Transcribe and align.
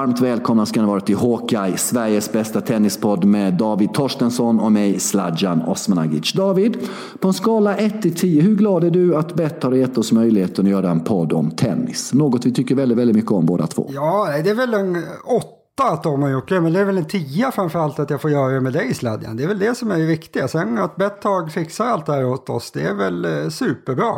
varmt 0.00 0.20
välkomna 0.20 0.66
ska 0.66 0.80
ni 0.80 0.86
vara 0.86 1.00
till 1.00 1.16
Hawkeye, 1.16 1.76
Sveriges 1.76 2.32
bästa 2.32 2.60
tennispodd 2.60 3.24
med 3.24 3.54
David 3.54 3.94
Torstensson 3.94 4.60
och 4.60 4.72
mig 4.72 5.00
Sladjan 5.00 5.62
Osmanagic. 5.62 6.32
David, 6.32 6.88
på 7.18 7.28
en 7.28 7.34
skala 7.34 7.76
1 7.76 8.02
till 8.02 8.16
10, 8.16 8.42
hur 8.42 8.54
glad 8.54 8.84
är 8.84 8.90
du 8.90 9.16
att 9.16 9.34
Bett 9.34 9.62
har 9.62 9.72
gett 9.72 9.98
oss 9.98 10.12
möjligheten 10.12 10.64
att 10.64 10.70
göra 10.70 10.90
en 10.90 11.04
podd 11.04 11.32
om 11.32 11.50
tennis? 11.50 12.12
Något 12.12 12.46
vi 12.46 12.52
tycker 12.52 12.74
väldigt, 12.74 12.98
väldigt 12.98 13.16
mycket 13.16 13.30
om 13.30 13.46
båda 13.46 13.66
två. 13.66 13.90
Ja, 13.94 14.28
det 14.44 14.50
är 14.50 14.54
väl 14.54 14.74
en 14.74 14.96
åtta 15.24 15.92
att 15.92 16.02
de 16.02 16.22
har 16.22 16.28
gjort 16.28 16.48
det, 16.48 16.60
men 16.60 16.72
det 16.72 16.80
är 16.80 16.84
väl 16.84 16.98
en 16.98 17.04
tia 17.04 17.50
framförallt 17.50 17.98
att 17.98 18.10
jag 18.10 18.20
får 18.20 18.30
göra 18.30 18.52
det 18.52 18.60
med 18.60 18.72
dig 18.72 18.94
Sladjan. 18.94 19.36
Det 19.36 19.42
är 19.42 19.48
väl 19.48 19.58
det 19.58 19.74
som 19.74 19.90
är 19.90 19.98
det 19.98 20.06
viktiga. 20.06 20.48
Sen 20.48 20.78
att 20.78 20.96
Betthag 20.96 21.52
fixar 21.52 21.84
allt 21.84 22.06
det 22.06 22.12
här 22.12 22.24
åt 22.24 22.50
oss, 22.50 22.70
det 22.70 22.82
är 22.82 22.94
väl 22.94 23.24
eh, 23.24 23.48
superbra. 23.48 24.14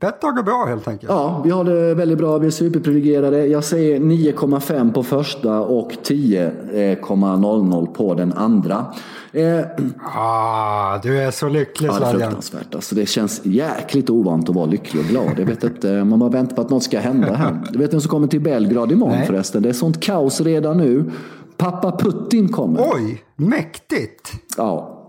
Betthag 0.00 0.38
är 0.38 0.42
bra 0.42 0.64
helt 0.64 0.88
enkelt. 0.88 1.12
Ja, 1.12 1.40
vi 1.44 1.50
har 1.50 1.64
det 1.64 1.94
väldigt 1.94 2.18
bra. 2.18 2.38
Vi 2.38 2.46
är 2.46 2.50
superprivilegierade. 2.50 3.46
Jag 3.46 3.64
säger 3.64 4.00
9,5 4.00 4.92
på 4.92 5.02
första 5.02 5.60
och 5.60 5.92
10,00 5.92 7.86
på 7.86 8.14
den 8.14 8.32
andra. 8.32 8.86
Eh, 9.32 9.60
ah, 10.16 10.98
du 10.98 11.18
är 11.18 11.30
så 11.30 11.48
lycklig 11.48 11.88
ja, 11.88 11.98
det 11.98 12.06
är 12.06 12.10
fruktansvärt. 12.10 12.74
Alltså, 12.74 12.94
det 12.94 13.06
känns 13.06 13.40
jäkligt 13.44 14.10
ovant 14.10 14.48
att 14.48 14.54
vara 14.54 14.66
lycklig 14.66 15.02
och 15.02 15.08
glad. 15.08 15.38
Jag 15.38 15.46
vet 15.46 15.64
inte, 15.64 16.04
man 16.04 16.18
bara 16.18 16.30
väntar 16.30 16.56
på 16.56 16.62
att 16.62 16.70
något 16.70 16.82
ska 16.82 16.98
hända 16.98 17.34
här. 17.34 17.60
Du 17.70 17.78
vet 17.78 17.92
vem 17.92 18.00
som 18.00 18.10
kommer 18.10 18.26
till 18.26 18.40
Belgrad 18.40 18.92
imorgon 18.92 19.16
Nej. 19.16 19.26
förresten? 19.26 19.62
Det 19.62 19.68
är 19.68 19.72
sånt 19.72 20.00
kaos 20.00 20.40
redan 20.40 20.78
nu. 20.78 21.10
Pappa 21.56 21.98
Putin 21.98 22.48
kommer. 22.48 22.90
Oj, 22.94 23.22
mäktigt! 23.36 24.32
Ja, 24.56 25.00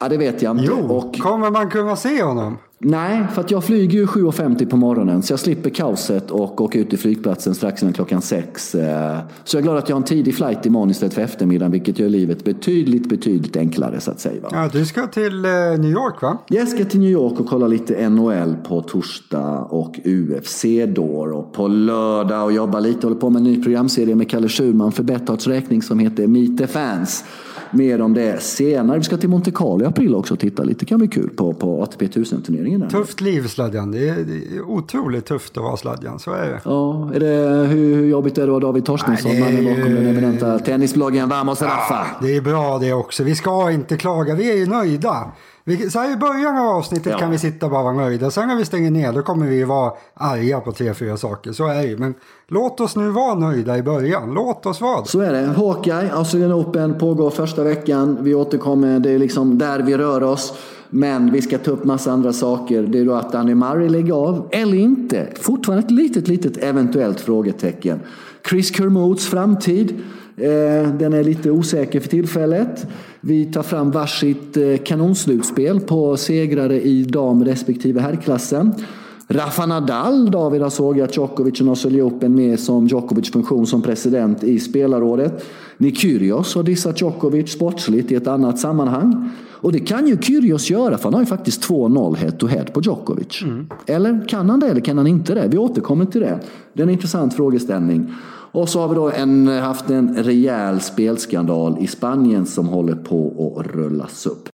ja 0.00 0.08
det 0.08 0.16
vet 0.16 0.42
jag 0.42 0.58
inte. 0.58 0.64
Jo, 0.68 0.96
och... 0.96 1.18
kommer 1.18 1.50
man 1.50 1.70
kunna 1.70 1.96
se 1.96 2.22
honom? 2.22 2.56
Nej, 2.88 3.26
för 3.34 3.40
att 3.40 3.50
jag 3.50 3.64
flyger 3.64 3.98
ju 3.98 4.06
7.50 4.06 4.66
på 4.66 4.76
morgonen 4.76 5.22
så 5.22 5.32
jag 5.32 5.40
slipper 5.40 5.70
kaoset 5.70 6.30
och 6.30 6.60
åka 6.60 6.78
ut 6.78 6.90
till 6.90 6.98
flygplatsen 6.98 7.54
strax 7.54 7.82
innan 7.82 7.92
klockan 7.92 8.22
sex. 8.22 8.74
Eh, 8.74 9.18
så 9.44 9.56
jag 9.56 9.60
är 9.60 9.62
glad 9.62 9.76
att 9.76 9.88
jag 9.88 9.96
har 9.96 10.00
en 10.00 10.06
tidig 10.06 10.34
flight 10.34 10.66
imorgon 10.66 10.90
istället 10.90 11.14
för 11.14 11.22
eftermiddagen 11.22 11.72
vilket 11.72 11.98
gör 11.98 12.08
livet 12.08 12.44
betydligt, 12.44 13.08
betydligt 13.08 13.56
enklare 13.56 14.00
så 14.00 14.10
att 14.10 14.20
säga. 14.20 14.42
Va? 14.42 14.48
Ja, 14.52 14.68
du 14.72 14.86
ska 14.86 15.06
till 15.06 15.44
eh, 15.44 15.50
New 15.50 15.90
York 15.90 16.22
va? 16.22 16.38
Jag 16.48 16.68
ska 16.68 16.84
till 16.84 17.00
New 17.00 17.10
York 17.10 17.40
och 17.40 17.46
kolla 17.46 17.66
lite 17.66 18.08
NHL 18.08 18.56
på 18.68 18.82
torsdag 18.82 19.58
och 19.58 19.98
UFC 20.04 20.64
då. 20.88 21.36
Och 21.36 21.52
på 21.52 21.68
lördag 21.68 22.44
och 22.44 22.52
jobba 22.52 22.80
lite, 22.80 23.06
håller 23.06 23.20
på 23.20 23.30
med 23.30 23.40
en 23.40 23.44
ny 23.44 23.62
programserie 23.62 24.14
med 24.14 24.30
Kalle 24.30 24.48
Schulman 24.48 24.92
för 24.92 25.02
Betthardts 25.02 25.46
räkning 25.46 25.82
som 25.82 25.98
heter 25.98 26.26
Meet 26.26 26.58
the 26.58 26.66
Fans. 26.66 27.24
Mer 27.70 28.00
om 28.00 28.14
det 28.14 28.42
senare. 28.42 28.98
Vi 28.98 29.04
ska 29.04 29.16
till 29.16 29.28
Monte 29.28 29.50
Carlo 29.50 29.84
i 29.84 29.86
april 29.86 30.14
också 30.14 30.34
och 30.34 30.40
titta 30.40 30.62
lite. 30.62 30.80
Det 30.80 30.86
kan 30.86 30.98
bli 30.98 31.08
kul 31.08 31.30
på, 31.30 31.54
på 31.54 31.82
ATP 31.82 32.06
1000-turneringen. 32.06 32.88
Tufft 32.88 33.20
liv 33.20 33.46
Sladjan. 33.46 33.90
Det 33.90 34.08
är, 34.08 34.14
det 34.14 34.56
är 34.56 34.62
otroligt 34.62 35.26
tufft 35.26 35.56
att 35.56 35.62
vara 35.62 35.76
Sladjan. 35.76 36.18
Så 36.18 36.32
är 36.32 36.48
det. 36.48 36.60
Ja, 36.64 37.10
är 37.14 37.20
det, 37.20 37.66
hur, 37.66 37.96
hur 37.96 38.06
jobbigt 38.06 38.38
är 38.38 38.46
det 38.46 38.56
att 38.56 38.62
David 38.62 38.84
Torstensson? 38.84 39.40
Mannen 39.40 39.64
bakom 39.64 39.94
den 39.94 40.06
eminenta 40.06 40.58
tennisbloggen 40.58 41.28
Vamos 41.28 41.62
Rafa. 41.62 42.06
Ja, 42.20 42.26
det 42.26 42.36
är 42.36 42.40
bra 42.40 42.78
det 42.78 42.92
också. 42.92 43.24
Vi 43.24 43.34
ska 43.34 43.70
inte 43.70 43.96
klaga. 43.96 44.34
Vi 44.34 44.50
är 44.50 44.56
ju 44.56 44.66
nöjda. 44.66 45.32
Vi, 45.68 45.90
så 45.90 45.98
här 45.98 46.12
i 46.12 46.16
början 46.16 46.58
av 46.58 46.66
avsnittet 46.76 47.12
ja. 47.12 47.18
kan 47.18 47.30
vi 47.30 47.38
sitta 47.38 47.66
och 47.66 47.72
bara 47.72 47.82
vara 47.82 47.92
nöjda. 47.92 48.30
Sen 48.30 48.48
när 48.48 48.56
vi 48.56 48.64
stänger 48.64 48.90
ner 48.90 49.12
då 49.12 49.22
kommer 49.22 49.46
vi 49.46 49.64
vara 49.64 49.92
arga 50.14 50.60
på 50.60 50.72
tre, 50.72 50.94
fyra 50.94 51.16
saker. 51.16 51.52
Så 51.52 51.66
är 51.66 51.86
det 51.86 51.96
Men 51.96 52.14
låt 52.48 52.80
oss 52.80 52.96
nu 52.96 53.08
vara 53.08 53.34
nöjda 53.34 53.78
i 53.78 53.82
början. 53.82 54.34
Låt 54.34 54.66
oss 54.66 54.80
vara 54.80 55.00
det. 55.00 55.08
Så 55.08 55.20
är 55.20 55.32
det. 55.32 55.46
Hawkeye, 55.46 56.12
Australian 56.12 56.52
Open 56.52 56.98
pågår 56.98 57.30
första 57.30 57.62
veckan. 57.62 58.18
Vi 58.20 58.34
återkommer. 58.34 58.98
Det 58.98 59.10
är 59.10 59.18
liksom 59.18 59.58
där 59.58 59.82
vi 59.82 59.96
rör 59.96 60.22
oss. 60.22 60.54
Men 60.90 61.32
vi 61.32 61.42
ska 61.42 61.58
ta 61.58 61.70
upp 61.70 61.84
massa 61.84 62.12
andra 62.12 62.32
saker. 62.32 62.82
Det 62.82 62.98
är 62.98 63.04
då 63.04 63.14
att 63.14 63.32
Danny 63.32 63.54
Murray 63.54 63.88
lägger 63.88 64.14
av, 64.14 64.48
eller 64.52 64.76
inte. 64.76 65.28
Fortfarande 65.40 65.84
ett 65.84 65.90
litet, 65.90 66.28
litet 66.28 66.56
eventuellt 66.56 67.20
frågetecken. 67.20 68.00
Chris 68.48 68.76
Kermots 68.76 69.26
framtid. 69.26 70.02
Eh, 70.36 70.92
den 70.98 71.12
är 71.12 71.24
lite 71.24 71.50
osäker 71.50 72.00
för 72.00 72.08
tillfället. 72.08 72.86
Vi 73.20 73.44
tar 73.44 73.62
fram 73.62 73.90
varsitt 73.90 74.56
eh, 74.56 74.76
kanonslutspel 74.76 75.80
på 75.80 76.16
segrare 76.16 76.80
i 76.80 77.02
dam 77.02 77.44
respektive 77.44 78.00
herrklassen. 78.00 78.74
Rafa 79.28 79.66
Nadal, 79.66 80.30
David 80.30 80.62
har 80.62 80.70
sågat 80.70 81.16
Djokovic 81.16 81.60
och 81.60 81.66
Nosoli 81.66 82.02
Open 82.02 82.34
med 82.34 82.60
som 82.60 82.86
Djokovic 82.86 83.32
funktion 83.32 83.66
som 83.66 83.82
president 83.82 84.44
i 84.44 84.58
spelarrådet. 84.60 85.44
Nick 85.78 85.98
Kyrgios 85.98 86.54
har 86.54 86.62
dissat 86.62 87.00
Djokovic 87.00 87.52
sportsligt 87.52 88.12
i 88.12 88.14
ett 88.14 88.26
annat 88.26 88.58
sammanhang. 88.58 89.30
Och 89.50 89.72
det 89.72 89.78
kan 89.78 90.06
ju 90.06 90.18
Kyrgios 90.22 90.70
göra 90.70 90.98
för 90.98 91.04
han 91.04 91.14
har 91.14 91.20
ju 91.20 91.26
faktiskt 91.26 91.68
2-0 91.68 92.16
head 92.16 92.30
to 92.30 92.46
head 92.46 92.64
på 92.64 92.80
Djokovic. 92.80 93.42
Mm. 93.42 93.66
Eller 93.86 94.28
kan 94.28 94.50
han 94.50 94.60
det 94.60 94.66
eller 94.66 94.80
kan 94.80 94.98
han 94.98 95.06
inte 95.06 95.34
det? 95.34 95.48
Vi 95.48 95.58
återkommer 95.58 96.04
till 96.04 96.20
det. 96.20 96.38
Det 96.72 96.82
är 96.82 96.86
en 96.86 96.92
intressant 96.92 97.34
frågeställning. 97.34 98.14
Och 98.56 98.68
så 98.68 98.80
har 98.80 98.88
vi 98.88 98.94
då 98.94 99.10
en, 99.10 99.48
haft 99.48 99.90
en 99.90 100.24
rejäl 100.24 100.80
spelskandal 100.80 101.76
i 101.80 101.86
Spanien 101.86 102.46
som 102.46 102.68
håller 102.68 102.94
på 102.94 103.56
att 103.60 103.66
rullas 103.66 104.26
upp. 104.26 104.48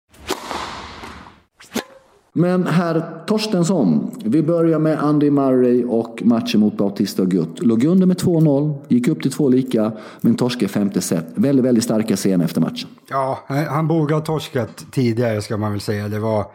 Men 2.32 2.66
herr 2.66 3.24
Torstensson, 3.26 4.10
vi 4.24 4.42
börjar 4.42 4.78
med 4.78 5.02
Andy 5.02 5.30
Murray 5.30 5.84
och 5.84 6.22
matchen 6.24 6.60
mot 6.60 6.76
Bautista 6.76 7.24
Gutt. 7.24 7.62
Låg 7.62 7.84
under 7.84 8.06
med 8.06 8.16
2-0, 8.16 8.74
gick 8.88 9.08
upp 9.08 9.22
till 9.22 9.32
två 9.32 9.48
lika, 9.48 9.92
men 10.20 10.34
torskade 10.34 10.69
femte 10.69 11.00
set. 11.00 11.26
Väldigt, 11.34 11.64
väldigt 11.64 11.84
starka 11.84 12.16
scener 12.16 12.44
efter 12.44 12.60
matchen. 12.60 12.88
Ja, 13.08 13.38
han 13.46 13.88
borde 13.88 14.14
ha 14.14 14.20
torskat 14.20 14.86
tidigare 14.90 15.42
ska 15.42 15.56
man 15.56 15.72
väl 15.72 15.80
säga. 15.80 16.08
Det 16.08 16.19
var 16.19 16.46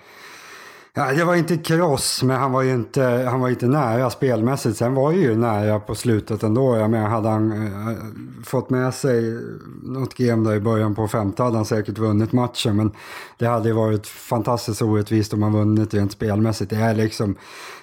Ja, 0.98 1.14
det 1.14 1.24
var 1.24 1.36
inte 1.36 1.58
kross, 1.58 2.24
men 2.24 2.38
han 2.38 2.52
var 2.52 2.62
ju 2.62 2.74
inte, 2.74 3.04
han 3.30 3.40
var 3.40 3.50
inte 3.50 3.68
nära 3.68 4.10
spelmässigt. 4.10 4.78
Sen 4.78 4.96
var 4.96 5.12
ju 5.12 5.36
nära 5.36 5.80
på 5.80 5.96
slutet 5.96 6.44
ändå. 6.44 6.78
Jag 6.78 6.90
menar, 6.90 7.10
hade 7.10 7.30
han 7.30 7.52
äh, 7.52 7.98
fått 8.46 8.70
med 8.70 8.94
sig 8.94 9.38
något 9.84 10.14
game 10.14 10.50
där 10.50 10.56
i 10.56 10.60
början 10.60 10.96
på 10.96 11.08
femte 11.08 11.44
hade 11.44 11.56
han 11.56 11.66
säkert 11.66 11.98
vunnit 11.98 12.32
matchen. 12.32 12.76
Men 12.76 12.92
det 13.38 13.46
hade 13.46 13.70
ju 13.70 13.76
varit 13.76 14.08
fantastiskt 14.08 14.82
orättvist 14.82 15.34
om 15.34 15.44
han 15.44 15.54
vunnit 15.54 15.94
rent 15.94 16.12
spelmässigt. 16.12 16.70
Det 16.70 16.76
är 16.76 16.96
liksom, 16.96 17.36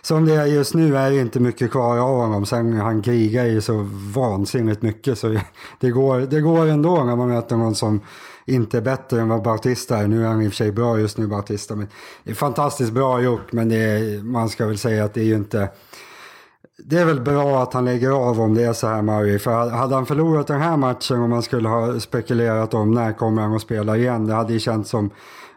som 0.02 0.26
det 0.26 0.34
är 0.34 0.46
just 0.46 0.74
nu 0.74 0.96
är 0.96 1.10
det 1.10 1.16
inte 1.20 1.40
mycket 1.40 1.70
kvar 1.70 1.98
av 1.98 2.16
honom. 2.16 2.46
Sen 2.46 2.80
han 2.80 3.02
krigar 3.02 3.44
ju 3.44 3.60
så 3.60 3.86
vansinnigt 4.14 4.82
mycket 4.82 5.18
så 5.18 5.38
det 5.80 5.90
går, 5.90 6.20
det 6.20 6.40
går 6.40 6.66
ändå 6.66 7.04
när 7.04 7.16
man 7.16 7.28
möter 7.28 7.56
någon 7.56 7.74
som 7.74 8.00
inte 8.46 8.80
bättre 8.80 9.20
än 9.20 9.28
vad 9.28 9.42
Bautista 9.42 9.98
är. 9.98 10.08
Nu 10.08 10.24
är 10.24 10.28
han 10.28 10.42
i 10.42 10.48
och 10.48 10.52
för 10.52 10.56
sig 10.56 10.72
bra 10.72 10.98
just 10.98 11.18
nu, 11.18 11.26
Bautista. 11.26 11.76
Men 11.76 11.88
det 12.24 12.30
är 12.30 12.34
fantastiskt 12.34 12.92
bra 12.92 13.20
gjort, 13.20 13.52
men 13.52 13.68
det 13.68 13.76
är, 13.76 14.22
man 14.22 14.48
ska 14.48 14.66
väl 14.66 14.78
säga 14.78 15.04
att 15.04 15.14
det 15.14 15.20
är 15.20 15.24
ju 15.24 15.34
inte... 15.34 15.68
Det 16.78 16.98
är 16.98 17.04
väl 17.04 17.20
bra 17.20 17.62
att 17.62 17.72
han 17.72 17.84
lägger 17.84 18.10
av 18.10 18.40
om 18.40 18.54
det 18.54 18.62
är 18.62 18.72
så 18.72 18.86
här 18.86 19.02
Murray. 19.02 19.38
För 19.38 19.70
hade 19.70 19.94
han 19.94 20.06
förlorat 20.06 20.46
den 20.46 20.60
här 20.60 20.76
matchen 20.76 21.22
och 21.22 21.28
man 21.28 21.42
skulle 21.42 21.68
ha 21.68 22.00
spekulerat 22.00 22.74
om 22.74 22.90
när 22.90 23.12
kommer 23.12 23.42
han 23.42 23.54
att 23.54 23.62
spela 23.62 23.96
igen. 23.96 24.26
Det 24.26 24.34
hade 24.34 24.52
ju 24.52 24.58
känts 24.58 24.90
som, 24.90 25.10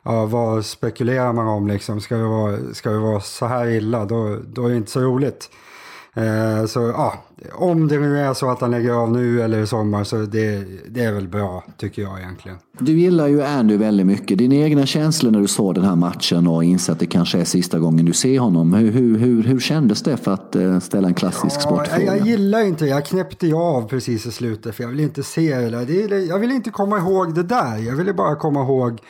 ja 0.03 0.25
vad 0.25 0.65
spekulerar 0.65 1.33
man 1.33 1.47
om 1.47 1.67
liksom? 1.67 2.01
Ska 2.01 2.15
det 2.15 2.23
vara, 2.23 2.57
ska 2.73 2.89
det 2.89 2.99
vara 2.99 3.19
så 3.19 3.45
här 3.45 3.67
illa? 3.67 4.05
Då, 4.05 4.37
då 4.47 4.65
är 4.65 4.69
det 4.69 4.75
inte 4.75 4.91
så 4.91 5.01
roligt. 5.01 5.49
Eh, 6.17 6.65
så 6.65 6.79
ja, 6.79 7.23
om 7.53 7.87
det 7.87 7.99
nu 7.99 8.19
är 8.19 8.33
så 8.33 8.49
att 8.49 8.61
han 8.61 8.71
lägger 8.71 8.91
av 8.91 9.11
nu 9.11 9.41
eller 9.41 9.59
i 9.59 9.67
sommar 9.67 10.03
så 10.03 10.15
det, 10.17 10.65
det 10.87 11.03
är 11.03 11.11
väl 11.11 11.27
bra 11.27 11.63
tycker 11.77 12.01
jag 12.01 12.19
egentligen. 12.19 12.57
Du 12.79 12.99
gillar 12.99 13.27
ju 13.27 13.43
Andy 13.43 13.77
väldigt 13.77 14.05
mycket. 14.05 14.37
Dina 14.37 14.55
egna 14.55 14.85
känslor 14.85 15.31
när 15.31 15.39
du 15.39 15.47
såg 15.47 15.75
den 15.75 15.83
här 15.83 15.95
matchen 15.95 16.47
och 16.47 16.63
inser 16.63 16.93
att 16.93 16.99
det 16.99 17.05
kanske 17.05 17.39
är 17.39 17.45
sista 17.45 17.79
gången 17.79 18.05
du 18.05 18.13
ser 18.13 18.39
honom. 18.39 18.73
Hur, 18.73 18.91
hur, 18.91 19.17
hur, 19.17 19.43
hur 19.43 19.59
kändes 19.59 20.03
det 20.03 20.17
för 20.17 20.33
att 20.33 20.55
eh, 20.55 20.79
ställa 20.79 21.07
en 21.07 21.13
klassisk 21.13 21.55
ja, 21.55 21.61
sportfråga? 21.61 22.17
Jag 22.17 22.27
gillar 22.27 22.61
inte 22.61 22.85
Jag 22.85 23.05
knäppte 23.05 23.47
ju 23.47 23.55
av 23.55 23.87
precis 23.87 24.25
i 24.25 24.31
slutet 24.31 24.75
för 24.75 24.83
jag 24.83 24.89
vill 24.89 24.99
inte 24.99 25.23
se 25.23 25.55
det 25.55 25.69
där. 25.69 26.29
jag 26.29 26.39
vill 26.39 26.51
inte 26.51 26.69
komma 26.69 26.97
ihåg 26.97 27.35
det 27.35 27.43
där. 27.43 27.77
Jag 27.77 27.95
ville 27.95 28.13
bara 28.13 28.35
komma 28.35 28.61
ihåg 28.61 29.01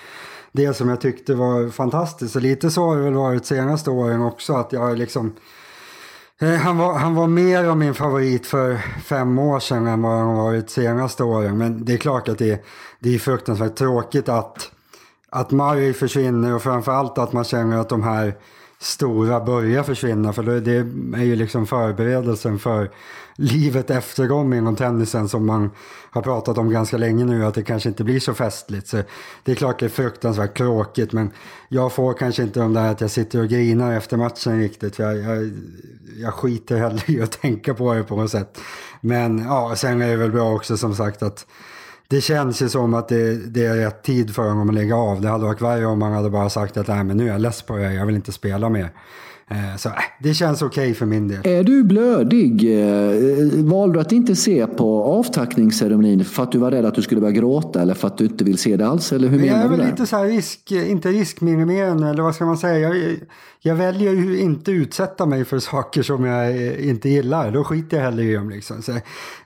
det 0.51 0.73
som 0.73 0.89
jag 0.89 1.01
tyckte 1.01 1.35
var 1.35 1.69
fantastiskt. 1.69 2.35
Och 2.35 2.41
lite 2.41 2.71
så 2.71 2.85
har 2.85 2.97
det 2.97 3.03
väl 3.03 3.13
varit 3.13 3.45
senaste 3.45 3.89
åren 3.89 4.21
också. 4.21 4.53
Att 4.53 4.73
jag 4.73 4.97
liksom 4.97 5.33
Eh, 6.41 6.53
han 6.53 6.77
var, 6.77 6.93
han 6.93 7.15
var 7.15 7.27
mer 7.27 7.63
av 7.63 7.77
min 7.77 7.93
favorit 7.93 8.45
för 8.45 8.77
fem 9.03 9.39
år 9.39 9.59
sedan 9.59 9.87
än 9.87 10.01
vad 10.01 10.17
han 10.17 10.35
varit 10.35 10.69
senaste 10.69 11.23
åren. 11.23 11.57
Men 11.57 11.85
det 11.85 11.93
är 11.93 11.97
klart 11.97 12.29
att 12.29 12.37
det, 12.37 12.65
det 12.99 13.15
är 13.15 13.19
fruktansvärt 13.19 13.75
tråkigt 13.75 14.29
att, 14.29 14.71
att 15.29 15.51
Murray 15.51 15.93
försvinner 15.93 16.55
och 16.55 16.61
framförallt 16.61 17.17
att 17.17 17.33
man 17.33 17.43
känner 17.43 17.77
att 17.77 17.89
de 17.89 18.03
här 18.03 18.35
stora 18.79 19.39
börjar 19.39 19.83
försvinna. 19.83 20.33
För 20.33 20.43
det 20.43 20.75
är 21.21 21.25
ju 21.25 21.35
liksom 21.35 21.67
förberedelsen 21.67 22.59
för 22.59 22.91
livet 23.37 23.89
efter 23.89 24.27
dem 24.27 24.53
inom 24.53 24.75
tennisen 24.75 25.29
som 25.29 25.45
man 25.45 25.71
har 26.11 26.21
pratat 26.21 26.57
om 26.57 26.69
ganska 26.69 26.97
länge 26.97 27.25
nu. 27.25 27.45
Att 27.45 27.53
det 27.53 27.63
kanske 27.63 27.89
inte 27.89 28.03
blir 28.03 28.19
så 28.19 28.33
festligt. 28.33 28.87
Så 28.87 29.01
det 29.43 29.51
är 29.51 29.55
klart 29.55 29.79
det 29.79 29.85
är 29.85 29.89
fruktansvärt 29.89 30.57
tråkigt. 30.57 31.13
Men 31.13 31.31
jag 31.69 31.91
får 31.91 32.13
kanske 32.13 32.43
inte 32.43 32.59
de 32.59 32.73
där 32.73 32.91
att 32.91 33.01
jag 33.01 33.11
sitter 33.11 33.39
och 33.39 33.47
grinar 33.47 33.93
efter 33.97 34.17
matchen 34.17 34.59
riktigt. 34.59 34.95
För 34.95 35.03
jag, 35.03 35.17
jag, 35.17 35.51
jag 36.17 36.33
skiter 36.33 36.77
hellre 36.77 37.13
i 37.13 37.21
att 37.21 37.31
tänka 37.41 37.73
på 37.73 37.93
det 37.93 38.03
på 38.03 38.15
något 38.15 38.31
sätt. 38.31 38.57
Men 39.01 39.39
ja, 39.39 39.75
sen 39.75 40.01
är 40.01 40.09
det 40.09 40.17
väl 40.17 40.31
bra 40.31 40.53
också 40.53 40.77
som 40.77 40.95
sagt 40.95 41.23
att 41.23 41.45
det 42.09 42.21
känns 42.21 42.61
ju 42.61 42.69
som 42.69 42.93
att 42.93 43.07
det, 43.07 43.33
det, 43.33 43.65
är 43.65 43.75
rätt 43.75 44.03
tid 44.03 44.35
för 44.35 44.49
honom 44.49 44.69
att 44.69 44.75
lägga 44.75 44.95
av. 44.95 45.21
Det 45.21 45.29
hade 45.29 45.45
varit 45.45 45.61
värre 45.61 45.85
om 45.85 46.01
han 46.01 46.13
hade 46.13 46.29
bara 46.29 46.49
sagt 46.49 46.77
att 46.77 46.87
Nej, 46.87 47.03
men 47.03 47.17
nu 47.17 47.27
är 47.27 47.31
jag 47.31 47.41
less 47.41 47.61
på 47.61 47.77
det, 47.77 47.93
jag 47.93 48.05
vill 48.05 48.15
inte 48.15 48.31
spela 48.31 48.69
mer. 48.69 48.91
Eh, 49.51 49.77
så 49.77 49.89
äh, 49.89 49.95
det 50.19 50.33
känns 50.33 50.61
okej 50.61 50.83
okay 50.83 50.93
för 50.93 51.05
min 51.05 51.27
del. 51.27 51.47
Är 51.47 51.63
du 51.63 51.83
blödig? 51.83 52.79
Eh, 52.81 53.65
valde 53.65 53.93
du 53.93 54.01
att 54.01 54.11
inte 54.11 54.35
se 54.35 54.67
på 54.67 55.03
avtackningsceremonin 55.03 56.25
för 56.25 56.43
att 56.43 56.51
du 56.51 56.57
var 56.57 56.71
rädd 56.71 56.85
att 56.85 56.95
du 56.95 57.01
skulle 57.01 57.21
börja 57.21 57.33
gråta 57.33 57.81
eller 57.81 57.93
för 57.93 58.07
att 58.07 58.17
du 58.17 58.25
inte 58.25 58.43
vill 58.43 58.57
se 58.57 58.77
det 58.77 58.87
alls? 58.87 59.11
Eller 59.11 59.27
hur 59.27 59.39
menar 59.39 59.55
jag 59.55 59.65
är 59.65 59.77
väl 59.77 59.89
lite 59.89 60.05
så 60.05 60.17
här 60.17 60.25
risk, 60.25 60.71
inte 60.71 61.09
riskminimerande 61.09 62.07
eller 62.07 62.23
vad 62.23 62.35
ska 62.35 62.45
man 62.45 62.57
säga. 62.57 62.79
Jag, 62.79 63.15
jag 63.67 63.75
väljer 63.75 64.13
ju 64.13 64.39
inte 64.39 64.71
utsätta 64.71 65.25
mig 65.25 65.45
för 65.45 65.59
saker 65.59 66.03
som 66.03 66.25
jag 66.25 66.49
eh, 66.49 66.89
inte 66.89 67.09
gillar. 67.09 67.51
Då 67.51 67.63
skiter 67.63 67.97
jag 67.97 68.03
hellre 68.03 68.23
i 68.23 68.33
dem. 68.33 68.49
Liksom. 68.49 68.81
Så 68.81 68.91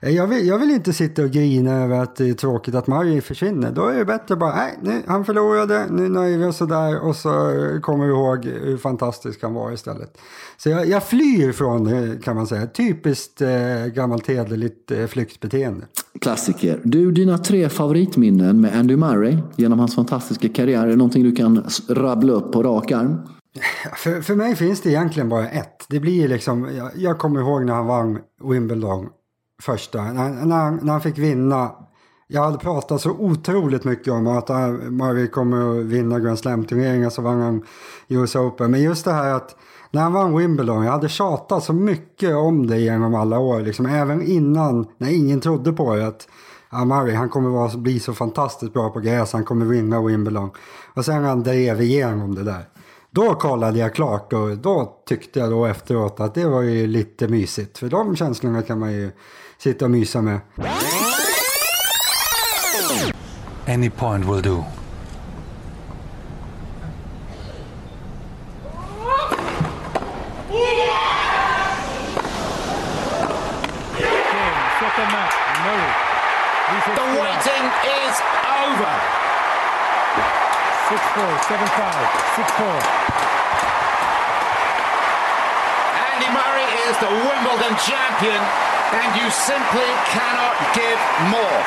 eh, 0.00 0.10
jag, 0.10 0.26
vill, 0.26 0.46
jag 0.46 0.58
vill 0.58 0.70
inte 0.70 0.92
sitta 0.92 1.22
och 1.22 1.30
grina 1.30 1.72
över 1.72 2.00
att 2.00 2.16
det 2.16 2.28
är 2.28 2.34
tråkigt 2.34 2.74
att 2.74 2.86
Marie 2.86 3.20
försvinner. 3.20 3.72
Då 3.72 3.86
är 3.86 3.98
det 3.98 4.04
bättre 4.04 4.36
bara, 4.36 4.54
nej, 4.54 4.78
nu, 4.82 5.02
han 5.06 5.24
förlorade, 5.24 5.86
nu 5.90 6.08
nöjer 6.08 6.38
vi 6.38 6.44
oss 6.44 6.56
sådär 6.56 7.00
och 7.00 7.16
så 7.16 7.28
eh, 7.28 7.80
kommer 7.80 8.06
vi 8.06 8.10
ihåg 8.10 8.44
hur 8.44 8.76
fantastisk 8.76 9.42
han 9.42 9.54
var 9.54 9.72
istället. 9.72 10.18
Så 10.56 10.68
jag, 10.68 10.88
jag 10.88 11.04
flyr 11.04 11.52
från 11.52 11.84
det 11.84 12.24
kan 12.24 12.36
man 12.36 12.46
säga. 12.46 12.66
Typiskt 12.66 13.40
eh, 13.40 13.86
gammalt 13.94 14.26
hederligt 14.28 14.90
eh, 14.90 15.06
flyktbeteende. 15.06 15.86
Klassiker. 16.20 16.80
Du, 16.84 17.12
dina 17.12 17.38
tre 17.38 17.68
favoritminnen 17.68 18.60
med 18.60 18.78
Andy 18.78 18.96
Murray 18.96 19.38
genom 19.56 19.78
hans 19.78 19.94
fantastiska 19.94 20.48
karriär, 20.48 20.82
är 20.82 20.88
det 20.88 20.96
någonting 20.96 21.22
du 21.22 21.34
kan 21.34 21.64
rabbla 21.88 22.32
upp 22.32 22.52
på 22.52 22.62
rak 22.62 22.92
arm? 22.92 23.18
För, 23.96 24.20
för 24.20 24.34
mig 24.34 24.56
finns 24.56 24.80
det 24.80 24.90
egentligen 24.90 25.28
bara 25.28 25.48
ett. 25.48 25.86
Det 25.88 26.00
blir 26.00 26.28
liksom, 26.28 26.76
jag, 26.76 26.90
jag 26.96 27.18
kommer 27.18 27.40
ihåg 27.40 27.64
när 27.64 27.74
han 27.74 27.86
vann 27.86 28.18
Wimbledon 28.42 29.08
första, 29.62 30.02
när, 30.02 30.46
när, 30.46 30.56
han, 30.56 30.80
när 30.82 30.92
han 30.92 31.00
fick 31.00 31.18
vinna. 31.18 31.70
Jag 32.26 32.42
hade 32.42 32.58
pratat 32.58 33.00
så 33.00 33.10
otroligt 33.10 33.84
mycket 33.84 34.12
om 34.12 34.26
att 34.26 34.50
äh, 34.50 34.68
Murray 34.70 35.26
kommer 35.26 35.80
att 35.80 35.86
vinna 35.86 36.20
Grand 36.20 36.38
Slam-turneringar 36.38 37.10
så 37.10 37.22
vann 37.22 37.40
han 37.40 37.62
US 38.08 38.36
Open. 38.36 38.70
Men 38.70 38.82
just 38.82 39.04
det 39.04 39.12
här 39.12 39.34
att 39.34 39.56
när 39.90 40.02
han 40.02 40.12
vann 40.12 40.36
Wimbledon, 40.36 40.84
jag 40.84 40.92
hade 40.92 41.08
tjatat 41.08 41.64
så 41.64 41.72
mycket 41.72 42.34
om 42.34 42.66
det 42.66 42.78
genom 42.78 43.14
alla 43.14 43.38
år. 43.38 43.60
Liksom, 43.60 43.86
även 43.86 44.22
innan, 44.22 44.86
när 44.98 45.10
ingen 45.10 45.40
trodde 45.40 45.72
på 45.72 45.96
det. 45.96 46.06
Att 46.06 46.28
ja, 46.70 46.84
Murray, 46.84 47.14
han 47.14 47.28
kommer 47.28 47.50
vara, 47.50 47.76
bli 47.76 48.00
så 48.00 48.14
fantastiskt 48.14 48.72
bra 48.72 48.90
på 48.90 49.00
gräs, 49.00 49.32
han 49.32 49.44
kommer 49.44 49.66
vinna 49.66 50.02
Wimbledon. 50.02 50.50
Och 50.94 51.04
sen 51.04 51.24
han 51.24 51.42
drev 51.42 51.80
igenom 51.80 52.34
det 52.34 52.42
där. 52.42 52.71
Då 53.14 53.34
kollade 53.34 53.78
jag 53.78 53.94
klart 53.94 54.32
och 54.32 54.58
då 54.58 55.02
tyckte 55.06 55.38
jag 55.38 55.50
då 55.50 55.66
efteråt 55.66 56.20
att 56.20 56.34
det 56.34 56.44
var 56.44 56.62
ju 56.62 56.86
lite 56.86 57.28
mysigt. 57.28 57.78
För 57.78 57.88
de 57.88 58.16
känslorna 58.16 58.62
kan 58.62 58.78
man 58.78 58.92
ju 58.92 59.10
sitta 59.58 59.84
och 59.84 59.90
mysa 59.90 60.22
med. 60.22 60.40
Any 63.68 63.90
point 63.90 64.24
will 64.24 64.42
do. 64.42 64.64
The 76.94 77.00
waiting 77.00 77.66
is 77.84 78.22
over. 78.64 79.22
6-4, 80.92 80.98
7-5, 81.38 81.90
6-4. 82.36 82.82
Andy 86.14 86.21
Murray 86.38 86.68
is 86.88 86.96
the 87.04 87.12
Wimbledon 87.26 87.74
champion 87.90 88.40
and 89.00 89.08
you 89.20 89.28
simply 89.30 89.88
cannot 90.14 90.54
give 90.78 91.00
more. 91.34 91.62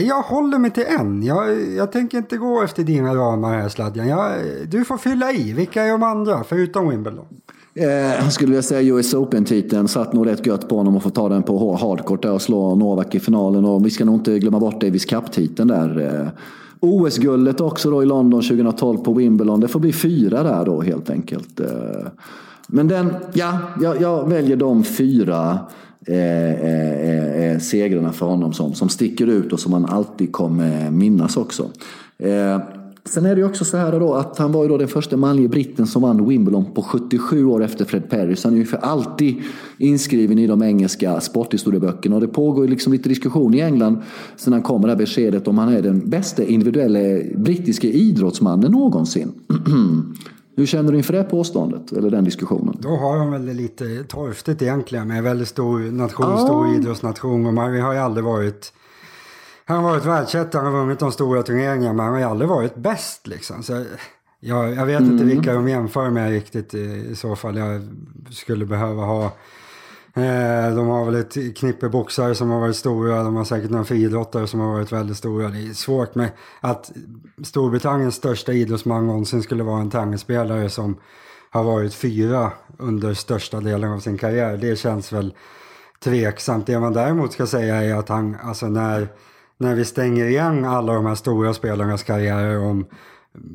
Jag 0.00 0.22
håller 0.22 0.58
mig 0.58 0.70
till 0.70 0.84
en. 0.98 1.22
Jag, 1.22 1.70
jag 1.76 1.92
tänker 1.92 2.18
inte 2.18 2.36
gå 2.36 2.62
efter 2.62 2.82
dina 2.82 3.14
ramar 3.14 3.58
här 3.58 3.68
Sladjan. 3.68 4.08
Jag, 4.08 4.32
du 4.68 4.84
får 4.84 4.98
fylla 4.98 5.32
i. 5.32 5.52
Vilka 5.52 5.82
är 5.82 5.90
de 5.90 6.02
andra 6.02 6.44
förutom 6.44 6.88
Wimbledon? 6.88 7.26
Eh, 7.74 7.86
jag 7.88 8.32
skulle 8.32 8.50
vilja 8.50 8.62
säga 8.62 8.94
US 8.94 9.14
Open-titeln 9.14 9.88
satt 9.88 10.12
nog 10.12 10.26
rätt 10.26 10.46
gött 10.46 10.68
på 10.68 10.76
honom 10.76 10.96
att 10.96 11.02
få 11.02 11.10
ta 11.10 11.28
den 11.28 11.42
på 11.42 11.76
hardcourt 11.76 12.24
och 12.24 12.42
slå 12.42 12.74
Novak 12.74 13.14
i 13.14 13.20
finalen. 13.20 13.64
Och 13.64 13.86
vi 13.86 13.90
ska 13.90 14.04
nog 14.04 14.14
inte 14.14 14.38
glömma 14.38 14.60
bort 14.60 14.80
Davis 14.80 15.04
Cup-titeln 15.04 15.68
där. 15.68 16.32
OS-guldet 16.80 17.60
också 17.60 17.90
då 17.90 18.02
i 18.02 18.06
London 18.06 18.42
2012 18.42 18.98
på 18.98 19.12
Wimbledon. 19.12 19.60
Det 19.60 19.68
får 19.68 19.80
bli 19.80 19.92
fyra 19.92 20.42
där 20.42 20.64
då 20.64 20.80
helt 20.80 21.10
enkelt. 21.10 21.60
Eh, 21.60 22.06
men 22.68 22.88
den, 22.88 23.14
ja, 23.32 23.58
jag, 23.80 24.00
jag 24.00 24.28
väljer 24.28 24.56
de 24.56 24.84
fyra 24.84 25.58
eh, 26.06 26.52
eh, 26.52 26.92
eh, 26.92 27.52
eh, 27.52 27.58
segrarna 27.58 28.12
för 28.12 28.26
honom 28.26 28.52
som, 28.52 28.74
som 28.74 28.88
sticker 28.88 29.26
ut 29.26 29.52
och 29.52 29.60
som 29.60 29.70
man 29.70 29.84
alltid 29.84 30.32
kommer 30.32 30.90
minnas 30.90 31.36
också. 31.36 31.70
Eh, 32.18 32.58
Sen 33.08 33.26
är 33.26 33.34
det 33.34 33.40
ju 33.40 33.46
också 33.46 33.64
så 33.64 33.76
här 33.76 34.00
då 34.00 34.14
att 34.14 34.38
han 34.38 34.52
var 34.52 34.62
ju 34.62 34.68
då 34.68 34.78
den 34.78 34.88
första 34.88 35.16
manlige 35.16 35.48
britten 35.48 35.86
som 35.86 36.02
vann 36.02 36.28
Wimbledon 36.28 36.74
på 36.74 36.82
77 36.82 37.44
år 37.44 37.64
efter 37.64 37.84
Fred 37.84 38.10
Perry. 38.10 38.36
Så 38.36 38.48
han 38.48 38.54
är 38.54 38.58
ju 38.58 38.64
för 38.64 38.76
alltid 38.76 39.42
inskriven 39.78 40.38
i 40.38 40.46
de 40.46 40.62
engelska 40.62 41.20
sporthistorieböckerna. 41.20 42.14
Och 42.14 42.20
det 42.20 42.28
pågår 42.28 42.64
ju 42.64 42.70
liksom 42.70 42.92
lite 42.92 43.08
diskussion 43.08 43.54
i 43.54 43.60
England 43.60 44.02
sen 44.36 44.52
han 44.52 44.62
kommer 44.62 44.88
det 44.88 44.92
här 44.92 44.98
beskedet 44.98 45.48
om 45.48 45.58
han 45.58 45.68
är 45.68 45.82
den 45.82 46.10
bästa 46.10 46.44
individuella 46.44 46.98
brittiska 47.34 47.86
idrottsmannen 47.86 48.72
någonsin. 48.72 49.32
Hur 50.56 50.66
känner 50.66 50.92
du 50.92 50.98
inför 50.98 51.12
det 51.12 51.24
påståendet, 51.24 51.92
eller 51.92 52.10
den 52.10 52.24
diskussionen? 52.24 52.76
Då 52.80 52.88
har 52.88 53.18
de 53.18 53.30
väl 53.30 53.46
det 53.46 53.54
lite 53.54 54.04
torftigt 54.08 54.62
egentligen 54.62 55.08
med 55.08 55.18
en 55.18 55.24
väldigt 55.24 55.48
stor 55.48 55.92
nation, 55.92 56.38
stor 56.38 56.74
idrottsnation. 56.74 57.46
Och 57.46 57.54
Murray 57.54 57.80
har 57.80 57.92
ju 57.92 57.98
aldrig 57.98 58.24
varit 58.24 58.72
han 59.68 59.84
har 59.84 59.90
varit 59.90 60.04
världsetta, 60.04 60.58
han 60.58 60.72
har 60.72 60.80
vunnit 60.80 60.98
de 60.98 61.12
stora 61.12 61.42
turneringarna 61.42 61.92
men 61.92 62.04
han 62.04 62.12
har 62.12 62.20
ju 62.20 62.26
aldrig 62.26 62.48
varit 62.48 62.74
bäst 62.74 63.26
liksom. 63.26 63.62
Så 63.62 63.84
jag, 64.40 64.74
jag 64.74 64.86
vet 64.86 65.00
mm. 65.00 65.12
inte 65.12 65.24
vilka 65.24 65.54
de 65.54 65.68
jämför 65.68 66.10
med 66.10 66.30
riktigt 66.30 66.74
i, 66.74 67.06
i 67.10 67.16
så 67.16 67.36
fall. 67.36 67.56
Jag 67.56 67.82
skulle 68.30 68.66
behöva 68.66 69.02
ha 69.02 69.24
eh, 70.14 70.74
de 70.74 70.86
har 70.86 71.04
väl 71.04 71.14
ett 71.14 71.56
knippe 71.56 71.88
boxare 71.88 72.34
som 72.34 72.50
har 72.50 72.60
varit 72.60 72.76
stora. 72.76 73.22
De 73.22 73.36
har 73.36 73.44
säkert 73.44 73.70
några 73.70 73.84
friidrottare 73.84 74.46
som 74.46 74.60
har 74.60 74.72
varit 74.72 74.92
väldigt 74.92 75.16
stora. 75.16 75.48
Det 75.48 75.68
är 75.68 75.72
svårt 75.72 76.14
med 76.14 76.30
att 76.60 76.92
Storbritanniens 77.44 78.14
största 78.14 78.52
idrottsman 78.52 79.06
någonsin 79.06 79.42
skulle 79.42 79.62
vara 79.62 79.80
en 79.80 79.90
tennisspelare 79.90 80.70
som 80.70 80.96
har 81.50 81.64
varit 81.64 81.94
fyra 81.94 82.52
under 82.78 83.14
största 83.14 83.60
delen 83.60 83.92
av 83.92 84.00
sin 84.00 84.18
karriär. 84.18 84.56
Det 84.56 84.76
känns 84.76 85.12
väl 85.12 85.34
tveksamt. 86.04 86.66
Det 86.66 86.80
man 86.80 86.92
däremot 86.92 87.32
ska 87.32 87.46
säga 87.46 87.76
är 87.76 87.94
att 87.94 88.08
han, 88.08 88.36
alltså 88.42 88.66
när 88.66 89.08
när 89.58 89.74
vi 89.74 89.84
stänger 89.84 90.24
igen 90.24 90.64
alla 90.64 90.94
de 90.94 91.06
här 91.06 91.14
stora 91.14 91.54
spelarnas 91.54 92.02
karriärer 92.02 92.58
om 92.58 92.86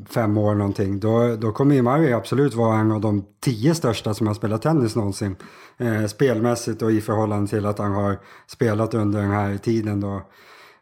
fem 0.09 0.37
år 0.37 0.55
någonting, 0.55 0.99
då, 0.99 1.35
då 1.35 1.51
kommer 1.51 1.75
ju 1.75 1.81
Murray 1.81 2.13
absolut 2.13 2.53
vara 2.53 2.77
en 2.77 2.91
av 2.91 3.01
de 3.01 3.25
tio 3.39 3.75
största 3.75 4.13
som 4.13 4.27
har 4.27 4.33
spelat 4.33 4.61
tennis 4.61 4.95
någonsin. 4.95 5.35
Eh, 5.77 6.05
spelmässigt 6.05 6.81
och 6.81 6.91
i 6.91 7.01
förhållande 7.01 7.49
till 7.49 7.65
att 7.65 7.79
han 7.79 7.91
har 7.91 8.19
spelat 8.47 8.93
under 8.93 9.21
den 9.21 9.31
här 9.31 9.57
tiden 9.57 9.99
då 9.99 10.15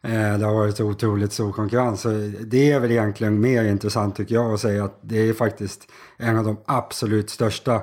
eh, 0.02 0.38
det 0.38 0.44
har 0.44 0.54
varit 0.54 0.76
så 0.76 0.84
otroligt 0.84 1.32
stor 1.32 1.52
konkurrens. 1.52 2.00
Så 2.00 2.08
det 2.40 2.72
är 2.72 2.80
väl 2.80 2.90
egentligen 2.90 3.40
mer 3.40 3.64
intressant 3.64 4.16
tycker 4.16 4.34
jag 4.34 4.52
att 4.52 4.60
säga 4.60 4.84
att 4.84 4.98
det 5.02 5.28
är 5.28 5.32
faktiskt 5.32 5.88
en 6.16 6.38
av 6.38 6.44
de 6.44 6.56
absolut 6.66 7.30
största 7.30 7.82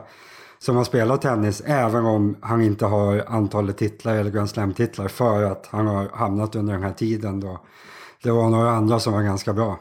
som 0.60 0.76
har 0.76 0.84
spelat 0.84 1.22
tennis 1.22 1.62
även 1.66 2.06
om 2.06 2.36
han 2.42 2.62
inte 2.62 2.86
har 2.86 3.24
antalet 3.28 3.78
titlar 3.78 4.16
eller 4.16 4.32
Grand 4.32 4.50
Slam-titlar 4.50 5.08
för 5.08 5.44
att 5.44 5.68
han 5.72 5.88
har 5.88 6.08
hamnat 6.14 6.56
under 6.56 6.74
den 6.74 6.84
här 6.84 6.94
tiden 6.94 7.40
då 7.40 7.60
det 8.24 8.32
var 8.32 8.50
några 8.50 8.72
andra 8.72 9.00
som 9.00 9.14
var 9.14 9.22
ganska 9.22 9.54
bra. 9.54 9.80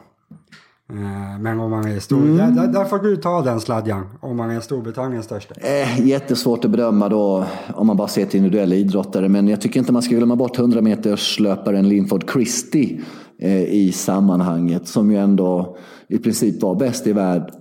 Eh, 0.89 1.39
men 1.39 1.59
om 1.59 1.71
man 1.71 1.85
är 1.85 1.99
stor, 1.99 2.21
mm. 2.21 2.55
där, 2.55 2.67
där, 2.67 2.85
får 2.85 2.99
du 2.99 3.17
ta 3.17 3.41
den 3.41 3.61
sladjan 3.61 4.07
om 4.19 4.37
man 4.37 4.51
är 4.51 4.59
Storbritanniens 4.59 5.25
största. 5.25 5.55
Eh, 5.55 6.07
jättesvårt 6.07 6.65
att 6.65 6.71
bedöma 6.71 7.09
då 7.09 7.45
om 7.73 7.87
man 7.87 7.97
bara 7.97 8.07
ser 8.07 8.25
till 8.25 8.37
individuella 8.37 8.75
idrottare. 8.75 9.29
Men 9.29 9.47
jag 9.47 9.61
tycker 9.61 9.79
inte 9.79 9.91
man 9.91 10.01
ska 10.01 10.15
glömma 10.15 10.35
bort 10.35 10.59
100 10.59 10.81
meters 10.81 11.39
löparen 11.39 11.89
Linford 11.89 12.31
Christie 12.31 13.01
eh, 13.39 13.63
i 13.63 13.91
sammanhanget. 13.91 14.87
Som 14.87 15.11
ju 15.11 15.17
ändå 15.17 15.77
i 16.07 16.17
princip 16.17 16.61
var 16.61 16.75
bäst 16.75 17.07
i 17.07 17.13
världen 17.13 17.58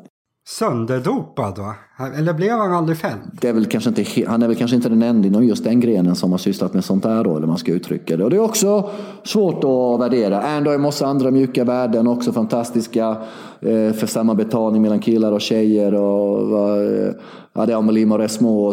sönderdopad 0.48 1.58
va? 1.58 1.74
Eller 2.16 2.34
blev 2.34 2.52
han 2.52 2.72
aldrig 2.72 2.98
fälld? 2.98 3.20
Det 3.40 3.48
är 3.48 3.52
väl 3.52 3.66
kanske 3.66 3.90
inte, 3.90 4.04
han 4.26 4.42
är 4.42 4.46
väl 4.46 4.56
kanske 4.56 4.76
inte 4.76 4.88
den 4.88 5.02
enda 5.02 5.28
inom 5.28 5.44
just 5.44 5.64
den 5.64 5.80
grenen 5.80 6.14
som 6.14 6.30
har 6.30 6.38
sysslat 6.38 6.74
med 6.74 6.84
sånt 6.84 7.02
där 7.02 7.24
då, 7.24 7.36
eller 7.36 7.46
man 7.46 7.58
ska 7.58 7.72
uttrycka 7.72 8.16
det. 8.16 8.24
Och 8.24 8.30
det 8.30 8.36
är 8.36 8.40
också 8.40 8.90
svårt 9.24 9.64
att 9.64 10.00
värdera. 10.00 10.42
Ändå 10.42 10.70
är 10.70 10.78
massa 10.78 11.06
andra 11.06 11.30
mjuka 11.30 11.64
värden 11.64 12.06
också 12.06 12.32
fantastiska 12.32 13.16
eh, 13.60 13.92
för 13.92 14.06
samma 14.06 14.34
betalning 14.34 14.82
mellan 14.82 15.00
killar 15.00 15.32
och 15.32 15.40
tjejer. 15.40 15.94
Och, 15.94 16.76
eh, 16.76 17.12
ja, 17.52 17.66
det 17.66 17.72
är 17.72 17.76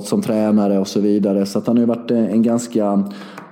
som 0.07 0.21
tränare 0.21 0.79
och 0.79 0.87
så 0.87 0.99
vidare. 0.99 1.45
Så 1.45 1.59
att 1.59 1.67
han 1.67 1.77
har 1.77 1.81
ju 1.81 1.87
varit 1.87 2.11
eh, 2.11 2.25
en 2.25 2.41
ganska 2.41 3.03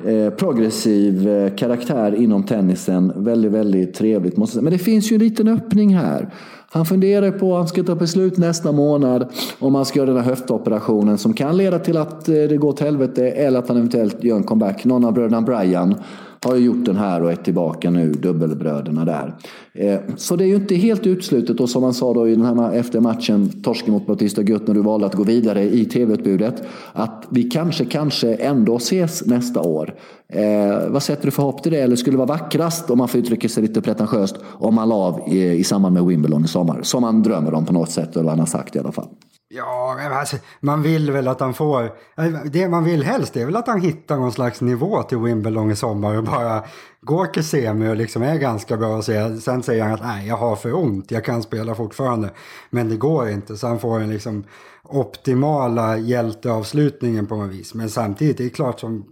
eh, 0.06 0.30
progressiv 0.30 1.30
eh, 1.30 1.56
karaktär 1.56 2.16
inom 2.16 2.44
tennisen. 2.44 3.14
Väldigt, 3.16 3.52
väldigt 3.52 3.94
trevligt 3.94 4.38
måste 4.38 4.58
jag 4.58 4.62
säga. 4.62 4.64
Men 4.64 4.74
det 4.74 4.84
finns 4.84 5.12
ju 5.12 5.14
en 5.14 5.22
liten 5.22 5.48
öppning 5.48 5.96
här. 5.96 6.30
Han 6.74 6.86
funderar 6.86 7.32
på 7.32 7.54
att 7.54 7.58
han 7.58 7.68
ska 7.68 7.84
ta 7.84 7.96
beslut 7.96 8.38
nästa 8.38 8.72
månad 8.72 9.28
om 9.60 9.76
han 9.76 9.86
ska 9.86 10.00
göra 10.00 10.08
den 10.08 10.18
här 10.18 10.30
höftoperationen 10.30 11.18
som 11.18 11.34
kan 11.34 11.58
leda 11.58 11.80
till 11.80 11.98
att 11.98 12.30
eh, 12.30 12.34
det 12.34 12.58
går 12.58 12.74
till 12.74 12.86
helvete 12.86 13.30
eller 13.30 13.60
att 13.60 13.68
han 13.68 13.78
eventuellt 13.78 14.24
gör 14.24 14.36
en 14.36 14.44
comeback. 14.44 14.86
Någon 14.86 15.06
av 15.06 15.14
bröderna 15.14 15.42
Brian 15.42 15.96
har 16.44 16.56
ju 16.56 16.66
gjort 16.66 16.86
den 16.86 16.96
här 16.96 17.24
och 17.24 17.32
är 17.32 17.36
tillbaka 17.36 17.90
nu, 17.90 18.12
dubbelbröderna 18.12 19.06
där. 19.06 19.36
Eh, 19.74 20.00
så 20.18 20.36
det 20.36 20.44
är 20.44 20.48
ju 20.48 20.56
inte 20.56 20.76
helt 20.76 21.08
uteslutet 21.08 21.60
och 21.60 21.70
som 21.70 21.82
man 21.82 21.94
sa 21.94 22.14
då 22.14 22.28
i 22.28 22.36
den 22.36 22.46
här 22.46 22.74
efter 22.74 23.00
matchen, 23.00 23.62
torsken 23.64 23.94
mot 23.94 24.08
Bautista 24.08 24.44
Gutt 24.44 24.68
när 24.68 24.74
du 24.74 24.82
valde 24.82 25.06
att 25.06 25.16
gå 25.16 25.24
vidare 25.24 25.64
i 25.64 25.86
tv-utbudet, 25.86 26.64
att 26.94 27.28
vi 27.30 27.44
kanske, 27.44 27.86
kanske 27.86 28.34
ändå 28.34 28.76
ses 28.76 29.26
nästa 29.26 29.62
år. 29.62 29.96
Eh, 30.30 30.90
vad 30.90 31.04
sätter 31.04 31.26
du 31.26 31.32
för 31.32 31.44
hopp 31.44 31.64
till 31.64 31.72
det? 31.72 31.80
Eller 31.80 31.96
skulle 31.96 32.14
det 32.14 32.26
vara 32.26 32.40
vackrast, 32.40 32.90
om 32.90 32.98
man 32.98 33.08
får 33.08 33.20
uttrycka 33.20 33.50
sig 33.50 33.64
lite 33.64 33.82
pretentiöst, 33.82 34.36
om 34.44 34.76
man 34.76 34.90
la 34.90 34.96
av 34.96 35.22
i, 35.28 35.52
i 35.52 35.64
samband 35.64 35.94
med 35.94 36.06
Wimbledon 36.06 36.46
i 36.46 36.48
sommar? 36.48 36.80
Som 36.84 37.02
man 37.02 37.24
drömmer 37.24 37.54
om 37.54 37.66
på 37.66 37.74
något 37.74 37.92
sätt, 37.92 38.16
eller 38.16 38.24
vad 38.24 38.32
han 38.32 38.40
har 38.40 38.46
sagt 38.46 38.76
i 38.76 38.80
alla 38.80 38.92
fall. 38.92 39.08
Ja, 39.56 40.00
alltså, 40.12 40.38
man 40.60 40.82
vill 40.82 41.12
väl 41.12 41.28
att 41.28 41.40
han 41.40 41.54
får... 41.54 41.84
Eh, 42.18 42.26
det 42.46 42.70
man 42.70 42.84
vill 42.84 43.04
helst 43.04 43.38
är 43.38 43.46
väl 43.46 43.56
att 43.56 43.68
han 43.68 43.82
hittar 43.82 44.18
någon 44.18 44.32
slags 44.32 44.62
nivå 44.62 45.04
till 45.04 45.18
Wimbledon 45.18 45.72
i 45.72 45.76
sommar 45.76 46.18
och 46.18 46.24
bara 46.24 46.64
går 47.02 47.26
till 47.26 47.48
semi 47.48 47.90
och 47.90 47.96
liksom 47.96 48.24
är 48.24 48.36
ganska 48.36 48.78
bra. 48.78 48.98
Och 48.98 49.06
säger, 49.06 49.38
sen 49.38 49.64
säger 49.64 49.84
han 49.84 49.94
att 49.94 50.02
nej, 50.02 50.28
jag 50.28 50.38
har 50.38 50.56
för 50.56 50.76
ont, 50.76 51.12
jag 51.12 51.26
kan 51.26 51.44
spela 51.44 51.76
fortfarande. 51.76 52.30
Men 52.70 52.90
det 52.90 52.96
går 52.96 53.30
inte, 53.30 53.58
så 53.58 53.68
han 53.68 53.80
får 53.80 54.00
den 54.00 54.10
liksom 54.10 54.44
optimala 54.84 55.98
hjälteavslutningen 55.98 57.28
på 57.28 57.36
något 57.36 57.52
vis. 57.52 57.74
Men 57.74 57.90
samtidigt, 57.90 58.38
det 58.38 58.46
är 58.46 58.50
klart 58.50 58.80
som 58.80 59.06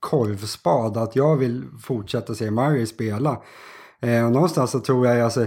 korvspad 0.00 0.96
att 0.96 1.16
jag 1.16 1.36
vill 1.36 1.64
fortsätta 1.82 2.34
se 2.34 2.50
Murray 2.50 2.86
spela. 2.86 3.42
Eh, 4.00 4.24
och 4.24 4.32
någonstans 4.32 4.70
så 4.70 4.80
tror 4.80 5.06
jag, 5.06 5.20
alltså, 5.20 5.46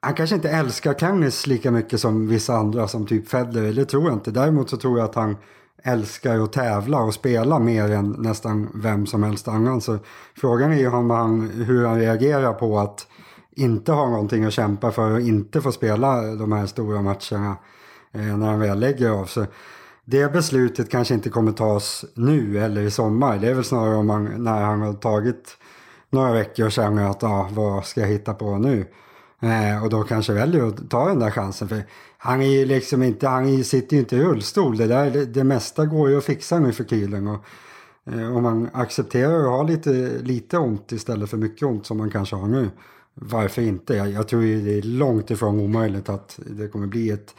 han 0.00 0.14
kanske 0.14 0.36
inte 0.36 0.50
älskar 0.50 0.94
tennis 0.94 1.46
lika 1.46 1.70
mycket 1.70 2.00
som 2.00 2.26
vissa 2.26 2.54
andra 2.54 2.88
som 2.88 3.06
typ 3.06 3.28
Federer, 3.28 3.72
det 3.72 3.84
tror 3.84 4.04
jag 4.04 4.12
inte. 4.12 4.30
Däremot 4.30 4.70
så 4.70 4.76
tror 4.76 4.98
jag 4.98 5.04
att 5.04 5.14
han 5.14 5.36
älskar 5.82 6.38
att 6.38 6.52
tävla 6.52 7.00
och 7.00 7.14
spela 7.14 7.58
mer 7.58 7.90
än 7.90 8.10
nästan 8.18 8.68
vem 8.74 9.06
som 9.06 9.22
helst 9.22 9.48
annan. 9.48 9.80
Så 9.80 9.98
frågan 10.36 10.72
är 10.72 10.76
ju 10.76 10.88
om 10.88 11.10
han, 11.10 11.50
hur 11.50 11.86
han 11.86 11.98
reagerar 11.98 12.52
på 12.52 12.78
att 12.78 13.06
inte 13.50 13.92
ha 13.92 14.10
någonting 14.10 14.44
att 14.44 14.52
kämpa 14.52 14.90
för 14.90 15.10
och 15.10 15.20
inte 15.20 15.60
få 15.60 15.72
spela 15.72 16.22
de 16.22 16.52
här 16.52 16.66
stora 16.66 17.02
matcherna 17.02 17.56
eh, 18.12 18.38
när 18.38 18.46
han 18.46 18.60
väl 18.60 18.78
lägger 18.78 19.10
av. 19.10 19.24
Så 19.24 19.46
det 20.04 20.32
beslutet 20.32 20.90
kanske 20.90 21.14
inte 21.14 21.30
kommer 21.30 21.52
tas 21.52 22.04
nu 22.14 22.58
eller 22.58 22.80
i 22.80 22.90
sommar. 22.90 23.38
Det 23.38 23.48
är 23.48 23.54
väl 23.54 23.64
snarare 23.64 23.96
om 23.96 24.10
han, 24.10 24.44
när 24.44 24.60
han 24.60 24.80
har 24.80 24.92
tagit 24.92 25.56
några 26.10 26.32
veckor 26.32 26.66
och 26.66 26.72
känner 26.72 27.10
att 27.10 27.22
ja, 27.22 27.48
vad 27.52 27.84
ska 27.84 28.00
jag 28.00 28.08
hitta 28.08 28.34
på 28.34 28.58
nu? 28.58 28.86
Eh, 29.40 29.84
och 29.84 29.90
då 29.90 30.02
kanske 30.02 30.32
väljer 30.32 30.68
att 30.68 30.90
ta 30.90 31.08
den 31.08 31.18
där 31.18 31.30
chansen. 31.30 31.68
För 31.68 31.82
han 32.18 32.42
är 32.42 32.46
ju 32.46 32.64
liksom 32.64 33.02
inte, 33.02 33.28
han 33.28 33.64
sitter 33.64 33.96
ju 33.96 34.00
inte 34.00 34.16
i 34.16 34.22
rullstol. 34.22 34.76
Det, 34.76 34.86
där, 34.86 35.10
det, 35.10 35.26
det 35.26 35.44
mesta 35.44 35.86
går 35.86 36.10
ju 36.10 36.18
att 36.18 36.24
fixa 36.24 36.58
nu 36.58 36.72
för 36.72 36.84
tiden. 36.84 37.26
Och, 37.26 37.44
eh, 38.12 38.36
om 38.36 38.42
man 38.42 38.70
accepterar 38.72 39.40
att 39.40 39.50
ha 39.50 39.62
lite, 39.62 39.90
lite 40.22 40.58
ont 40.58 40.92
istället 40.92 41.30
för 41.30 41.36
mycket 41.36 41.62
ont 41.62 41.86
som 41.86 41.98
man 41.98 42.10
kanske 42.10 42.36
har 42.36 42.48
nu. 42.48 42.70
Varför 43.14 43.62
inte? 43.62 43.94
Jag, 43.94 44.10
jag 44.10 44.28
tror 44.28 44.42
ju 44.42 44.60
det 44.64 44.78
är 44.78 44.82
långt 44.82 45.30
ifrån 45.30 45.60
omöjligt 45.60 46.08
att 46.08 46.38
det 46.46 46.68
kommer 46.68 46.86
bli 46.86 47.10
ett, 47.10 47.34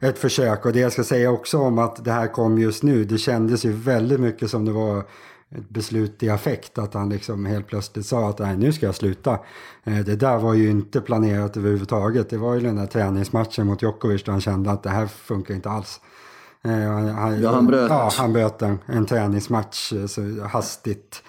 ett 0.00 0.18
försök. 0.18 0.66
Och 0.66 0.72
det 0.72 0.80
jag 0.80 0.92
ska 0.92 1.04
säga 1.04 1.30
också 1.30 1.58
om 1.58 1.78
att 1.78 2.04
det 2.04 2.12
här 2.12 2.26
kom 2.26 2.58
just 2.58 2.82
nu. 2.82 3.04
Det 3.04 3.18
kändes 3.18 3.64
ju 3.64 3.72
väldigt 3.72 4.20
mycket 4.20 4.50
som 4.50 4.64
det 4.64 4.72
var 4.72 5.04
ett 5.50 5.68
beslut 5.68 6.22
i 6.22 6.30
affekt. 6.30 6.78
Att 6.78 6.94
han 6.94 7.08
liksom 7.08 7.46
helt 7.46 7.66
plötsligt 7.66 8.06
sa 8.06 8.28
att 8.28 8.38
nej, 8.38 8.56
nu 8.56 8.72
ska 8.72 8.86
jag 8.86 8.94
sluta. 8.94 9.38
Eh, 9.84 9.98
det 9.98 10.16
där 10.16 10.38
var 10.38 10.54
ju 10.54 10.70
inte 10.70 11.00
planerat 11.00 11.56
överhuvudtaget. 11.56 12.30
Det 12.30 12.36
var 12.36 12.54
ju 12.54 12.60
den 12.60 12.76
där 12.76 12.86
träningsmatchen 12.86 13.66
mot 13.66 13.82
Djokovic 13.82 14.24
där 14.24 14.32
han 14.32 14.40
kände 14.40 14.70
att 14.70 14.82
det 14.82 14.90
här 14.90 15.06
funkar 15.06 15.54
inte 15.54 15.70
alls. 15.70 16.00
Eh, 16.64 16.70
han, 17.14 17.42
ja, 17.42 17.52
han 17.52 17.66
bröt. 17.66 17.90
Ja, 17.90 18.10
han 18.16 18.32
bröt 18.32 18.62
en, 18.62 18.78
en 18.86 19.06
träningsmatch 19.06 19.92
eh, 19.92 20.06
så 20.06 20.42
hastigt 20.42 21.22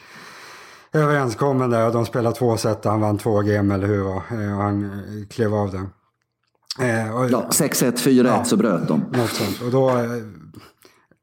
överenskommen 0.94 1.70
där. 1.70 1.92
De 1.92 2.06
spelade 2.06 2.36
två 2.36 2.58
set 2.58 2.86
och 2.86 2.92
han 2.92 3.02
vann 3.02 3.18
två 3.18 3.42
game 3.42 3.74
eller 3.74 3.88
hur. 3.88 4.08
Och 4.08 4.22
han 4.58 5.02
klev 5.30 5.54
av 5.56 5.72
den. 5.72 5.90
Och, 7.14 7.30
ja, 7.30 7.48
6-1, 7.52 7.98
4-1 7.98 8.28
ja, 8.28 8.44
så 8.44 8.58
bröt 8.58 8.88
de. 8.88 9.06
Något 9.12 9.30
sånt. 9.30 9.62
Och 9.62 9.72
då 9.72 9.92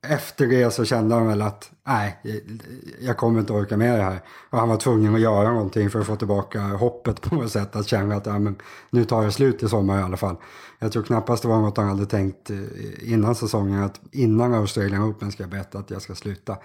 efter 0.08 0.46
det 0.46 0.70
så 0.70 0.84
kände 0.84 1.14
han 1.14 1.26
väl 1.26 1.42
att 1.42 1.70
nej, 1.86 2.18
jag 3.00 3.16
kommer 3.16 3.40
inte 3.40 3.52
orka 3.52 3.76
med 3.76 3.98
det 3.98 4.04
här. 4.04 4.20
Och 4.50 4.58
han 4.58 4.68
var 4.68 4.76
tvungen 4.76 5.14
att 5.14 5.20
göra 5.20 5.52
någonting 5.52 5.90
för 5.90 6.00
att 6.00 6.06
få 6.06 6.16
tillbaka 6.16 6.60
hoppet 6.60 7.20
på 7.20 7.34
något 7.34 7.52
sätt. 7.52 7.76
Att 7.76 7.86
känna 7.86 8.14
att 8.14 8.26
ja, 8.26 8.38
men, 8.38 8.56
nu 8.90 9.04
tar 9.04 9.24
det 9.24 9.32
slut 9.32 9.62
i 9.62 9.68
sommar 9.68 10.00
i 10.00 10.02
alla 10.02 10.16
fall. 10.16 10.36
Jag 10.78 10.92
tror 10.92 11.02
knappast 11.02 11.42
det 11.42 11.48
var 11.48 11.60
något 11.60 11.76
han 11.76 11.88
hade 11.88 12.06
tänkt 12.06 12.50
eh, 12.50 13.12
innan 13.12 13.34
säsongen. 13.34 13.82
Att 13.82 14.00
innan 14.10 14.54
Australian 14.54 15.10
Open 15.10 15.32
ska 15.32 15.42
jag 15.42 15.50
berätta 15.50 15.78
att 15.78 15.90
jag 15.90 16.02
ska 16.02 16.14
sluta. 16.14 16.56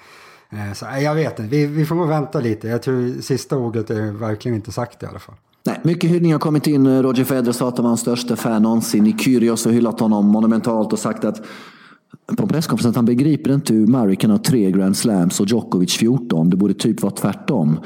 Eh, 0.50 0.74
så 0.74 0.86
jag 1.02 1.16
vet 1.16 1.40
inte, 1.40 1.56
vi, 1.56 1.66
vi 1.66 1.86
får 1.86 1.96
nog 1.96 2.08
vänta 2.08 2.40
lite. 2.40 2.68
Jag 2.68 2.82
tror 2.82 3.22
sista 3.22 3.58
ordet 3.58 3.90
är 3.90 4.12
verkligen 4.12 4.56
inte 4.56 4.72
sagt 4.72 5.04
i 5.04 5.06
alla 5.06 5.20
fall. 5.20 5.36
Nej, 5.64 5.80
mycket 5.84 6.10
hyllningar 6.10 6.36
har 6.36 6.40
kommit 6.40 6.68
in. 6.68 7.02
Roger 7.04 7.24
Federer 7.24 7.52
sa 7.52 7.68
att 7.68 7.78
han 7.78 7.84
var 7.84 7.90
hans 7.90 8.02
största 8.02 8.36
fan 8.36 8.62
någonsin. 8.62 9.08
I 9.08 9.18
Kyrgios 9.18 9.66
har 9.66 9.72
hyllat 9.72 10.00
honom 10.00 10.26
monumentalt 10.26 10.94
och 10.94 11.00
sagt 11.00 11.26
att 11.26 11.42
på 12.38 12.48
presskonferensen 12.48 12.90
att 12.90 12.96
han 12.96 13.06
begriper 13.06 13.54
inte 13.54 13.74
hur 13.74 13.88
Murray 13.88 14.16
kan 14.16 14.32
ha 14.32 14.38
tre 14.38 14.72
Grand 14.72 14.98
Slams 14.98 15.40
och 15.40 15.48
Djokovic 15.48 15.98
14. 15.98 16.50
Det 16.50 16.58
borde 16.58 16.74
typ 16.74 17.02
vara 17.02 17.14
tvärtom. 17.14 17.80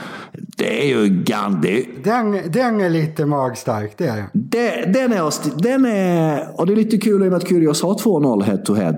Det 0.58 0.84
är 0.84 0.88
ju 0.88 1.24
Gandhi. 1.24 1.88
Den, 2.04 2.32
den 2.32 2.82
är 2.82 2.90
lite 2.90 3.26
magstark, 3.26 3.98
det 3.98 4.08
är 4.08 4.26
det, 4.34 4.94
den. 4.94 5.12
Är, 5.12 5.62
den 5.62 5.86
är... 5.86 6.60
Och 6.60 6.68
det 6.68 6.74
är 6.74 6.76
lite 6.76 6.98
kul 6.98 7.24
i 7.24 7.28
och 7.28 7.32
med 7.32 7.38
att 7.38 7.50
Kyrgios 7.50 7.84
har 7.84 7.94
2-0 7.94 8.44
head 8.44 8.58
to 8.58 8.74
head. 8.74 8.98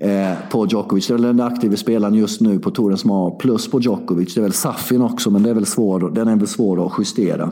Eh, 0.00 0.32
på 0.50 0.66
Djokovic. 0.66 1.06
Det 1.06 1.14
är 1.14 1.18
den 1.18 1.40
aktiva 1.40 1.76
spelaren 1.76 2.14
just 2.14 2.40
nu 2.40 2.58
på 2.58 2.70
touren 2.70 2.98
som 2.98 3.10
har 3.10 3.38
plus 3.38 3.70
på 3.70 3.80
Djokovic. 3.80 4.34
Det 4.34 4.40
är 4.40 4.42
väl 4.42 4.52
Safin 4.52 5.02
också, 5.02 5.30
men 5.30 5.42
det 5.42 5.50
är 5.50 5.54
väl 5.54 5.66
svår, 5.66 6.10
den 6.14 6.28
är 6.28 6.36
väl 6.36 6.46
svår 6.46 6.86
att 6.86 6.92
justera. 6.98 7.50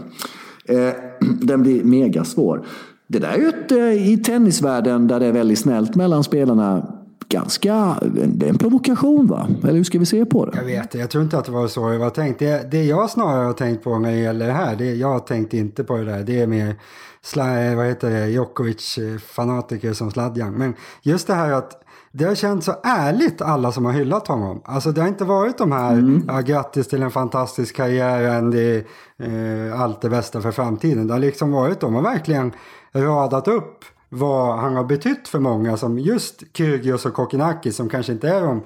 Eh, 0.64 0.92
den 1.40 1.62
blir 1.62 1.84
mega 1.84 2.24
svår. 2.24 2.66
Det 3.06 3.18
där 3.18 3.28
är 3.28 3.38
ju 3.38 3.48
ett, 3.48 3.72
eh, 3.72 4.12
i 4.12 4.16
tennisvärlden 4.16 5.06
där 5.06 5.20
det 5.20 5.26
är 5.26 5.32
väldigt 5.32 5.58
snällt 5.58 5.94
mellan 5.94 6.24
spelarna 6.24 6.99
ganska, 7.30 7.98
det 8.26 8.46
är 8.46 8.50
en 8.50 8.58
provokation 8.58 9.26
va? 9.26 9.48
Eller 9.62 9.72
hur 9.72 9.84
ska 9.84 9.98
vi 9.98 10.06
se 10.06 10.24
på 10.24 10.46
det? 10.46 10.52
Jag 10.56 10.64
vet 10.64 10.94
jag 10.94 11.10
tror 11.10 11.24
inte 11.24 11.38
att 11.38 11.44
det 11.44 11.52
var 11.52 11.68
så 11.68 11.88
det 11.88 11.98
var 11.98 12.10
tänkt. 12.10 12.38
Det, 12.38 12.70
det 12.70 12.84
jag 12.84 13.10
snarare 13.10 13.44
har 13.44 13.52
tänkt 13.52 13.84
på 13.84 13.98
när 13.98 14.10
det 14.10 14.18
gäller 14.18 14.46
det 14.46 14.52
här, 14.52 14.76
det, 14.76 14.94
jag 14.94 15.26
tänkt 15.26 15.54
inte 15.54 15.84
på 15.84 15.96
det 15.96 16.04
där, 16.04 16.22
det 16.22 16.40
är 16.40 16.46
mer 16.46 16.76
sla, 17.22 17.76
vad 17.76 17.86
heter 17.86 18.10
det, 18.10 18.26
Djokovic-fanatiker 18.26 19.92
som 19.92 20.10
Sladjan. 20.10 20.52
Men 20.52 20.74
just 21.02 21.26
det 21.26 21.34
här 21.34 21.52
att 21.52 21.82
det 22.12 22.24
har 22.24 22.34
känts 22.34 22.66
så 22.66 22.74
ärligt 22.82 23.42
alla 23.42 23.72
som 23.72 23.84
har 23.84 23.92
hyllat 23.92 24.28
honom. 24.28 24.62
Alltså 24.64 24.92
det 24.92 25.00
har 25.00 25.08
inte 25.08 25.24
varit 25.24 25.58
de 25.58 25.72
här, 25.72 25.92
mm. 25.92 26.24
ja, 26.28 26.40
grattis 26.40 26.88
till 26.88 27.02
en 27.02 27.10
fantastisk 27.10 27.76
karriär, 27.76 28.42
det 28.42 28.60
är 28.60 29.68
eh, 29.68 29.80
allt 29.80 30.00
det 30.00 30.10
bästa 30.10 30.40
för 30.40 30.52
framtiden. 30.52 31.06
Det 31.06 31.12
har 31.12 31.20
liksom 31.20 31.52
varit, 31.52 31.80
de 31.80 31.94
har 31.94 32.02
verkligen 32.02 32.52
radat 32.92 33.48
upp 33.48 33.84
vad 34.12 34.58
han 34.58 34.76
har 34.76 34.84
betytt 34.84 35.28
för 35.28 35.38
många 35.38 35.76
som 35.76 35.98
just 35.98 36.42
Kyrgios 36.56 37.06
och 37.06 37.14
Kokkinakis 37.14 37.76
som 37.76 37.88
kanske 37.88 38.12
inte 38.12 38.28
är 38.28 38.40
de 38.40 38.62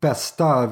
bästa 0.00 0.70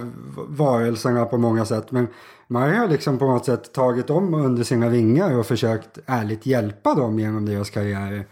varelserna 0.49 1.25
på 1.25 1.39
många 1.39 1.65
sätt. 1.65 1.91
Men 1.91 2.09
man 2.49 2.75
har 2.75 2.89
liksom 2.89 3.19
på 3.19 3.27
något 3.27 3.45
sätt 3.45 3.73
tagit 3.73 4.07
dem 4.07 4.35
under 4.35 4.65
sina 4.65 4.89
vingar 4.89 5.39
och 5.39 5.47
försökt 5.47 5.99
ärligt 6.07 6.47
hjälpa 6.47 6.95
dem 6.95 7.19
genom 7.19 7.47
deras 7.47 7.71
karriärer. 7.71 8.27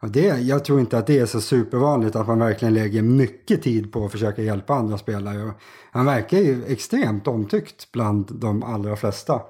Och 0.00 0.10
det, 0.10 0.40
jag 0.40 0.64
tror 0.64 0.80
inte 0.80 0.98
att 0.98 1.06
det 1.06 1.18
är 1.18 1.26
så 1.26 1.40
supervanligt 1.40 2.16
att 2.16 2.26
man 2.26 2.38
verkligen 2.38 2.74
lägger 2.74 3.02
mycket 3.02 3.62
tid 3.62 3.92
på 3.92 4.04
att 4.04 4.12
försöka 4.12 4.42
hjälpa 4.42 4.74
andra 4.74 4.98
spelare. 4.98 5.42
Och 5.42 5.52
han 5.90 6.06
verkar 6.06 6.38
ju 6.38 6.64
extremt 6.64 7.28
omtyckt 7.28 7.92
bland 7.92 8.34
de 8.34 8.62
allra 8.62 8.96
flesta. 8.96 9.40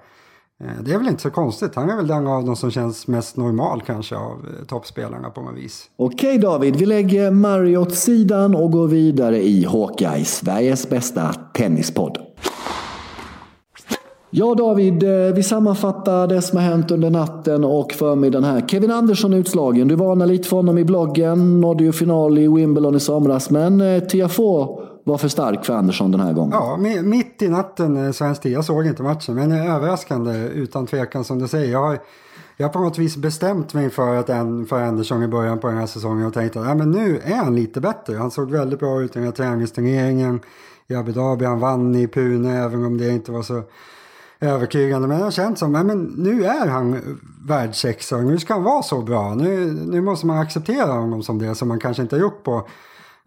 Eh, 0.61 0.83
det 0.85 0.93
är 0.93 0.99
väl 0.99 1.09
inte 1.09 1.23
så 1.23 1.31
konstigt. 1.31 1.75
Han 1.75 1.91
är 1.91 1.97
väl 1.97 2.07
den 2.07 2.27
av 2.27 2.45
dem 2.45 2.57
som 2.57 2.71
känns 2.71 3.07
mest 3.07 3.37
normal 3.37 3.83
kanske 3.87 4.17
av 4.17 4.33
eh, 4.33 4.67
toppspelarna 4.67 5.31
på 5.31 5.41
något 5.41 5.59
vis. 5.59 5.91
Okej 5.97 6.39
David, 6.39 6.77
vi 6.77 6.87
lägger 6.87 7.31
Mario 7.31 7.77
åt 7.77 7.95
sidan 7.95 8.55
och 8.55 8.71
går 8.71 8.89
vidare 8.89 9.43
i 9.43 9.65
Hawkeye, 9.65 10.25
Sveriges 10.25 10.89
bästa 10.89 11.33
tennispodd. 11.33 12.19
Ja 14.31 14.55
David, 14.55 15.03
eh, 15.03 15.35
vi 15.35 15.43
sammanfattar 15.43 16.27
det 16.27 16.43
som 16.43 16.59
har 16.59 16.65
hänt 16.65 16.91
under 16.91 17.11
natten 17.11 17.65
och 17.65 17.93
förmiddagen 17.93 18.45
här. 18.45 18.61
Kevin 18.61 18.91
Andersson 18.91 19.33
är 19.33 19.37
utslagen. 19.37 19.89
Du 19.89 19.95
varnade 19.95 20.33
lite 20.33 20.49
för 20.49 20.57
honom 20.57 20.79
i 20.79 20.85
bloggen. 20.85 21.61
Nådde 21.61 21.85
ju 21.85 21.93
final 21.93 22.39
i 22.39 22.49
Wimbledon 22.49 22.97
i 22.97 23.01
somras. 23.01 23.51
Men 23.51 24.01
Tiafoe 24.09 24.84
var 25.05 25.19
för 25.19 25.29
stark 25.29 25.65
för 25.65 25.75
Andersson 25.75 26.11
den 26.11 26.21
här 26.21 26.33
gången. 26.33 26.53
Ja, 26.53 26.77
mitt 27.03 27.43
i 27.43 27.49
natten 27.49 28.07
eh, 28.07 28.13
svensk 28.13 28.43
tid. 28.43 28.53
Jag 28.53 28.65
såg 28.65 28.87
inte 28.87 29.03
matchen, 29.03 29.35
men 29.35 29.53
överraskande 29.53 30.33
utan 30.33 30.87
tvekan 30.87 31.25
som 31.25 31.39
du 31.39 31.49
säger. 31.49 31.73
Jag 31.73 31.83
har, 31.83 31.99
jag 32.57 32.67
har 32.67 32.73
på 32.73 32.79
något 32.79 32.99
vis 32.99 33.17
bestämt 33.17 33.75
mig 33.75 33.91
för, 33.91 34.17
att 34.17 34.29
en, 34.29 34.67
för 34.67 34.83
Andersson 34.83 35.23
i 35.23 35.29
början 35.29 35.61
på 35.61 35.67
den 35.67 35.77
här 35.77 35.87
säsongen 35.87 36.27
och 36.27 36.35
tänkt 36.35 36.57
att 36.57 36.67
ja, 36.67 36.75
men 36.75 36.91
nu 36.91 37.21
är 37.25 37.37
han 37.37 37.57
lite 37.57 37.81
bättre. 37.81 38.17
Han 38.17 38.31
såg 38.31 38.51
väldigt 38.51 38.81
bra 38.81 39.03
ut 39.03 39.11
i 39.11 39.19
den 39.19 39.25
här 39.25 39.33
träningsturneringen 39.33 40.41
i 40.89 40.95
Abu 40.95 41.13
Dhabi. 41.13 41.45
Han 41.45 41.61
vann 41.61 41.95
i 41.95 42.09
Pune 42.09 42.59
även 42.59 42.85
om 42.85 42.99
det 42.99 43.11
inte 43.11 43.33
var 43.33 43.43
så 43.43 43.63
övertygande. 44.41 45.09
Men 45.09 45.19
jag 45.19 45.25
har 45.25 45.31
känt 45.31 45.59
som 45.59 45.75
att 45.75 45.87
nu 46.17 46.45
är 46.45 46.67
han 46.67 47.19
världsexa 47.47 48.17
nu 48.17 48.39
ska 48.39 48.55
han 48.55 48.63
vara 48.63 48.83
så 48.83 49.03
bra. 49.03 49.35
Nu, 49.35 49.73
nu 49.87 50.01
måste 50.01 50.27
man 50.27 50.39
acceptera 50.39 50.93
honom 50.93 51.23
som 51.23 51.39
det 51.39 51.55
som 51.55 51.69
man 51.69 51.81
kanske 51.81 52.03
inte 52.03 52.17
har 52.17 52.21
gjort 52.21 52.43
på 52.45 52.69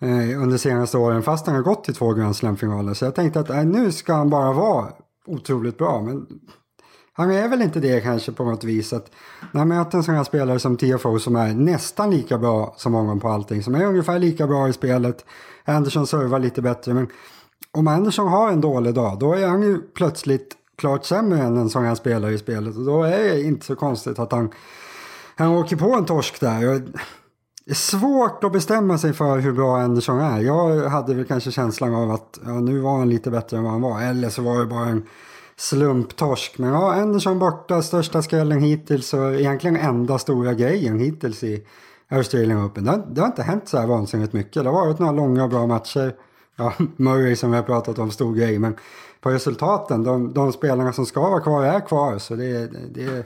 Eh, 0.02 0.42
under 0.42 0.58
senaste 0.58 0.98
åren 0.98 1.24
fast 1.24 1.48
han 1.48 1.56
har 1.56 1.64
gått 1.64 1.84
till 1.84 1.96
två 1.96 2.14
Grand 2.14 2.36
Slam-finaler. 2.36 2.94
Så 2.94 3.06
jag 3.06 3.16
tänkte 3.16 3.40
att 3.40 3.50
äh, 3.50 3.66
nu 3.66 3.92
ska 3.92 4.14
han 4.14 4.30
bara 4.30 4.54
vara 4.54 4.88
otroligt 5.26 5.78
bra. 5.78 6.02
Men 6.02 6.28
han 7.14 7.32
är 7.32 7.48
väl 7.48 7.62
inte 7.62 7.80
det 7.80 8.02
kanske 8.02 8.32
på 8.32 8.44
något 8.44 8.64
vis. 8.64 8.94
Att 8.94 9.12
när 9.52 9.66
man 9.66 9.68
möter 9.68 9.98
en 9.98 10.04
sån 10.04 10.16
här 10.16 10.24
spelare 10.24 10.60
som 10.60 10.78
TFO 10.78 11.20
som 11.20 11.36
är 11.36 11.54
nästan 11.54 12.12
lika 12.12 12.38
bra 12.38 12.74
som 12.78 12.94
honom 12.94 13.20
på 13.20 13.30
allting. 13.30 13.64
Som 13.64 13.76
är 13.76 13.86
ungefär 13.86 14.20
lika 14.20 14.48
bra 14.48 14.70
i 14.70 14.74
spelet. 14.74 15.26
Anderson 15.66 16.08
servar 16.08 16.40
lite 16.40 16.62
bättre. 16.62 16.94
Men 16.94 17.08
om 17.72 17.88
Anderson 17.88 18.28
har 18.28 18.52
en 18.52 18.62
dålig 18.62 18.94
dag 18.94 19.20
då 19.20 19.34
är 19.34 19.48
han 19.48 19.62
ju 19.62 19.82
plötsligt 19.82 20.56
klart 20.78 21.06
sämre 21.06 21.40
än 21.40 21.58
en 21.58 21.70
sån 21.70 21.86
här 21.86 21.96
spelare 21.96 22.34
i 22.34 22.38
spelet. 22.38 22.78
Och 22.78 22.86
då 22.86 23.04
är 23.04 23.20
det 23.20 23.42
inte 23.42 23.66
så 23.66 23.76
konstigt 23.76 24.20
att 24.20 24.32
han, 24.32 24.52
han 25.36 25.48
åker 25.48 25.76
på 25.76 25.94
en 25.94 26.06
torsk 26.06 26.40
där. 26.40 26.84
Det 27.68 27.74
är 27.74 27.76
svårt 27.76 28.44
att 28.44 28.52
bestämma 28.52 28.98
sig 28.98 29.14
för 29.14 29.38
hur 29.38 29.52
bra 29.52 29.78
Anderson 29.78 30.20
är. 30.20 30.40
Jag 30.40 30.90
hade 30.90 31.14
väl 31.14 31.26
kanske 31.26 31.52
känslan 31.52 31.96
av 31.96 32.12
att 32.12 32.40
ja, 32.46 32.52
nu 32.52 32.80
var 32.80 32.98
han 32.98 33.10
lite 33.10 33.32
bättre 33.32 33.58
än 33.58 33.64
vad 33.64 33.72
han 33.72 33.82
var. 33.82 34.02
Eller 34.02 34.30
så 34.30 34.42
var 34.42 34.60
det 34.60 34.66
bara 34.66 34.86
en 34.86 35.06
slumptorsk. 35.56 36.58
Men 36.58 36.70
ja, 36.70 36.94
Anderson 36.94 37.40
borta, 37.40 37.82
största 37.82 38.22
skrällen 38.22 38.60
hittills 38.60 39.14
och 39.14 39.34
egentligen 39.34 39.76
enda 39.76 40.18
stora 40.18 40.54
grejen 40.54 41.00
hittills 41.00 41.44
i 41.44 41.64
Australian 42.10 42.66
Open. 42.66 42.84
Det 42.84 42.92
har, 42.92 43.04
det 43.12 43.22
har 43.22 43.28
inte 43.28 43.44
hänt 43.44 43.68
så 43.68 43.78
här 43.78 43.88
vansinnigt 43.88 44.34
mycket. 44.34 44.64
Det 44.64 44.70
har 44.70 44.86
varit 44.86 45.00
några 45.00 45.12
långa 45.12 45.44
och 45.44 45.50
bra 45.50 45.68
matcher. 45.68 46.14
Ja, 46.56 46.74
Murray 46.96 47.36
som 47.36 47.52
vi 47.52 47.58
har 47.58 47.64
pratat 47.64 48.00
om, 48.00 48.12
stor 48.12 48.36
grej. 48.36 48.60
Men 48.60 48.76
på 49.22 49.30
resultaten, 49.30 50.04
de, 50.04 50.34
de 50.34 50.54
spelarna 50.54 50.94
som 50.94 51.06
ska 51.06 51.30
vara 51.30 51.42
kvar 51.42 51.64
är 51.64 51.80
kvar. 51.80 52.18
Så 52.18 52.36
det, 52.36 52.68
det, 52.94 53.26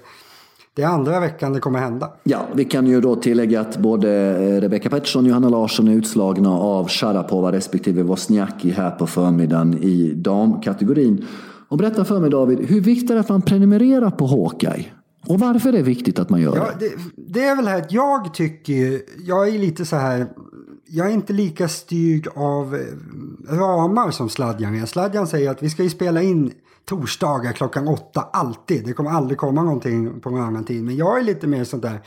det 0.75 0.81
är 0.81 0.87
andra 0.87 1.19
veckan 1.19 1.53
det 1.53 1.59
kommer 1.59 1.79
hända. 1.79 2.11
Ja, 2.23 2.47
vi 2.53 2.65
kan 2.65 2.87
ju 2.87 3.01
då 3.01 3.15
tillägga 3.15 3.61
att 3.61 3.77
både 3.77 4.09
eh, 4.11 4.61
Rebecca 4.61 4.89
Pettersson 4.89 5.23
och 5.23 5.29
Johanna 5.29 5.49
Larsson 5.49 5.87
är 5.87 5.93
utslagna 5.93 6.49
av 6.49 6.89
Sharapova 6.89 7.51
respektive 7.51 8.03
Wozniacki 8.03 8.71
här 8.71 8.91
på 8.91 9.07
förmiddagen 9.07 9.83
i 9.83 10.13
damkategorin. 10.13 11.25
Och 11.69 11.77
berätta 11.77 12.05
för 12.05 12.19
mig 12.19 12.29
David, 12.29 12.59
hur 12.59 12.81
viktigt 12.81 13.09
är 13.09 13.13
det 13.13 13.19
att 13.19 13.29
man 13.29 13.41
prenumererar 13.41 14.11
på 14.11 14.25
Hawkeye? 14.25 14.85
Och 15.27 15.39
varför 15.39 15.69
är 15.69 15.73
det 15.73 15.81
viktigt 15.81 16.19
att 16.19 16.29
man 16.29 16.41
gör 16.41 16.55
ja, 16.55 16.69
det? 16.79 16.91
Det 17.15 17.45
är 17.45 17.55
väl 17.55 17.67
här 17.67 17.77
att 17.77 17.91
jag 17.91 18.33
tycker, 18.33 19.01
jag 19.25 19.47
är 19.47 19.59
lite 19.59 19.85
så 19.85 19.95
här, 19.95 20.27
jag 20.87 21.07
är 21.07 21.11
inte 21.11 21.33
lika 21.33 21.67
styrd 21.67 22.27
av 22.35 22.75
eh, 22.75 23.55
ramar 23.57 24.11
som 24.11 24.29
Sladjan 24.29 24.75
är. 24.75 24.85
Sladjan 24.85 25.27
säger 25.27 25.51
att 25.51 25.63
vi 25.63 25.69
ska 25.69 25.83
ju 25.83 25.89
spela 25.89 26.21
in 26.21 26.51
torsdagar 26.85 27.51
klockan 27.51 27.87
åtta 27.87 28.27
alltid. 28.33 28.85
Det 28.85 28.93
kommer 28.93 29.11
aldrig 29.11 29.37
komma 29.37 29.63
någonting 29.63 30.21
på 30.21 30.29
någon 30.29 30.41
annan 30.41 30.63
tid. 30.63 30.83
Men 30.83 30.95
jag 30.95 31.19
är 31.19 31.23
lite 31.23 31.47
mer 31.47 31.63
sånt 31.63 31.83
där. 31.83 32.01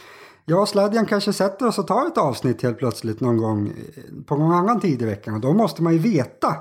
Jag 0.44 0.62
och 0.62 0.68
Sladjan 0.68 1.06
kanske 1.06 1.32
sätter 1.32 1.66
oss 1.66 1.78
och 1.78 1.86
tar 1.86 2.06
ett 2.06 2.18
avsnitt 2.18 2.62
helt 2.62 2.78
plötsligt 2.78 3.20
någon 3.20 3.36
gång 3.36 3.66
eh, 3.66 4.24
på 4.26 4.36
någon 4.36 4.52
annan 4.52 4.80
tid 4.80 5.02
i 5.02 5.04
veckan. 5.04 5.34
Och 5.34 5.40
då 5.40 5.52
måste 5.52 5.82
man 5.82 5.92
ju 5.92 5.98
veta 5.98 6.56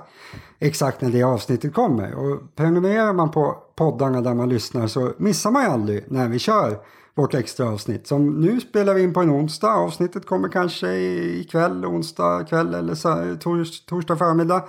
exakt 0.60 1.02
när 1.02 1.10
det 1.10 1.24
avsnittet 1.24 1.74
kommer. 1.74 2.14
Och 2.14 2.56
prenumererar 2.56 3.14
man 3.14 3.32
på 3.32 3.58
poddarna 3.76 4.22
där 4.22 4.34
man 4.34 4.50
lyssnar 4.50 4.88
så 4.88 5.14
missar 5.18 5.52
man 5.52 5.64
ju 5.64 5.70
aldrig 5.70 6.06
när 6.08 6.28
vi 6.28 6.40
kör 6.40 6.80
vårt 7.16 7.34
extra 7.34 7.70
avsnitt. 7.70 8.08
Som 8.08 8.42
nu 8.42 8.60
spelar 8.60 8.94
vi 8.94 9.02
in 9.02 9.14
på 9.14 9.20
en 9.20 9.32
onsdag. 9.32 9.74
Avsnittet 9.74 10.26
kommer 10.26 10.50
kanske 10.50 10.94
ikväll, 10.94 11.86
onsdag 11.86 12.44
kväll 12.50 12.74
eller 12.74 13.36
tors, 13.36 13.86
torsdag 13.86 14.16
förmiddag. 14.16 14.64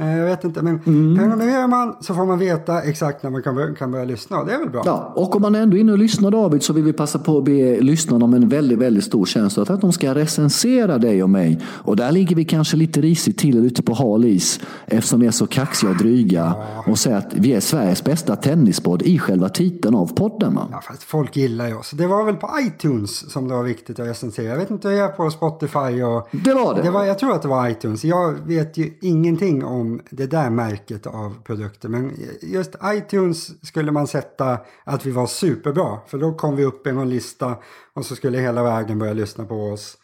Eh, 0.00 0.18
jag 0.18 0.26
vet 0.26 0.44
inte, 0.44 0.62
men 0.62 0.80
mm. 0.86 1.16
prenumererar 1.18 1.68
man 1.68 1.96
så 2.00 2.14
får 2.14 2.26
man 2.26 2.38
veta 2.38 2.82
exakt 2.82 3.22
när 3.22 3.30
man 3.30 3.42
kan 3.42 3.54
börja, 3.54 3.74
kan 3.74 3.92
börja 3.92 4.04
lyssna. 4.04 4.44
Det 4.44 4.52
är 4.52 4.58
väl 4.58 4.70
bra? 4.70 4.82
Ja, 4.84 5.12
och 5.16 5.36
om 5.36 5.42
man 5.42 5.54
är 5.54 5.62
ändå 5.62 5.76
är 5.76 5.80
inne 5.80 5.92
och 5.92 5.98
lyssnar 5.98 6.30
David 6.30 6.62
så 6.62 6.72
vill 6.72 6.84
vi 6.84 6.92
passa 6.92 7.18
på 7.18 7.38
att 7.38 7.44
be 7.44 7.80
lyssnarna 7.80 8.24
om 8.24 8.34
en 8.34 8.48
väldigt, 8.48 8.78
väldigt 8.78 9.04
stor 9.04 9.26
tjänst. 9.26 9.58
Att 9.58 9.80
de 9.80 9.92
ska 9.92 10.14
recensera 10.14 10.98
dig 10.98 11.22
och 11.22 11.30
mig. 11.30 11.60
Och 11.64 11.96
där 11.96 12.12
ligger 12.12 12.36
vi 12.36 12.44
kanske 12.44 12.76
lite 12.76 13.00
risigt 13.00 13.38
till 13.38 13.66
ute 13.66 13.82
på 13.82 13.94
hal 13.94 14.24
is. 14.24 14.60
Eftersom 14.86 15.20
vi 15.20 15.26
är 15.26 15.30
så 15.30 15.46
kaxiga 15.46 15.90
och 15.90 15.96
dryga. 15.96 16.54
Ja. 16.74 16.84
Och 16.92 16.98
säger 16.98 17.16
att 17.16 17.34
vi 17.34 17.52
är 17.52 17.60
Sveriges 17.60 18.04
bästa 18.04 18.36
tennispodd 18.36 19.02
i 19.02 19.18
själva 19.18 19.48
titeln 19.48 19.94
av 19.94 20.14
podden. 20.14 20.58
Ja, 20.72 20.80
fast 20.88 21.02
folk 21.02 21.36
gillar 21.36 21.68
ju 21.68 21.74
oss. 21.74 21.90
Det 21.90 22.06
var 22.06 22.24
väl 22.24 22.36
på 22.36 22.50
iTunes 22.60 23.32
som 23.32 23.48
det 23.48 23.54
var 23.54 23.62
viktigt 23.62 24.00
att 24.00 24.06
recensera. 24.06 24.46
Jag 24.46 24.56
vet 24.56 24.70
inte 24.70 24.88
hur 24.88 24.96
jag 24.96 25.10
är 25.10 25.12
på 25.12 25.30
Spotify 25.30 26.02
och... 26.02 26.28
Det 26.30 26.54
var 26.54 26.74
det. 26.74 26.82
det 26.82 26.90
var, 26.90 27.04
jag 27.04 27.18
tror 27.18 27.32
att 27.32 27.42
det 27.42 27.48
var 27.48 27.68
iTunes. 27.68 28.04
Jag 28.04 28.32
vet 28.46 28.76
ju 28.76 28.92
ingenting 29.00 29.64
om 29.64 29.85
om 29.86 30.00
det 30.10 30.26
där 30.26 30.50
märket 30.50 31.06
av 31.06 31.42
produkter. 31.44 31.88
Men 31.88 32.12
just 32.42 32.74
iTunes 32.84 33.66
skulle 33.66 33.92
man 33.92 34.06
sätta 34.06 34.58
att 34.84 35.06
vi 35.06 35.10
var 35.10 35.26
superbra. 35.26 35.98
För 36.06 36.18
då 36.18 36.34
kom 36.34 36.56
vi 36.56 36.64
upp 36.64 36.86
i 36.86 36.92
någon 36.92 37.10
lista 37.10 37.56
och 37.94 38.06
så 38.06 38.16
skulle 38.16 38.38
hela 38.38 38.62
världen 38.62 38.98
börja 38.98 39.12
lyssna 39.12 39.44
på 39.44 39.54
oss. 39.54 39.96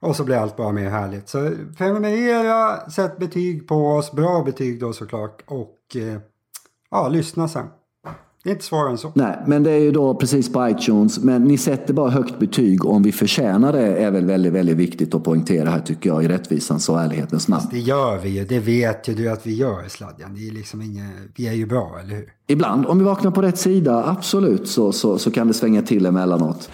Och 0.00 0.16
så 0.16 0.24
blir 0.24 0.36
allt 0.36 0.56
bara 0.56 0.72
mer 0.72 0.90
härligt. 0.90 1.28
Så 1.28 1.50
prenumerera, 1.78 2.90
sätt 2.90 3.18
betyg 3.18 3.68
på 3.68 3.88
oss, 3.88 4.12
bra 4.12 4.42
betyg 4.42 4.80
då 4.80 4.92
såklart. 4.92 5.42
Och 5.46 5.96
eh, 5.96 6.18
ja, 6.90 7.08
lyssna 7.08 7.48
sen. 7.48 7.66
Det 8.44 8.50
är 8.50 8.52
inte 8.52 8.64
svårare 8.64 8.90
än 8.90 8.98
så. 8.98 9.12
Nej, 9.14 9.38
men 9.46 9.62
det 9.62 9.70
är 9.70 9.78
ju 9.78 9.92
då 9.92 10.14
precis 10.14 10.52
på 10.52 10.68
iTunes. 10.68 11.18
Men 11.18 11.44
ni 11.44 11.58
sätter 11.58 11.94
bara 11.94 12.10
högt 12.10 12.38
betyg 12.38 12.84
om 12.86 13.02
vi 13.02 13.12
förtjänar 13.12 13.72
det 13.72 13.96
är 13.96 14.10
väl 14.10 14.24
väldigt, 14.24 14.52
väldigt 14.52 14.76
viktigt 14.76 15.14
att 15.14 15.24
poängtera 15.24 15.70
här 15.70 15.80
tycker 15.80 16.10
jag 16.10 16.24
i 16.24 16.28
rättvisans 16.28 16.88
och 16.88 17.00
ärlighetens 17.00 17.48
namn. 17.48 17.64
det 17.70 17.78
gör 17.78 18.18
vi 18.18 18.28
ju. 18.28 18.44
Det 18.44 18.58
vet 18.58 19.08
ju 19.08 19.14
du 19.14 19.30
att 19.30 19.46
vi 19.46 19.54
gör 19.54 19.88
Sladjan. 19.88 20.34
Det 20.34 20.48
är 20.48 20.52
liksom 20.52 20.82
inga, 20.82 21.10
vi 21.36 21.48
är 21.48 21.52
ju 21.52 21.66
bra, 21.66 21.98
eller 22.02 22.14
hur? 22.14 22.32
Ibland, 22.46 22.86
om 22.86 22.98
vi 22.98 23.04
vaknar 23.04 23.30
på 23.30 23.42
rätt 23.42 23.58
sida, 23.58 24.04
absolut, 24.06 24.68
så, 24.68 24.92
så, 24.92 25.18
så 25.18 25.30
kan 25.30 25.48
det 25.48 25.54
svänga 25.54 25.82
till 25.82 26.06
emellanåt. 26.06 26.70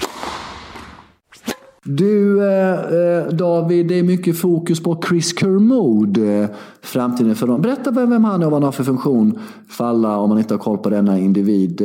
Du 1.85 2.43
eh, 2.49 2.71
eh, 2.71 3.27
David, 3.27 3.87
det 3.87 3.99
är 3.99 4.03
mycket 4.03 4.41
fokus 4.41 4.83
på 4.83 5.03
Chris 5.09 5.39
Kermode. 5.39 6.23
Eh, 6.23 6.51
framtiden 6.83 7.35
för 7.35 7.47
dem. 7.47 7.63
Berätta 7.63 7.91
vem 7.91 8.25
han 8.25 8.43
är 8.43 8.47
och 8.47 8.53
vad 8.53 8.61
han 8.61 8.63
har 8.63 8.73
för 8.73 8.85
funktion 8.85 9.39
för 9.69 9.85
alla 9.85 10.17
om 10.17 10.29
man 10.29 10.39
inte 10.39 10.55
har 10.55 10.59
koll 10.59 10.79
på 10.79 10.91
denna 10.91 11.19
individ. 11.19 11.81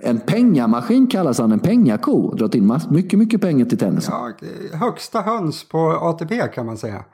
En 0.00 0.20
pengamaskin 0.26 1.06
kallas 1.06 1.38
han, 1.38 1.52
en 1.52 1.60
pengako. 1.60 2.34
Dragit 2.34 2.54
in 2.54 2.78
mycket, 2.90 3.18
mycket 3.18 3.40
pengar 3.40 3.64
till 3.66 3.78
tennisen. 3.78 4.14
Ja, 4.14 4.32
högsta 4.78 5.20
höns 5.20 5.68
på 5.68 5.78
ATP 5.78 6.48
kan 6.54 6.66
man 6.66 6.78
säga. 6.78 7.04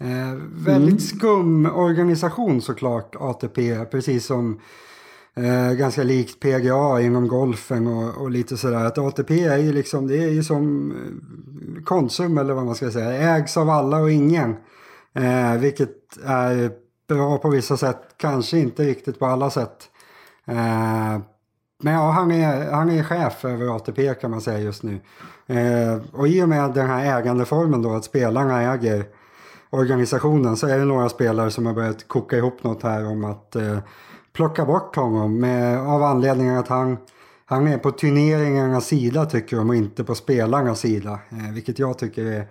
Eh, 0.00 0.38
väldigt 0.64 0.88
mm. 0.88 0.98
skum 0.98 1.66
organisation 1.66 2.62
såklart, 2.62 3.16
ATP. 3.20 3.84
Precis 3.84 4.26
som 4.26 4.60
Eh, 5.38 5.72
ganska 5.72 6.02
likt 6.02 6.40
PGA 6.40 7.00
inom 7.00 7.28
golfen 7.28 7.86
och, 7.86 8.22
och, 8.22 8.30
lite 8.30 8.56
sådär. 8.56 8.84
Att 8.84 8.98
ATP 8.98 9.44
är 9.44 9.56
ju 9.56 9.72
liksom, 9.72 10.06
det 10.06 10.16
är 10.24 10.28
ju 10.28 10.42
som 10.42 10.90
eh, 10.90 11.82
Konsum 11.84 12.38
eller 12.38 12.54
vad 12.54 12.64
man 12.64 12.74
ska 12.74 12.90
säga. 12.90 13.36
Ägs 13.36 13.56
av 13.56 13.70
alla 13.70 13.98
och 13.98 14.10
ingen. 14.10 14.56
Eh, 15.14 15.56
vilket 15.58 16.18
är 16.24 16.70
bra 17.08 17.38
på 17.38 17.48
vissa 17.48 17.76
sätt, 17.76 18.02
kanske 18.16 18.58
inte 18.58 18.84
riktigt 18.84 19.18
på 19.18 19.26
alla 19.26 19.50
sätt. 19.50 19.90
Eh, 20.46 21.18
men 21.82 21.94
ja, 21.94 22.10
han 22.10 22.30
är, 22.30 22.70
han 22.70 22.90
är 22.90 23.02
chef 23.02 23.44
över 23.44 23.76
ATP 23.76 24.14
kan 24.14 24.30
man 24.30 24.40
säga 24.40 24.58
just 24.58 24.82
nu. 24.82 25.00
Eh, 25.46 25.98
och 26.12 26.28
i 26.28 26.42
och 26.42 26.48
med 26.48 26.74
den 26.74 26.86
här 26.86 27.18
ägandeformen 27.18 27.82
då, 27.82 27.94
att 27.94 28.04
spelarna 28.04 28.62
äger 28.62 29.04
organisationen, 29.70 30.56
så 30.56 30.66
är 30.66 30.78
det 30.78 30.84
några 30.84 31.08
spelare 31.08 31.50
som 31.50 31.66
har 31.66 31.74
börjat 31.74 32.08
koka 32.08 32.36
ihop 32.36 32.64
något 32.64 32.82
här 32.82 33.06
om 33.06 33.24
att 33.24 33.56
eh, 33.56 33.78
plocka 34.38 34.64
bort 34.64 34.96
honom 34.96 35.40
med, 35.40 35.78
av 35.78 36.02
anledningen 36.02 36.58
att 36.58 36.68
han, 36.68 36.96
han 37.44 37.66
är 37.66 37.78
på 37.78 37.90
turneringarnas 37.90 38.86
sida 38.86 39.26
tycker 39.26 39.56
de 39.56 39.68
och 39.68 39.76
inte 39.76 40.04
på 40.04 40.14
spelarnas 40.14 40.80
sida. 40.80 41.18
Eh, 41.30 41.54
vilket 41.54 41.78
jag 41.78 41.98
tycker 41.98 42.24
är 42.24 42.46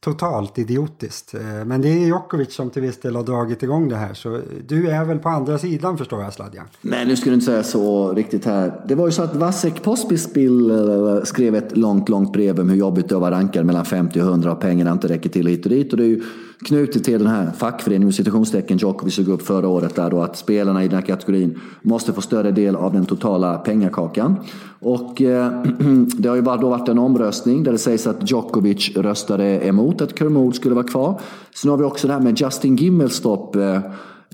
totalt 0.00 0.58
idiotiskt. 0.58 1.34
Eh, 1.34 1.64
men 1.64 1.80
det 1.80 1.88
är 1.88 2.06
Djokovic 2.06 2.54
som 2.54 2.70
till 2.70 2.82
viss 2.82 3.00
del 3.00 3.16
har 3.16 3.22
dragit 3.22 3.62
igång 3.62 3.88
det 3.88 3.96
här. 3.96 4.14
Så 4.14 4.40
du 4.66 4.88
är 4.88 5.04
väl 5.04 5.18
på 5.18 5.28
andra 5.28 5.58
sidan 5.58 5.98
förstår 5.98 6.22
jag 6.22 6.32
Sladjan? 6.32 6.64
Nej, 6.80 7.06
nu 7.06 7.16
skulle 7.16 7.30
du 7.30 7.34
inte 7.34 7.46
säga 7.46 7.62
så 7.62 8.12
riktigt 8.12 8.44
här. 8.44 8.84
Det 8.88 8.94
var 8.94 9.06
ju 9.06 9.12
så 9.12 9.22
att 9.22 9.36
Vasek 9.36 9.82
Pospispil 9.82 10.70
eh, 10.70 11.22
skrev 11.24 11.54
ett 11.54 11.76
långt, 11.76 12.08
långt 12.08 12.32
brev 12.32 12.60
om 12.60 12.68
hur 12.68 12.76
jobbigt 12.76 13.08
det 13.08 13.14
var 13.14 13.32
att 13.32 13.38
ranka 13.38 13.64
mellan 13.64 13.84
50 13.84 14.20
och 14.20 14.26
100 14.26 14.52
och 14.52 14.60
pengarna 14.60 14.92
inte 14.92 15.08
räcker 15.08 15.30
till 15.30 15.46
hit 15.46 15.64
och 15.64 15.70
dit. 15.70 15.92
Och 15.92 15.96
det 15.96 16.04
är 16.04 16.08
ju 16.08 16.22
knutet 16.64 17.04
till 17.04 17.18
den 17.18 17.26
här 17.26 17.50
fackföreningen, 17.56 18.12
citationstecken, 18.12 18.78
Djokovic 18.78 19.14
såg 19.14 19.28
upp 19.28 19.42
förra 19.42 19.68
året 19.68 19.94
där 19.94 20.10
då 20.10 20.22
att 20.22 20.36
spelarna 20.36 20.84
i 20.84 20.88
den 20.88 20.98
här 20.98 21.06
kategorin 21.06 21.60
måste 21.82 22.12
få 22.12 22.20
större 22.20 22.50
del 22.50 22.76
av 22.76 22.92
den 22.92 23.06
totala 23.06 23.58
pengakakan. 23.58 24.36
Och 24.80 25.22
eh, 25.22 25.62
det 26.18 26.28
har 26.28 26.36
ju 26.36 26.42
bara 26.42 26.56
då 26.56 26.68
varit 26.68 26.88
en 26.88 26.98
omröstning 26.98 27.62
där 27.64 27.72
det 27.72 27.78
sägs 27.78 28.06
att 28.06 28.30
Djokovic 28.30 28.96
röstade 28.96 29.44
emot 29.44 30.00
att 30.00 30.18
Kermode 30.18 30.56
skulle 30.56 30.74
vara 30.74 30.86
kvar. 30.86 31.20
Sen 31.54 31.70
har 31.70 31.78
vi 31.78 31.84
också 31.84 32.06
det 32.06 32.12
här 32.12 32.20
med 32.20 32.40
Justin 32.40 32.76
Gimmelstorp 32.76 33.56
eh, 33.56 33.80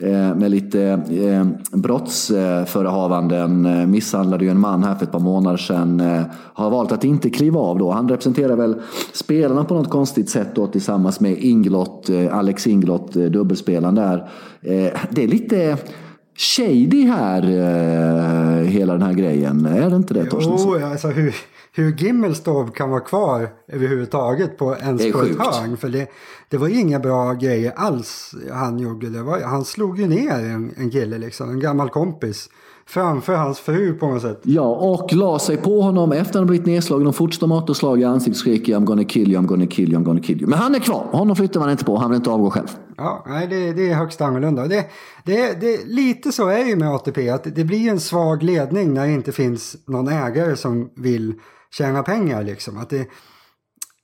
Eh, 0.02 0.34
med 0.36 0.50
lite 0.50 0.82
eh, 1.10 1.46
brottsförehavanden. 1.78 3.66
Eh, 3.66 3.86
misshandlade 3.86 4.44
ju 4.44 4.50
en 4.50 4.60
man 4.60 4.84
här 4.84 4.94
för 4.94 5.04
ett 5.04 5.12
par 5.12 5.18
månader 5.18 5.56
sedan. 5.56 6.02
Har 6.32 6.70
valt 6.70 6.92
att 6.92 7.04
inte 7.04 7.30
kliva 7.30 7.60
av 7.60 7.78
då. 7.78 7.90
Han 7.90 8.08
representerar 8.08 8.56
väl 8.56 8.74
spelarna 9.12 9.64
på 9.64 9.74
något 9.74 9.90
konstigt 9.90 10.30
sätt 10.30 10.48
då 10.54 10.66
tillsammans 10.66 11.20
med 11.20 11.38
Inglott, 11.38 12.10
Alex 12.30 12.66
Inglott, 12.66 13.12
dubbelspelaren 13.12 13.94
där. 13.94 14.28
Det 15.10 15.24
är 15.24 15.28
lite 15.28 15.76
shady 16.36 17.06
här, 17.06 17.42
hela 18.62 18.92
den 18.92 19.02
här 19.02 19.12
grejen. 19.12 19.66
Är 19.66 19.90
det 19.90 19.96
inte 19.96 20.14
det 20.14 20.24
Torstensson? 20.24 20.78
Jo, 20.80 20.86
alltså 20.86 21.08
hur, 21.08 21.34
hur 21.72 21.92
Gimmelstorp 21.92 22.74
kan 22.74 22.90
vara 22.90 23.00
kvar 23.00 23.48
överhuvudtaget 23.68 24.59
på 24.59 24.76
ens 24.76 25.12
på 25.12 25.22
ett 25.22 25.38
hörn. 25.38 25.76
För 25.76 25.88
det, 25.88 26.11
det 26.48 26.56
var 26.56 26.68
inga 26.68 26.98
bra 26.98 27.33
grejer 27.33 27.72
alls 27.76 28.35
han 28.52 28.78
gjorde. 28.78 29.11
Det 29.11 29.22
var, 29.22 29.40
han 29.40 29.64
slog 29.64 29.98
ju 29.98 30.06
ner 30.06 30.35
en, 30.35 30.74
en 30.76 30.90
kille 30.90 31.18
liksom, 31.18 31.50
en 31.50 31.61
gammal 31.61 31.88
kompis. 31.88 32.48
framför 32.87 33.35
hans 33.35 33.61
fru 33.61 33.94
på 33.94 34.06
något 34.06 34.22
sätt. 34.22 34.40
Ja, 34.42 34.62
och 34.62 35.12
la 35.12 35.38
sig 35.38 35.56
på 35.56 35.80
honom 35.80 36.12
efter 36.12 36.38
han 36.38 36.46
blivit 36.46 36.66
nedslagen 36.66 37.06
och 37.06 37.16
fortsatte 37.16 37.46
motorslag 37.46 38.00
i 38.00 38.04
ansiktet 38.04 38.37
skriker 38.37 38.76
I'm 38.76 38.85
gonna 38.85 39.04
kill 39.04 39.33
you, 39.33 39.42
I'm 39.42 39.46
gonna 39.46 39.66
kill 39.66 39.92
you, 39.92 40.00
I'm 40.00 40.04
gonna 40.04 40.20
kill 40.20 40.40
you. 40.40 40.50
Men 40.50 40.59
han 40.59 40.74
är 40.74 40.78
kvar, 40.78 41.06
honom 41.12 41.37
flyttar 41.37 41.61
man 41.61 41.70
inte 41.70 41.85
på, 41.85 41.96
han 41.96 42.11
vill 42.11 42.16
inte 42.16 42.30
avgå 42.30 42.50
själv. 42.50 42.68
Ja, 42.96 43.24
nej, 43.28 43.46
det, 43.46 43.72
det 43.72 43.90
är 43.90 43.94
högst 43.94 44.20
annorlunda. 44.20 44.66
Det, 44.66 44.87
det, 45.24 45.61
det, 45.61 45.87
lite 45.87 46.33
så 46.33 46.48
är 46.48 46.59
det 46.59 46.70
ju 46.70 46.76
med 46.76 46.94
ATP, 46.94 47.30
att 47.30 47.44
det 47.54 47.64
blir 47.64 47.90
en 47.90 48.00
svag 48.00 48.42
ledning 48.42 48.94
när 48.94 49.06
det 49.06 49.12
inte 49.12 49.33
finns 49.33 49.76
någon 49.87 50.09
ägare 50.09 50.56
som 50.56 50.90
vill 50.96 51.35
tjäna 51.70 52.02
pengar. 52.02 52.42
Liksom. 52.42 52.78
Att 52.78 52.90
det, 52.90 53.09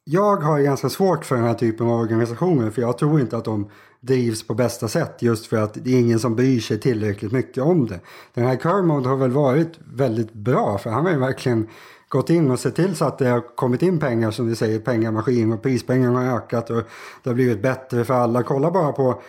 jag 0.05 0.37
har 0.37 0.61
ganska 0.61 0.89
svårt 0.89 1.25
för 1.25 1.37
den 1.37 1.45
här 1.45 1.55
typen 1.55 1.87
av 1.87 2.01
organisationer 2.01 2.71
för 2.71 2.83
jag 2.83 2.99
tror 2.99 3.21
inte 3.21 3.37
att 3.37 3.45
de 3.45 3.71
drivs 4.01 4.47
på 4.47 4.55
bästa 4.55 4.89
sätt 4.89 5.23
just 5.23 5.47
för 5.47 5.57
att 5.57 5.75
det 5.75 5.95
är 5.95 6.01
ingen 6.01 6.19
som 6.19 6.37
bryr 6.37 6.61
sig 6.61 6.81
tillräckligt 6.81 7.33
mycket 7.33 7.63
om 7.63 7.87
det. 7.87 8.01
Den 8.35 8.47
här 8.47 8.57
Kermode 8.57 9.09
har 9.09 9.17
väl 9.17 9.31
varit 9.31 9.73
väldigt 9.95 10.33
bra 10.33 10.79
för 10.79 10.91
han 10.91 11.05
har 11.05 11.13
ju 11.13 11.19
verkligen 11.19 11.69
gått 12.09 12.31
in 12.31 12.51
och 12.51 12.61
sett 12.61 12.77
till 12.77 12.97
så 12.97 13.05
att 13.05 13.19
det 13.19 13.29
har 13.29 13.57
kommit 13.57 13.83
in 13.83 13.99
pengar 13.99 14.31
som 14.31 14.49
du 14.49 14.55
säger, 14.55 14.79
pengamaskin 14.79 15.53
och 15.53 15.63
prispengarna 15.63 16.21
har 16.21 16.37
ökat 16.37 16.71
och 16.71 16.83
det 17.23 17.31
har 17.31 17.35
blivit 17.35 17.63
bättre 17.63 18.05
för 18.05 18.15
alla. 18.15 18.43
Kolla 18.43 18.71
bara 18.71 18.93
på 18.93 19.23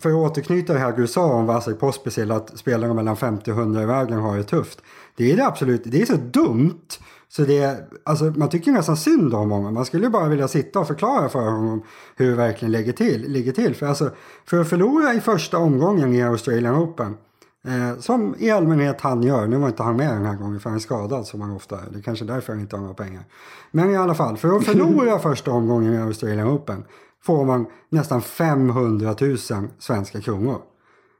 för 0.00 0.08
att 0.08 0.30
återknyta 0.30 0.72
det 0.72 0.78
här 0.78 0.92
du 0.92 1.06
sa 1.06 1.24
om 1.24 1.46
Vasek 1.46 1.80
Pospisil 1.80 2.30
att 2.30 2.58
spelare 2.58 2.94
mellan 2.94 3.16
50 3.16 3.52
och 3.52 3.58
100 3.58 3.82
i 3.82 3.86
världen 3.86 4.18
har 4.18 4.36
det 4.36 4.44
tufft. 4.44 4.82
Det 5.16 5.32
är 5.32 5.36
det 5.36 5.46
absolut, 5.46 5.82
det 5.84 6.02
är 6.02 6.06
så 6.06 6.16
dumt 6.16 6.88
så 7.36 7.42
det, 7.42 7.90
alltså, 8.04 8.24
man 8.24 8.48
tycker 8.48 8.72
nästan 8.72 8.96
synd 8.96 9.34
om 9.34 9.50
honom. 9.50 9.74
Man 9.74 9.84
skulle 9.84 10.10
bara 10.10 10.28
vilja 10.28 10.48
sitta 10.48 10.80
och 10.80 10.86
förklara 10.86 11.28
för 11.28 11.50
honom 11.50 11.82
hur 12.16 12.30
det 12.30 12.36
verkligen 12.36 12.72
ligger 12.72 12.92
till. 12.92 13.22
Ligger 13.28 13.52
till. 13.52 13.74
För, 13.74 13.86
alltså, 13.86 14.10
för 14.46 14.60
att 14.60 14.68
förlora 14.68 15.14
i 15.14 15.20
första 15.20 15.58
omgången 15.58 16.14
i 16.14 16.22
Australian 16.22 16.76
Open, 16.76 17.16
eh, 17.64 17.98
som 18.00 18.34
i 18.38 18.50
allmänhet 18.50 19.00
han 19.00 19.22
gör, 19.22 19.46
nu 19.46 19.56
var 19.56 19.68
inte 19.68 19.82
han 19.82 19.96
med 19.96 20.08
den 20.08 20.24
här 20.24 20.36
gången 20.36 20.60
för 20.60 20.70
han 20.70 20.76
är 20.76 20.80
skadad 20.80 21.26
som 21.26 21.40
han 21.40 21.50
ofta 21.50 21.76
är. 21.76 21.90
Det 21.90 21.98
är 21.98 22.02
kanske 22.02 22.24
därför 22.24 22.52
han 22.52 22.60
inte 22.60 22.76
har 22.76 22.80
några 22.80 22.94
pengar. 22.94 23.24
Men 23.70 23.90
i 23.90 23.96
alla 23.96 24.14
fall, 24.14 24.36
för 24.36 24.56
att 24.56 24.64
förlora 24.64 25.18
första 25.18 25.50
omgången 25.50 25.94
i 25.94 25.98
Australian 25.98 26.48
Open 26.48 26.84
får 27.22 27.44
man 27.44 27.66
nästan 27.88 28.22
500 28.22 29.14
000 29.20 29.38
svenska 29.78 30.20
kronor. 30.20 30.58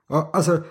Och, 0.09 0.37
alltså, 0.37 0.63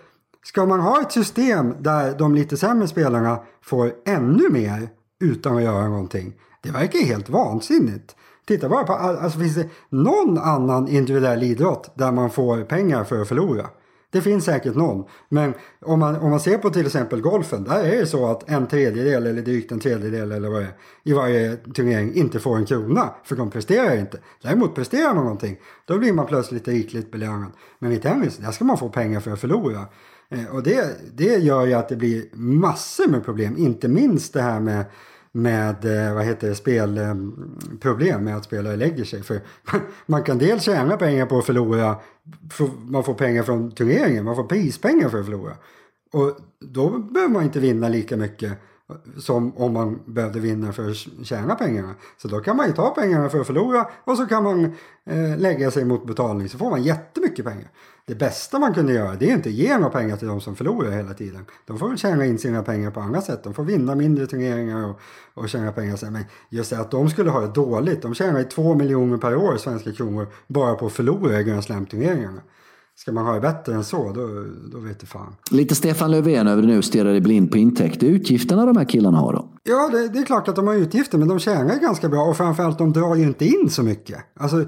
ska 0.44 0.66
man 0.66 0.80
ha 0.80 1.02
ett 1.02 1.12
system 1.12 1.76
där 1.80 2.16
de 2.18 2.36
lite 2.36 2.58
sämre 2.58 2.88
spelarna 2.88 3.40
får 3.62 3.92
ännu 4.06 4.50
mer 4.50 4.90
utan 5.22 5.58
att 5.58 5.64
göra 5.64 5.88
någonting. 5.88 6.34
Det 6.62 6.72
verkar 6.72 7.00
helt 7.00 7.30
vansinnigt. 7.30 8.16
Titta 8.48 8.70
bara 8.70 8.84
på, 8.84 8.94
alltså 8.94 9.40
finns 9.40 9.56
det 9.56 9.70
någon 9.90 10.38
annan 10.38 10.88
individuell 10.88 11.44
idrott 11.44 11.92
där 11.96 12.12
man 12.12 12.30
får 12.30 12.64
pengar 12.64 13.04
för 13.04 13.22
att 13.22 13.28
förlora? 13.28 13.66
Det 14.12 14.22
finns 14.22 14.46
säkert 14.46 14.76
någon. 14.76 15.06
Men 15.30 15.54
om 15.82 16.00
man, 16.00 16.16
om 16.16 16.30
man 16.30 16.40
ser 16.40 16.58
på 16.58 16.70
till 16.70 16.86
exempel 16.86 17.22
golfen, 17.22 17.64
där 17.64 17.84
är 17.84 18.00
det 18.00 18.08
så 18.08 18.28
att 18.28 18.50
en 18.50 18.68
tredjedel 18.68 19.28
eller 19.28 19.42
drygt 19.42 19.72
en 19.72 19.80
tredjedel 19.80 20.32
eller 20.32 20.50
vad 20.50 20.62
det 20.62 20.66
är 20.66 20.74
i 21.04 21.14
varje 21.14 21.56
turnering 21.56 22.14
inte 22.14 22.40
får 22.40 22.58
en 22.58 22.66
krona. 22.66 23.10
För 23.24 23.36
de 23.36 23.52
presterar 23.52 23.98
inte. 23.98 24.18
Däremot 24.42 24.76
presterar 24.76 25.14
man 25.14 25.24
någonting, 25.24 25.58
då 25.86 25.98
blir 25.98 26.14
man 26.14 26.26
plötsligt 26.26 26.68
rikligt 26.68 27.12
belönad. 27.12 27.52
Men 27.80 27.92
i 27.92 27.98
tennis, 27.98 28.38
där 28.38 28.52
ska 28.52 28.66
man 28.66 28.78
få 28.78 28.90
pengar 28.90 29.20
för 29.20 29.32
att 29.32 29.40
förlora. 29.40 29.86
Eh, 30.30 30.56
och 30.56 30.64
det, 30.64 30.98
det 31.14 31.38
gör 31.38 31.66
ju 31.66 31.74
att 31.74 31.90
det 31.90 31.96
blir 31.96 32.26
massor 32.34 33.08
med 33.08 33.26
problem. 33.26 33.58
Inte 33.58 33.88
minst 33.88 34.34
det 34.34 34.42
här 34.42 34.60
med 34.60 34.86
med 35.32 35.86
eh, 35.86 36.14
vad 36.14 36.26
heter 36.26 36.50
det, 36.50 36.56
spelproblem 36.56 38.16
eh, 38.16 38.22
med 38.22 38.38
att 38.38 38.44
spelare 38.44 38.76
lägger 38.76 39.04
sig. 39.04 39.24
För 39.24 39.40
man 40.06 40.24
kan 40.24 40.38
dels 40.38 40.64
tjäna 40.64 40.98
pengar 40.98 41.26
på 41.26 41.38
att 41.38 41.46
förlora, 41.46 41.96
man 42.86 43.04
får 43.04 43.14
pengar 43.14 43.44
från 43.44 43.72
turneringen, 43.72 44.26
man 44.26 44.36
får 44.36 44.44
prispengar 44.44 45.10
för 45.10 45.20
att 45.20 45.26
förlora. 45.26 45.54
Och 46.14 46.38
då 46.60 46.90
behöver 46.90 47.34
man 47.34 47.44
inte 47.44 47.60
vinna 47.60 47.90
lika 47.90 48.18
mycket 48.18 48.52
som 49.18 49.58
om 49.58 49.74
man 49.74 50.00
behövde 50.06 50.40
vinna 50.40 50.74
för 50.74 50.90
att 50.90 50.98
tjäna 51.26 51.56
pengarna. 51.56 51.96
Så 52.18 52.28
då 52.28 52.40
kan 52.40 52.58
man 52.58 52.68
ju 52.68 52.74
ta 52.74 52.90
pengarna 52.90 53.30
för 53.30 53.40
att 53.40 53.48
förlora 53.48 53.88
och 54.04 54.18
så 54.18 54.26
kan 54.26 54.44
man 54.44 54.66
eh, 55.06 55.38
lägga 55.38 55.72
sig 55.72 55.86
mot 55.86 56.08
betalning 56.08 56.50
så 56.50 56.58
får 56.58 56.70
man 56.70 56.84
jättemycket 56.84 57.46
pengar 57.46 57.68
det 58.06 58.16
bästa 58.16 58.60
man 58.60 58.74
kunde 58.74 58.94
göra 58.94 59.16
det 59.16 59.30
är 59.30 59.34
inte 59.34 59.50
att 59.50 59.56
ge 59.56 59.78
några 59.78 59.90
pengar 59.90 60.18
till 60.18 60.28
de 60.28 60.42
som 60.42 60.56
förlorar 60.56 60.92
hela 60.92 61.14
tiden. 61.14 61.46
De 61.66 61.80
får 61.80 61.88
väl 61.88 61.98
tjäna 61.98 62.26
in 62.26 62.40
sina 62.40 62.64
pengar 62.64 62.92
på 62.92 63.00
andra 63.00 63.22
sätt. 63.22 63.44
De 63.44 63.54
får 63.54 63.64
vinna 63.64 63.96
mindre 63.96 64.28
turneringar 64.28 64.90
och, 64.90 65.00
och 65.34 65.50
tjäna 65.50 65.72
pengar. 65.72 66.12
Men 66.12 66.24
just 66.50 66.70
det 66.70 66.80
att 66.80 66.92
de 66.92 67.10
skulle 67.10 67.30
ha 67.30 67.42
det 67.42 67.48
dåligt. 67.48 68.02
De 68.02 68.14
tjänar 68.14 68.40
ju 68.40 68.46
två 68.46 68.76
miljoner 68.76 69.18
per 69.18 69.36
år 69.36 69.58
svenska 69.58 69.92
kronor 69.92 70.28
bara 70.48 70.76
på 70.76 70.86
att 70.86 70.94
förlora 70.94 71.40
i 71.40 71.44
Grand 71.44 71.64
Slam-turneringarna. 71.64 72.42
Ska 73.02 73.12
man 73.12 73.26
ha 73.26 73.34
det 73.34 73.40
bättre 73.40 73.74
än 73.74 73.84
så, 73.84 74.14
då, 74.14 74.46
då 74.72 74.80
vet 74.80 75.00
du 75.00 75.06
fan. 75.06 75.36
Lite 75.52 75.76
Stefan 75.76 76.12
Löfven 76.12 76.48
över 76.48 76.62
det 76.62 76.68
nu, 76.68 76.82
stirrar 76.82 77.12
dig 77.12 77.22
blind 77.22 77.52
på 77.52 77.58
intäkter. 77.58 78.08
Utgifterna 78.08 78.66
de 78.66 78.78
här 78.78 78.86
killarna 78.86 79.18
har 79.18 79.34
då? 79.34 79.50
Ja, 79.64 79.90
det, 79.92 80.08
det, 80.08 80.20
är 80.20 80.26
klart 80.26 80.48
att 80.48 80.56
de 80.56 80.68
har 80.68 80.76
utgifter, 80.76 81.18
men 81.18 81.28
de 81.28 81.40
tjänar 81.40 81.76
ganska 81.76 82.10
bra 82.10 82.24
och 82.24 82.38
framförallt 82.38 82.78
de 82.78 82.94
drar 82.94 83.16
ju 83.16 83.24
inte 83.24 83.46
in 83.46 83.70
så 83.70 83.84
mycket. 83.84 84.20
Alltså, 84.40 84.66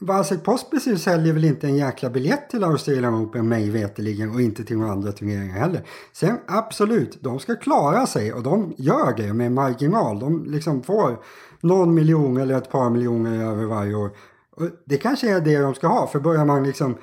Vasek 0.00 0.44
Pospisil 0.44 0.98
säljer 0.98 1.32
väl 1.32 1.44
inte 1.44 1.66
en 1.66 1.76
jäkla 1.76 2.10
biljett 2.10 2.50
till 2.50 2.64
Australian 2.64 3.14
Open 3.14 3.48
mig 3.48 3.70
veteligen 3.70 4.30
och 4.30 4.40
inte 4.40 4.64
till 4.64 4.78
några 4.78 4.92
andra 4.92 5.12
turneringar 5.12 5.54
heller. 5.54 5.82
Sen 6.12 6.36
absolut, 6.46 7.18
de 7.20 7.38
ska 7.38 7.56
klara 7.56 8.06
sig 8.06 8.32
och 8.32 8.42
de 8.42 8.74
gör 8.76 9.16
det 9.16 9.32
med 9.32 9.52
marginal. 9.52 10.18
De 10.18 10.44
liksom 10.44 10.82
får 10.82 11.18
någon 11.60 11.94
miljon 11.94 12.36
eller 12.36 12.54
ett 12.54 12.70
par 12.70 12.90
miljoner 12.90 13.44
över 13.44 13.64
varje 13.64 13.94
år. 13.94 14.10
Och 14.56 14.66
det 14.84 14.96
kanske 14.96 15.30
är 15.30 15.40
det 15.40 15.58
de 15.58 15.74
ska 15.74 15.86
ha, 15.86 16.06
för 16.06 16.20
börjar 16.20 16.44
man 16.44 16.62
liksom 16.62 16.94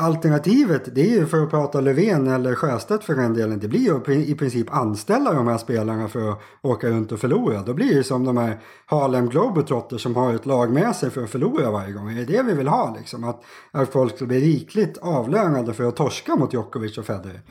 Alternativet 0.00 0.94
det 0.94 1.00
är 1.00 1.18
ju 1.18 1.26
för 1.26 1.42
att 1.42 1.50
prata 1.50 1.80
Löfven 1.80 2.26
eller 2.26 2.54
Sjöstedt 2.54 3.04
för 3.04 3.14
den 3.14 3.34
delen. 3.34 3.58
Det 3.58 3.68
blir 3.68 3.80
ju 3.80 4.14
i 4.24 4.34
princip 4.34 4.74
anställa 4.74 5.32
de 5.32 5.46
här 5.46 5.58
spelarna 5.58 6.08
för 6.08 6.30
att 6.30 6.40
åka 6.62 6.88
runt 6.88 7.12
och 7.12 7.20
förlora. 7.20 7.62
Då 7.62 7.74
blir 7.74 7.94
det 7.94 8.04
som 8.04 8.24
de 8.24 8.36
här 8.36 8.60
Harlem 8.86 9.28
Globetrotters 9.28 10.02
som 10.02 10.16
har 10.16 10.34
ett 10.34 10.46
lag 10.46 10.72
med 10.72 10.96
sig 10.96 11.10
för 11.10 11.24
att 11.24 11.30
förlora 11.30 11.70
varje 11.70 11.92
gång. 11.92 12.10
Är 12.10 12.14
det 12.14 12.24
det 12.24 12.42
vi 12.42 12.54
vill 12.54 12.68
ha 12.68 12.96
liksom? 12.98 13.24
Att, 13.24 13.42
att 13.70 13.92
folk 13.92 14.16
ska 14.16 14.26
bli 14.26 14.40
rikligt 14.40 14.98
avlönade 14.98 15.74
för 15.74 15.84
att 15.84 15.96
torska 15.96 16.36
mot 16.36 16.52
Djokovic 16.52 16.98
och 16.98 17.04
Federer? 17.06 17.42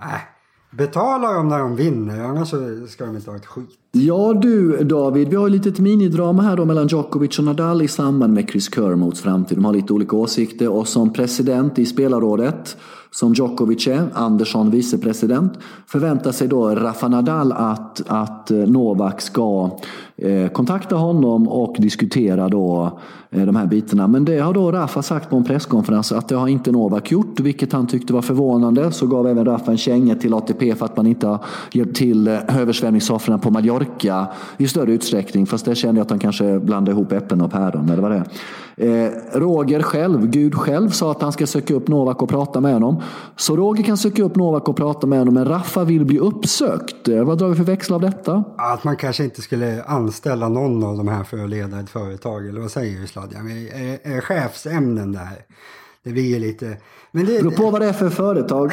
Äh, 0.00 0.06
betala 0.70 1.32
dem 1.32 1.48
när 1.48 1.58
de 1.58 1.76
vinner 1.76 2.24
annars 2.24 2.48
ska 2.90 3.06
de 3.06 3.16
inte 3.16 3.30
ha 3.30 3.36
ett 3.36 3.46
skit. 3.46 3.81
Ja 3.94 4.32
du 4.32 4.84
David, 4.84 5.28
vi 5.28 5.36
har 5.36 5.46
ett 5.46 5.52
litet 5.52 5.78
minidrama 5.78 6.42
här 6.42 6.56
då 6.56 6.64
mellan 6.64 6.86
Djokovic 6.86 7.38
och 7.38 7.44
Nadal 7.44 7.82
i 7.82 7.88
samband 7.88 8.32
med 8.32 8.48
Chris 8.50 8.74
Kermots 8.74 9.20
framtid. 9.20 9.58
De 9.58 9.64
har 9.64 9.72
lite 9.72 9.92
olika 9.92 10.16
åsikter 10.16 10.68
och 10.68 10.88
som 10.88 11.12
president 11.12 11.78
i 11.78 11.86
spelarrådet 11.86 12.76
som 13.10 13.34
Djokovic 13.34 13.86
är, 13.86 14.08
Andersson 14.12 14.70
vicepresident, 14.70 15.52
förväntar 15.86 16.32
sig 16.32 16.48
då 16.48 16.68
Rafa 16.68 17.08
Nadal 17.08 17.52
att, 17.52 18.02
att 18.06 18.50
eh, 18.50 18.58
Novak 18.58 19.20
ska 19.20 19.70
eh, 20.16 20.48
kontakta 20.48 20.96
honom 20.96 21.48
och 21.48 21.76
diskutera 21.78 22.48
då 22.48 22.98
eh, 23.30 23.46
de 23.46 23.56
här 23.56 23.66
bitarna. 23.66 24.08
Men 24.08 24.24
det 24.24 24.38
har 24.38 24.54
då 24.54 24.72
Rafa 24.72 25.02
sagt 25.02 25.30
på 25.30 25.36
en 25.36 25.44
presskonferens 25.44 26.12
att 26.12 26.28
det 26.28 26.36
har 26.36 26.48
inte 26.48 26.72
Novak 26.72 27.10
gjort, 27.10 27.40
vilket 27.40 27.72
han 27.72 27.86
tyckte 27.86 28.12
var 28.12 28.22
förvånande. 28.22 28.92
Så 28.92 29.06
gav 29.06 29.28
även 29.28 29.44
Rafa 29.44 29.70
en 29.70 29.78
känga 29.78 30.14
till 30.14 30.34
ATP 30.34 30.74
för 30.74 30.84
att 30.84 30.96
man 30.96 31.06
inte 31.06 31.26
har 31.26 31.44
hjälpt 31.72 31.96
till 31.96 32.28
eh, 32.28 32.60
översvämningsoffren 32.60 33.40
på 33.40 33.50
Mallorca 33.50 33.81
i 34.56 34.68
större 34.68 34.92
utsträckning. 34.92 35.46
Fast 35.46 35.64
det 35.64 35.74
kände 35.74 35.98
jag 35.98 36.04
att 36.04 36.10
han 36.10 36.18
kanske 36.18 36.58
blandade 36.58 36.90
ihop 36.90 37.12
äpplen 37.12 37.40
och 37.40 37.50
päron, 37.50 37.90
eller 37.90 38.02
vad 38.02 38.10
det 38.10 38.16
är. 38.16 38.26
Eh, 38.76 39.10
Roger 39.32 39.82
själv, 39.82 40.26
Gud 40.26 40.54
själv, 40.54 40.90
sa 40.90 41.10
att 41.10 41.22
han 41.22 41.32
ska 41.32 41.46
söka 41.46 41.74
upp 41.74 41.88
Novak 41.88 42.22
och 42.22 42.28
prata 42.28 42.60
med 42.60 42.72
honom. 42.72 43.02
Så 43.36 43.56
Roger 43.56 43.84
kan 43.84 43.96
söka 43.96 44.22
upp 44.22 44.36
Novak 44.36 44.68
och 44.68 44.76
prata 44.76 45.06
med 45.06 45.18
honom, 45.18 45.34
men 45.34 45.44
Raffa 45.44 45.84
vill 45.84 46.04
bli 46.04 46.18
uppsökt. 46.18 47.08
Eh, 47.08 47.24
vad 47.24 47.38
drar 47.38 47.48
vi 47.48 47.54
för 47.54 47.64
växel 47.64 47.94
av 47.94 48.00
detta? 48.00 48.44
Att 48.56 48.84
man 48.84 48.96
kanske 48.96 49.24
inte 49.24 49.42
skulle 49.42 49.82
anställa 49.82 50.48
någon 50.48 50.84
av 50.84 50.96
de 50.96 51.08
här 51.08 51.24
för 51.24 51.44
att 51.44 51.50
leda 51.50 51.80
ett 51.80 51.90
företag, 51.90 52.48
eller 52.48 52.60
vad 52.60 52.70
säger 52.70 53.00
du 53.00 53.06
Sladjan? 53.06 53.50
Är, 53.50 54.16
är 54.16 54.20
chefsämnen? 54.20 55.18
Det 56.04 56.10
blir 56.10 56.40
lite... 56.40 56.76
Men 57.12 57.26
det 57.26 57.42
beror 57.42 57.50
på 57.50 57.70
vad 57.70 57.80
det 57.80 57.86
är 57.86 57.92
för 57.92 58.10
företag. 58.10 58.72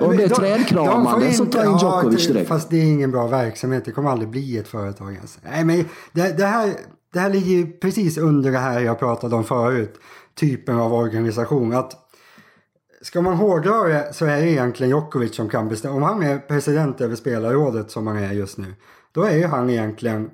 Om 0.00 0.16
det 0.16 0.24
är 0.24 0.28
trädkramande 0.28 1.32
så 1.32 1.46
tar 1.46 1.64
in 1.64 1.78
Djokovic 1.78 2.26
direkt. 2.26 2.48
Fast 2.48 2.70
det 2.70 2.76
är 2.76 2.84
ingen 2.84 3.10
bra 3.10 3.26
verksamhet. 3.26 3.84
Det 3.84 3.92
kommer 3.92 4.10
aldrig 4.10 4.30
bli 4.30 4.58
ett 4.58 4.68
företag 4.68 5.14
ens. 5.14 5.38
Nej, 5.42 5.64
men 5.64 5.84
det, 6.12 6.36
det 6.36 6.46
här 6.46 6.74
det 7.12 7.20
här 7.20 7.30
ligger 7.30 7.72
precis 7.72 8.18
under 8.18 8.52
det 8.52 8.58
här 8.58 8.80
jag 8.80 8.98
pratade 8.98 9.36
om 9.36 9.44
förut. 9.44 10.00
Typen 10.34 10.76
av 10.76 10.94
organisation. 10.94 11.74
Att 11.74 11.92
ska 13.02 13.20
man 13.20 13.36
hårdra 13.36 13.82
det 13.82 14.12
så 14.12 14.24
är 14.26 14.40
det 14.40 14.50
egentligen 14.50 14.90
Djokovic 14.90 15.34
som 15.34 15.48
kan 15.48 15.68
bestämma. 15.68 15.94
Om 15.94 16.02
han 16.02 16.22
är 16.22 16.38
president 16.38 17.00
över 17.00 17.16
spelarrådet 17.16 17.90
som 17.90 18.06
han 18.06 18.16
är 18.16 18.32
just 18.32 18.58
nu. 18.58 18.74
Då 19.12 19.22
är 19.22 19.36
ju 19.36 19.46
han 19.46 19.70
egentligen 19.70 20.30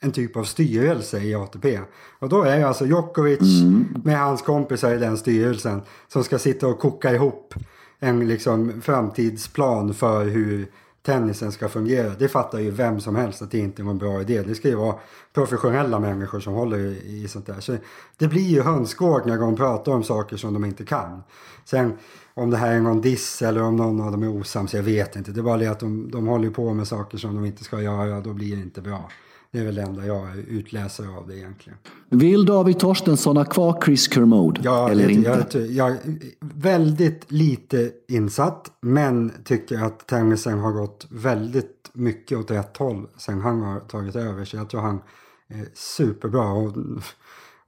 en 0.00 0.12
typ 0.12 0.36
av 0.36 0.44
styrelse 0.44 1.18
i 1.18 1.34
ATP. 1.34 1.80
Och 2.18 2.28
då 2.28 2.42
är 2.42 2.64
alltså 2.64 2.86
Djokovic 2.86 3.60
mm. 3.62 4.02
med 4.04 4.18
hans 4.18 4.42
kompisar 4.42 4.94
i 4.94 4.98
den 4.98 5.18
styrelsen 5.18 5.82
som 6.08 6.24
ska 6.24 6.38
sitta 6.38 6.66
och 6.66 6.78
koka 6.78 7.12
ihop 7.12 7.54
en 7.98 8.28
liksom 8.28 8.82
framtidsplan 8.82 9.94
för 9.94 10.24
hur 10.24 10.66
tennisen 11.02 11.52
ska 11.52 11.68
fungera. 11.68 12.12
Det 12.18 12.28
fattar 12.28 12.58
ju 12.58 12.70
vem 12.70 13.00
som 13.00 13.16
helst 13.16 13.42
att 13.42 13.50
det 13.50 13.58
inte 13.58 13.82
är 13.82 13.84
någon 13.84 13.98
bra 13.98 14.20
idé. 14.20 14.42
Det 14.42 14.54
ska 14.54 14.68
ju 14.68 14.74
vara 14.74 14.94
professionella 15.34 16.00
människor 16.00 16.40
som 16.40 16.54
håller 16.54 16.78
i, 16.78 17.22
i 17.24 17.28
sånt 17.28 17.46
där. 17.46 17.60
Så 17.60 17.76
det 18.16 18.28
blir 18.28 18.42
ju 18.42 18.62
hönsgård 18.62 19.26
när 19.26 19.38
de 19.38 19.56
pratar 19.56 19.92
om 19.92 20.04
saker 20.04 20.36
som 20.36 20.54
de 20.54 20.64
inte 20.64 20.84
kan. 20.84 21.22
Sen 21.64 21.92
om 22.34 22.50
det 22.50 22.56
här 22.56 22.72
är 22.72 22.80
någon 22.80 23.00
diss 23.00 23.42
eller 23.42 23.62
om 23.62 23.76
någon 23.76 24.00
av 24.00 24.12
dem 24.12 24.22
är 24.22 24.28
osams, 24.28 24.74
jag 24.74 24.82
vet 24.82 25.16
inte. 25.16 25.30
Det 25.30 25.40
är 25.40 25.42
bara 25.42 25.56
det 25.56 25.66
att 25.66 25.80
de, 25.80 26.10
de 26.10 26.26
håller 26.26 26.50
på 26.50 26.74
med 26.74 26.88
saker 26.88 27.18
som 27.18 27.34
de 27.34 27.44
inte 27.44 27.64
ska 27.64 27.80
göra, 27.80 28.20
då 28.20 28.32
blir 28.32 28.56
det 28.56 28.62
inte 28.62 28.80
bra. 28.80 29.10
Det 29.50 29.58
är 29.58 29.64
väl 29.64 29.74
det 29.74 29.82
enda 29.82 30.06
jag 30.06 30.36
utläser 30.36 31.16
av 31.16 31.28
det 31.28 31.38
egentligen. 31.38 31.78
Vill 32.08 32.46
David 32.46 32.78
Torstensson 32.78 33.36
ha 33.36 33.44
kvar 33.44 33.82
Chris 33.84 34.12
Kermode? 34.12 34.60
Ja, 34.64 34.90
eller 34.90 35.08
jag, 35.08 35.38
inte? 35.40 35.58
Jag, 35.58 35.70
jag 35.70 35.90
är 35.90 36.00
väldigt 36.40 37.32
lite 37.32 37.90
insatt, 38.08 38.70
men 38.80 39.32
tycker 39.44 39.78
att 39.78 40.06
tennisen 40.06 40.58
har 40.58 40.72
gått 40.72 41.06
väldigt 41.10 41.90
mycket 41.92 42.38
åt 42.38 42.50
rätt 42.50 42.76
håll 42.76 43.06
sen 43.16 43.40
han 43.40 43.62
har 43.62 43.80
tagit 43.80 44.16
över. 44.16 44.44
Så 44.44 44.56
jag 44.56 44.70
tror 44.70 44.80
han 44.80 45.00
är 45.48 45.66
superbra. 45.74 46.52
Och 46.52 46.72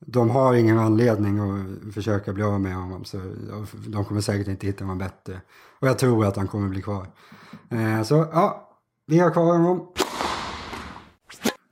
de 0.06 0.30
har 0.30 0.54
ingen 0.54 0.78
anledning 0.78 1.38
att 1.38 1.94
försöka 1.94 2.32
bli 2.32 2.42
av 2.42 2.60
med 2.60 2.74
honom. 2.74 3.04
Så 3.04 3.20
de 3.86 4.04
kommer 4.04 4.20
säkert 4.20 4.48
inte 4.48 4.66
hitta 4.66 4.84
någon 4.84 4.98
bättre. 4.98 5.40
Och 5.80 5.88
jag 5.88 5.98
tror 5.98 6.26
att 6.26 6.36
han 6.36 6.48
kommer 6.48 6.68
bli 6.68 6.82
kvar. 6.82 7.06
Eh, 7.70 8.02
så 8.02 8.14
ja, 8.32 8.70
vi 9.06 9.18
har 9.18 9.30
kvar 9.30 9.52
honom. 9.52 9.86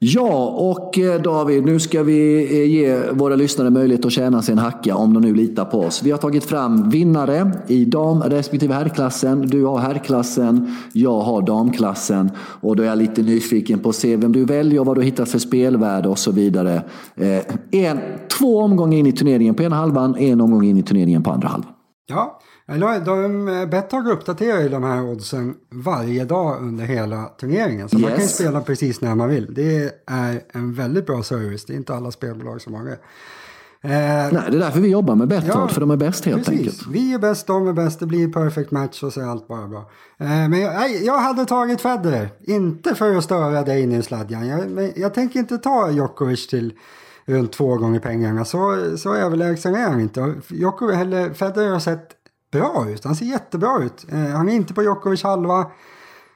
Ja, 0.01 0.49
och 0.49 0.99
eh, 0.99 1.23
David, 1.23 1.65
nu 1.65 1.81
ska 1.81 2.03
vi 2.03 2.45
eh, 2.45 2.71
ge 2.71 3.13
våra 3.13 3.37
lyssnare 3.37 3.71
möjlighet 3.71 4.05
att 4.05 4.13
tjäna 4.13 4.43
sig 4.43 4.53
en 4.53 4.59
hacka 4.59 4.97
om 4.97 5.15
de 5.15 5.23
nu 5.23 5.35
litar 5.35 5.65
på 5.65 5.81
oss. 5.81 6.03
Vi 6.03 6.11
har 6.11 6.19
tagit 6.19 6.45
fram 6.45 6.91
vinnare 6.91 7.53
i 7.67 7.85
dam 7.85 8.23
respektive 8.23 8.75
herrklassen. 8.75 9.41
Du 9.41 9.65
har 9.65 9.79
herrklassen, 9.79 10.77
jag 10.93 11.21
har 11.21 11.43
damklassen. 11.43 12.31
Och 12.61 12.77
då 12.77 12.83
är 12.83 12.87
jag 12.87 12.99
lite 12.99 13.23
nyfiken 13.23 13.79
på 13.79 13.89
att 13.89 13.95
se 13.95 14.17
vem 14.17 14.33
du 14.33 14.45
väljer 14.45 14.81
och 14.81 14.87
vad 14.87 14.97
du 14.97 15.03
hittar 15.03 15.25
för 15.25 15.39
spelvärde 15.39 16.09
och 16.09 16.19
så 16.19 16.33
vidare. 16.33 16.83
Eh, 17.17 17.45
en, 17.71 17.99
två 18.39 18.59
omgångar 18.59 18.99
in 18.99 19.07
i 19.07 19.13
turneringen 19.13 19.55
på 19.55 19.63
ena 19.63 19.77
halvan, 19.77 20.17
en 20.17 20.41
omgång 20.41 20.65
in 20.65 20.77
i 20.77 20.83
turneringen 20.83 21.23
på 21.23 21.31
andra 21.31 21.49
halvan. 21.49 21.73
Ja, 22.07 22.41
de, 23.05 23.67
Betthard 23.71 24.07
uppdaterar 24.07 24.61
ju 24.61 24.69
de 24.69 24.85
här 24.85 25.03
oddsen 25.03 25.55
varje 25.71 26.25
dag 26.25 26.63
under 26.63 26.85
hela 26.85 27.25
turneringen. 27.25 27.89
Så 27.89 27.97
yes. 27.97 28.03
man 28.03 28.11
kan 28.11 28.21
ju 28.21 28.29
spela 28.29 28.61
precis 28.61 29.01
när 29.01 29.15
man 29.15 29.29
vill. 29.29 29.55
Det 29.55 30.03
är 30.07 30.43
en 30.53 30.75
väldigt 30.75 31.07
bra 31.07 31.23
service. 31.23 31.65
Det 31.65 31.73
är 31.73 31.77
inte 31.77 31.95
alla 31.95 32.11
spelbolag 32.11 32.61
som 32.61 32.75
har 32.75 32.85
det. 32.85 32.99
Eh, 33.83 33.91
Nej, 33.91 34.43
det 34.51 34.57
är 34.57 34.61
därför 34.61 34.81
vi 34.81 34.89
jobbar 34.89 35.15
med 35.15 35.29
Betthard, 35.29 35.61
ja, 35.61 35.69
för 35.69 35.81
de 35.81 35.91
är 35.91 35.97
bäst 35.97 36.25
helt 36.25 36.47
precis. 36.47 36.61
enkelt. 36.61 36.87
Vi 36.91 37.15
är 37.15 37.19
bäst, 37.19 37.47
de 37.47 37.69
är 37.69 37.73
bäst, 37.73 38.01
det 38.01 38.07
blir 38.07 38.33
perfect 38.33 38.71
match 38.71 39.03
och 39.03 39.13
så 39.13 39.21
är 39.21 39.25
allt 39.25 39.49
bara 39.49 39.67
bra. 39.67 39.91
Eh, 40.19 40.27
men 40.29 40.61
jag, 40.61 40.91
jag, 41.03 41.19
hade 41.19 41.45
tagit 41.45 41.81
Federer, 41.81 42.29
inte 42.41 42.95
för 42.95 43.17
att 43.17 43.25
störa 43.25 43.63
dig 43.63 43.87
nu 43.87 44.03
Sladjan. 44.03 44.47
Jag, 44.47 44.93
jag 44.97 45.15
tänker 45.15 45.39
inte 45.41 45.59
ta 45.59 45.91
Djokovic 45.91 46.47
till 46.47 46.73
runt 47.27 47.53
två 47.53 47.77
gånger 47.77 48.01
pengarna. 48.01 48.45
Så, 48.45 48.79
så 48.97 49.15
överlägsen 49.15 49.75
är 49.75 49.89
han 49.89 50.01
inte. 50.01 50.35
Djokovic, 50.49 50.97
eller 50.97 51.35
Federer 51.35 51.71
har 51.71 51.81
sett 51.81 52.09
bra 52.51 52.87
ut. 52.89 53.05
Han 53.05 53.17
ser 53.17 53.27
jättebra 53.27 53.83
ut. 53.83 54.07
Eh, 54.13 54.19
han 54.19 54.49
är 54.49 54.53
inte 54.53 54.75
på 54.75 54.83
Djokovic 54.83 55.23
halva. 55.23 55.67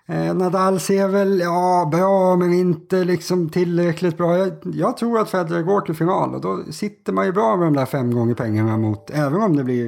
Eh, 0.07 0.35
Nadal 0.35 0.81
ser 0.81 1.09
väl, 1.09 1.41
ja, 1.41 1.89
bra 1.93 2.37
men 2.37 2.53
inte 2.53 3.05
liksom 3.05 3.49
tillräckligt 3.49 4.17
bra. 4.17 4.39
Jag, 4.39 4.53
jag, 4.63 4.97
tror 4.97 5.19
att 5.19 5.31
Federer 5.31 5.63
går 5.63 5.81
till 5.81 5.95
final 5.95 6.35
och 6.35 6.41
då 6.41 6.73
sitter 6.73 7.13
man 7.13 7.27
ju 7.27 7.33
bra 7.33 7.57
med 7.57 7.67
de 7.67 7.75
där 7.75 7.87
fem 7.87 8.15
gånger 8.15 8.35
pengarna 8.35 8.77
mot, 8.77 9.11
även 9.11 9.43
om 9.43 9.57
det 9.57 9.65
blir 9.65 9.87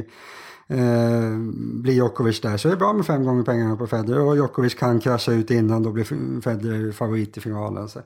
eh, 0.66 1.38
blir 1.82 1.94
Djokovic 1.94 2.40
där 2.40 2.56
så 2.56 2.68
är 2.68 2.72
det 2.72 2.78
bra 2.78 2.92
med 2.92 3.06
fem 3.06 3.24
gånger 3.24 3.42
pengarna 3.42 3.76
på 3.76 3.86
Federer 3.86 4.20
och 4.20 4.36
Djokovic 4.36 4.74
kan 4.74 5.00
krascha 5.00 5.32
ut 5.32 5.50
innan 5.50 5.82
då 5.82 5.90
blir 5.90 6.40
Federer 6.40 6.92
favorit 6.92 7.36
i 7.36 7.40
finalen. 7.40 7.88
Så. 7.88 7.98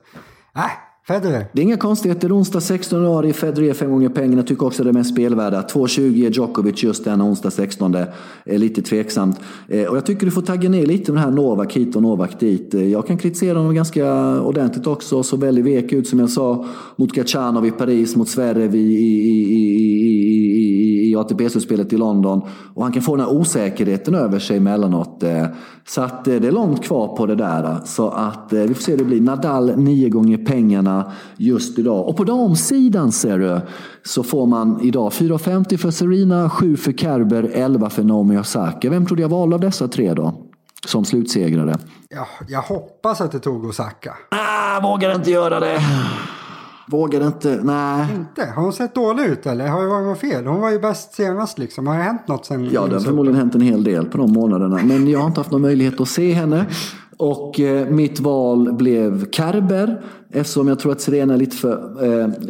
Äh, 0.55 0.88
Federer. 1.09 1.45
Det 1.53 1.61
är 1.61 1.63
inga 1.63 1.77
konstigheter. 1.77 2.37
Onsdag 2.37 2.61
16 2.61 2.99
januari, 2.99 3.33
Federer 3.33 3.73
fem 3.73 3.91
gånger 3.91 4.09
pengarna. 4.09 4.43
Tycker 4.43 4.65
också 4.65 4.83
det 4.83 4.89
är 4.89 4.93
mest 4.93 5.11
spelvärda. 5.11 5.61
2,20 5.61 6.31
Djokovic 6.31 6.83
just 6.83 7.03
denna 7.03 7.23
onsdag 7.23 7.51
16. 7.51 7.95
Är 8.45 8.57
lite 8.57 8.81
tveksamt. 8.81 9.39
Eh, 9.67 9.83
och 9.85 9.97
jag 9.97 10.05
tycker 10.05 10.25
du 10.25 10.31
får 10.31 10.41
tagga 10.41 10.69
ner 10.69 10.85
lite 10.85 11.11
med 11.11 11.21
det 11.21 11.25
här 11.25 11.31
Novak 11.31 11.73
hit 11.73 11.95
och 11.95 12.01
Novak 12.01 12.39
dit. 12.39 12.73
Eh, 12.73 12.87
jag 12.87 13.07
kan 13.07 13.17
kritisera 13.17 13.57
honom 13.57 13.75
ganska 13.75 14.41
ordentligt 14.41 14.87
också. 14.87 15.23
Så 15.23 15.37
väldigt 15.37 15.65
vek 15.65 15.93
ut 15.93 16.07
som 16.07 16.19
jag 16.19 16.29
sa 16.29 16.65
mot 16.95 17.11
Gachanov 17.11 17.65
i 17.65 17.71
Paris, 17.71 18.15
mot 18.15 18.29
Zverev 18.29 18.75
i, 18.75 18.79
i, 18.79 19.29
i, 19.29 19.55
i 19.55 20.38
ATP-slutspelet 21.19 21.93
i 21.93 21.97
London. 21.97 22.41
Och 22.73 22.83
han 22.83 22.91
kan 22.91 23.01
få 23.01 23.15
den 23.15 23.25
här 23.25 23.33
osäkerheten 23.33 24.15
över 24.15 24.39
sig 24.39 24.57
emellanåt. 24.57 25.23
Eh, 25.23 25.45
så 25.87 26.01
att 26.01 26.25
det 26.25 26.35
är 26.35 26.51
långt 26.51 26.83
kvar 26.83 27.15
på 27.15 27.25
det 27.25 27.35
där. 27.35 27.79
Så 27.85 28.09
att 28.09 28.47
vi 28.51 28.73
får 28.73 28.83
se 28.83 28.91
hur 28.91 28.97
det 28.97 29.05
blir. 29.05 29.21
Nadal 29.21 29.77
nio 29.77 30.09
gånger 30.09 30.37
pengarna 30.37 31.11
just 31.37 31.79
idag. 31.79 32.07
Och 32.07 32.17
på 32.17 32.23
damsidan 32.23 33.11
ser 33.11 33.39
du 33.39 33.61
så 34.03 34.23
får 34.23 34.45
man 34.45 34.81
idag 34.81 35.11
4,50 35.11 35.77
för 35.77 35.91
Serena, 35.91 36.49
7 36.49 36.77
för 36.77 36.91
Kerber, 36.91 37.51
11 37.53 37.89
för 37.89 38.03
Naomi 38.03 38.37
Osaka. 38.37 38.89
Vem 38.89 39.05
tror 39.05 39.15
du 39.17 39.21
jag 39.21 39.29
valde 39.29 39.55
av 39.55 39.61
dessa 39.61 39.87
tre 39.87 40.13
då? 40.13 40.33
Som 40.87 41.05
slutsegrare. 41.05 41.75
Ja, 42.09 42.27
jag 42.47 42.61
hoppas 42.61 43.21
att 43.21 43.31
det 43.31 43.39
tog 43.39 43.65
Osaka. 43.65 44.15
Ah, 44.31 44.79
vågar 44.79 45.15
inte 45.15 45.31
göra 45.31 45.59
det. 45.59 45.79
Vågar 46.89 47.27
inte, 47.27 47.59
nej. 47.63 48.07
Inte? 48.15 48.45
Har 48.55 48.63
hon 48.63 48.73
sett 48.73 48.95
dålig 48.95 49.23
ut 49.23 49.45
eller? 49.45 49.67
Har 49.67 49.81
det 49.81 49.87
varit 49.87 50.07
något 50.07 50.19
fel? 50.19 50.45
Hon 50.45 50.61
var 50.61 50.71
ju 50.71 50.79
bäst 50.79 51.13
senast 51.13 51.59
liksom. 51.59 51.87
Har 51.87 51.97
det 51.97 52.03
hänt 52.03 52.27
något 52.27 52.45
sen? 52.45 52.69
Ja, 52.71 52.87
det 52.87 52.93
har 52.93 52.99
förmodligen 52.99 53.39
hänt 53.39 53.55
en 53.55 53.61
hel 53.61 53.83
del 53.83 54.05
på 54.05 54.17
de 54.17 54.33
månaderna. 54.33 54.79
Men 54.83 55.07
jag 55.07 55.19
har 55.19 55.27
inte 55.27 55.39
haft 55.39 55.51
någon 55.51 55.61
möjlighet 55.61 56.01
att 56.01 56.07
se 56.07 56.33
henne. 56.33 56.65
Och 57.17 57.59
eh, 57.59 57.87
mitt 57.87 58.19
val 58.19 58.73
blev 58.73 59.29
Kerber 59.31 60.01
eftersom 60.31 60.67
jag 60.67 60.79
tror 60.79 60.91
att 60.91 61.01
Serena 61.01 61.33
är 61.33 61.37
lite 61.37 61.55
för 61.55 62.03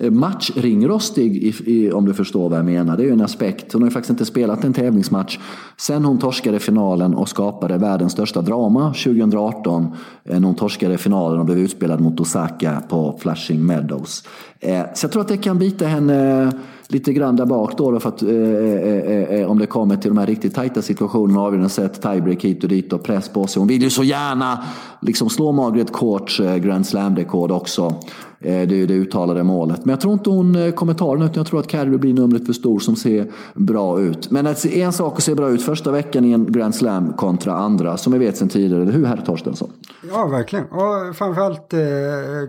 eh, 0.04 0.12
matchringrostig 0.12 1.38
i, 1.38 1.54
i, 1.66 1.92
om 1.92 2.06
du 2.06 2.14
förstår 2.14 2.50
vad 2.50 2.60
jag 2.60 2.66
menar. 2.66 2.98
Det 2.98 3.04
är 3.04 3.06
ju 3.06 3.14
en 3.14 3.22
aspekt. 3.22 3.74
Hon 3.74 3.82
har 3.82 3.88
ju 3.88 3.94
faktiskt 3.94 4.10
inte 4.10 4.26
spelat 4.26 4.64
en 4.64 4.74
tävlingsmatch 4.74 5.40
sen 5.78 6.06
hon 6.06 6.20
torskade 6.20 6.60
finalen 6.60 7.14
och 7.16 7.30
skapade 7.30 7.78
världens 7.78 8.12
största 8.14 8.42
drama 8.42 8.94
2018 8.94 9.84
eh, 10.24 10.40
när 10.40 10.48
hon 10.48 10.56
torskade 10.56 10.98
finalen 10.98 11.40
och 11.40 11.46
blev 11.46 11.60
utspelad 11.60 12.02
mot 12.02 12.20
Osaka 12.20 12.84
på 12.90 13.20
Flushing 13.22 13.66
Meadows. 13.66 14.24
Eh, 14.60 14.82
så 14.94 15.06
jag 15.06 15.12
tror 15.12 15.22
att 15.22 15.28
det 15.28 15.38
kan 15.38 15.60
bita 15.60 15.86
henne 15.86 16.52
lite 16.92 17.14
grann 17.14 17.36
där 17.36 17.46
bak 17.46 17.78
då, 17.78 17.92
då 17.92 18.00
för 18.00 18.10
att 18.10 18.22
eh, 18.22 18.30
eh, 18.30 18.36
eh, 18.36 19.40
eh, 19.40 19.52
om 19.52 19.60
det 19.60 19.66
kommer 19.66 19.96
till 19.96 20.10
de 20.10 20.18
här 20.18 20.26
riktigt 20.26 20.56
tajta 20.56 20.82
situationerna 20.82 21.42
avgörande 21.42 21.70
sätt, 21.70 22.02
tiebreak 22.02 22.46
hit 22.46 22.64
och 22.64 22.70
dit 22.70 22.94
och 22.94 23.04
press 23.04 23.30
på 23.30 23.48
sig. 23.48 23.60
Hon 23.60 23.68
vill 23.68 23.82
ju 23.82 23.90
så 23.90 24.04
gärna 24.04 24.64
liksom 25.02 25.30
slå 25.30 25.52
Margaret 25.52 25.94
Courts 25.94 26.40
eh, 26.40 26.58
Grand 26.58 26.88
Slam-rekord 26.88 27.52
också. 27.52 27.96
Det 28.42 28.62
är 28.62 28.68
ju 28.68 28.86
det 28.86 28.94
uttalade 28.94 29.44
målet. 29.44 29.86
Men 29.86 29.90
jag 29.90 30.02
tror 30.02 30.14
inte 30.14 30.30
hon 30.30 30.72
kommer 30.72 30.94
ta 30.94 31.14
den 31.14 31.24
utan 31.24 31.36
jag 31.36 31.48
tror 31.48 31.60
att 31.60 31.68
Carrie 31.68 31.98
blir 31.98 32.14
numret 32.14 32.46
för 32.46 32.54
stor 32.54 32.80
som 32.80 32.96
ser 32.96 33.28
bra 33.54 34.02
ut. 34.02 34.32
Men 34.32 34.48
en 34.74 34.94
sak 34.94 35.18
att 35.18 35.24
se 35.24 35.36
bra 35.36 35.50
ut 35.50 35.62
första 35.62 35.92
veckan 35.92 36.26
i 36.26 36.32
en 36.32 36.52
Grand 36.52 36.76
Slam 36.76 37.14
kontra 37.14 37.54
andra 37.54 37.98
som 37.98 38.14
vi 38.14 38.20
vet 38.20 38.38
sedan 38.38 38.50
tidigare, 38.50 38.82
eller 38.82 38.92
hur 38.92 39.06
herr 39.06 39.18
Torstensson? 39.18 39.70
Ja, 40.10 40.28
verkligen. 40.28 40.66
Och 40.66 41.16
framförallt 41.16 41.74
eh, 41.74 41.80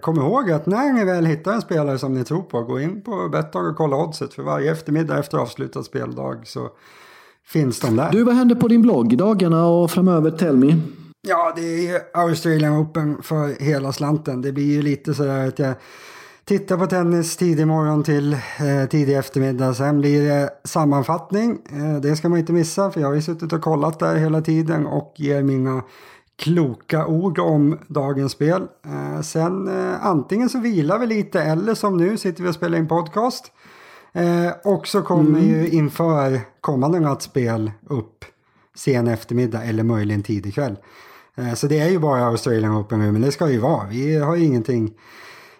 kom 0.01 0.17
ihåg 0.17 0.51
att 0.51 0.67
när 0.67 0.93
ni 0.93 1.05
väl 1.05 1.27
hittar 1.27 1.53
en 1.53 1.61
spelare 1.61 1.99
som 1.99 2.15
ni 2.15 2.25
tror 2.25 2.43
på, 2.43 2.63
gå 2.63 2.81
in 2.81 3.03
på 3.03 3.29
Betdog 3.33 3.67
och 3.67 3.77
kolla 3.77 3.97
oddset. 3.97 4.35
För 4.35 4.43
varje 4.43 4.73
eftermiddag 4.73 5.19
efter 5.19 5.39
avslutad 5.39 5.83
speldag 5.83 6.47
så 6.47 6.69
finns 7.47 7.81
de 7.81 7.97
där. 7.97 8.09
Du, 8.13 8.25
vad 8.25 8.35
händer 8.35 8.55
på 8.55 8.69
din 8.69 8.83
blogg 8.83 9.13
i 9.13 9.17
dagarna 9.17 9.67
och 9.67 9.91
framöver? 9.91 10.31
Tell 10.31 10.57
me. 10.57 10.77
Ja, 11.23 11.53
det 11.57 11.63
är 11.63 11.93
ju 11.93 12.01
Australian 12.15 12.83
Open 12.83 13.23
för 13.23 13.63
hela 13.63 13.93
slanten. 13.93 14.43
Det 14.43 14.53
blir 14.53 14.73
ju 14.73 14.83
lite 14.83 15.15
sådär 15.15 15.49
att 15.49 15.59
jag 15.59 15.75
tittar 16.45 16.77
på 16.77 16.87
tennis 16.87 17.37
tidig 17.37 17.67
morgon 17.67 18.03
till 18.03 18.33
eh, 18.33 18.89
tidig 18.91 19.17
eftermiddag. 19.17 19.75
Sen 19.75 20.01
blir 20.01 20.29
det 20.29 20.51
sammanfattning. 20.65 21.59
Eh, 21.73 22.01
det 22.01 22.17
ska 22.17 22.29
man 22.29 22.39
inte 22.39 22.53
missa 22.53 22.91
för 22.91 23.01
jag 23.01 23.09
har 23.09 23.15
ju 23.15 23.23
suttit 23.23 23.53
och 23.53 23.63
kollat 23.63 23.99
där 23.99 24.17
hela 24.17 24.41
tiden 24.41 24.87
och 24.87 25.15
ger 25.17 25.43
mina 25.43 25.83
kloka 26.39 27.07
ord 27.07 27.39
om 27.39 27.79
dagens 27.87 28.33
spel. 28.33 28.69
Eh, 28.87 29.21
sen 29.21 29.69
eh, 29.69 30.07
antingen 30.07 30.49
så 30.49 30.61
vilar 30.61 30.99
vi 30.99 31.07
lite 31.07 31.43
eller 31.43 31.75
som 31.75 31.97
nu 31.97 32.17
sitter 32.17 32.43
vi 32.43 32.51
och 32.51 32.55
spelar 32.55 32.79
in 32.79 32.89
podcast. 32.89 33.53
Eh, 34.13 34.53
och 34.65 34.87
så 34.87 35.03
kommer 35.03 35.41
mm. 35.41 35.49
ju 35.51 35.69
inför 35.69 36.41
kommande 36.61 37.01
nattspel 37.01 37.73
upp 37.87 38.25
sen 38.75 39.09
eftermiddag 39.09 39.63
eller 39.63 39.83
möjligen 39.83 40.23
tidig 40.23 40.55
kväll. 40.55 40.77
Eh, 41.37 41.55
så 41.55 41.67
det 41.67 41.79
är 41.79 41.89
ju 41.89 41.99
bara 41.99 42.25
Australian 42.25 42.77
Open 42.77 42.99
nu 42.99 43.13
men 43.13 43.23
det 43.23 43.33
ska 43.33 43.51
ju 43.51 43.59
vara. 43.59 43.87
Vi 43.91 44.19
har 44.19 44.37
ju 44.37 44.45
ingenting 44.45 44.95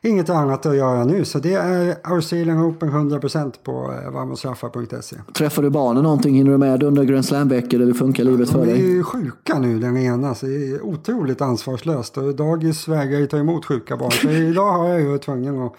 inget 0.03 0.31
annat 0.31 0.67
att 0.67 0.77
göra 0.77 1.05
nu. 1.05 1.25
Så 1.25 1.39
det 1.39 1.55
är 1.55 1.97
Australian 2.03 2.63
Open 2.65 2.91
100% 2.91 3.53
på 3.65 3.73
eh, 3.73 4.11
varmosraffa.se. 4.11 5.17
Träffar 5.35 5.63
du 5.63 5.71
barnen 5.71 6.03
någonting? 6.03 6.35
Hinner 6.35 6.51
du 6.51 6.59
med 6.59 6.83
under 6.83 7.05
Grand 7.05 7.25
Slam-veckor 7.25 7.81
eller 7.81 7.95
funkar 7.95 8.25
livet 8.25 8.49
ja, 8.53 8.59
för 8.59 8.67
dig? 8.67 8.79
De 8.79 8.85
är 8.85 8.89
ju 8.89 9.03
sjuka 9.03 9.59
nu 9.59 9.79
den 9.79 9.97
ena 9.97 10.35
så 10.35 10.47
det 10.47 10.71
är 10.71 10.83
otroligt 10.83 11.41
ansvarslöst. 11.41 12.17
Och 12.17 12.35
dagis 12.35 12.89
vägrar 12.89 13.19
ju 13.19 13.27
ta 13.27 13.39
emot 13.39 13.65
sjuka 13.65 13.97
barn. 13.97 14.11
Så 14.11 14.31
idag 14.31 14.73
har 14.73 14.89
jag 14.89 15.01
ju 15.01 15.09
varit 15.09 15.23
tvungen 15.23 15.63
att 15.63 15.73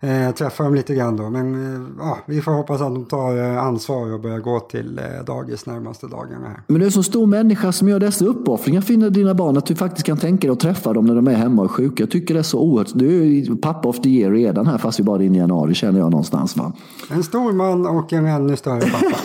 eh, 0.00 0.34
träffa 0.34 0.64
dem 0.64 0.74
lite 0.74 0.94
grann 0.94 1.16
då. 1.16 1.30
Men 1.30 1.74
eh, 1.74 1.80
ja, 1.98 2.18
vi 2.26 2.40
får 2.40 2.52
hoppas 2.52 2.80
att 2.80 2.94
de 2.94 3.04
tar 3.04 3.36
eh, 3.36 3.64
ansvar 3.64 4.12
och 4.12 4.20
börjar 4.20 4.38
gå 4.38 4.60
till 4.60 4.98
eh, 4.98 5.24
dagis 5.24 5.66
närmaste 5.66 6.06
dagarna. 6.06 6.48
Här. 6.48 6.62
Men 6.66 6.76
du 6.76 6.82
är 6.82 6.86
en 6.86 6.92
så 6.92 7.02
stor 7.02 7.26
människa 7.26 7.72
som 7.72 7.88
gör 7.88 8.00
dessa 8.00 8.24
uppoffringar 8.24 8.80
för 8.80 9.10
dina 9.10 9.34
barn 9.34 9.56
att 9.56 9.66
du 9.66 9.74
faktiskt 9.74 10.06
kan 10.06 10.16
tänka 10.16 10.46
dig 10.46 10.52
att 10.52 10.60
träffa 10.60 10.92
dem 10.92 11.06
när 11.06 11.14
de 11.14 11.28
är 11.28 11.34
hemma 11.34 11.62
och 11.62 11.70
sjuka. 11.70 12.02
Jag 12.02 12.10
tycker 12.10 12.34
det 12.34 12.40
är 12.40 12.44
så 12.44 12.60
oerhört. 12.60 12.88
Du 12.94 13.38
är 13.38 13.56
pappa 13.56 13.88
of 13.88 14.00
the 14.00 14.08
year 14.08 14.32
redan 14.32 14.66
här 14.66 14.78
fast 14.78 15.00
vi 15.00 15.04
bara 15.04 15.22
är 15.22 15.26
inne 15.26 15.36
i 15.36 15.40
januari 15.40 15.74
känner 15.74 15.98
jag 15.98 16.10
någonstans 16.10 16.56
va. 16.56 16.72
En 17.10 17.22
stor 17.22 17.52
man 17.52 17.86
och 17.86 18.12
en 18.12 18.26
ännu 18.26 18.56
större 18.56 18.80
pappa. 18.80 19.16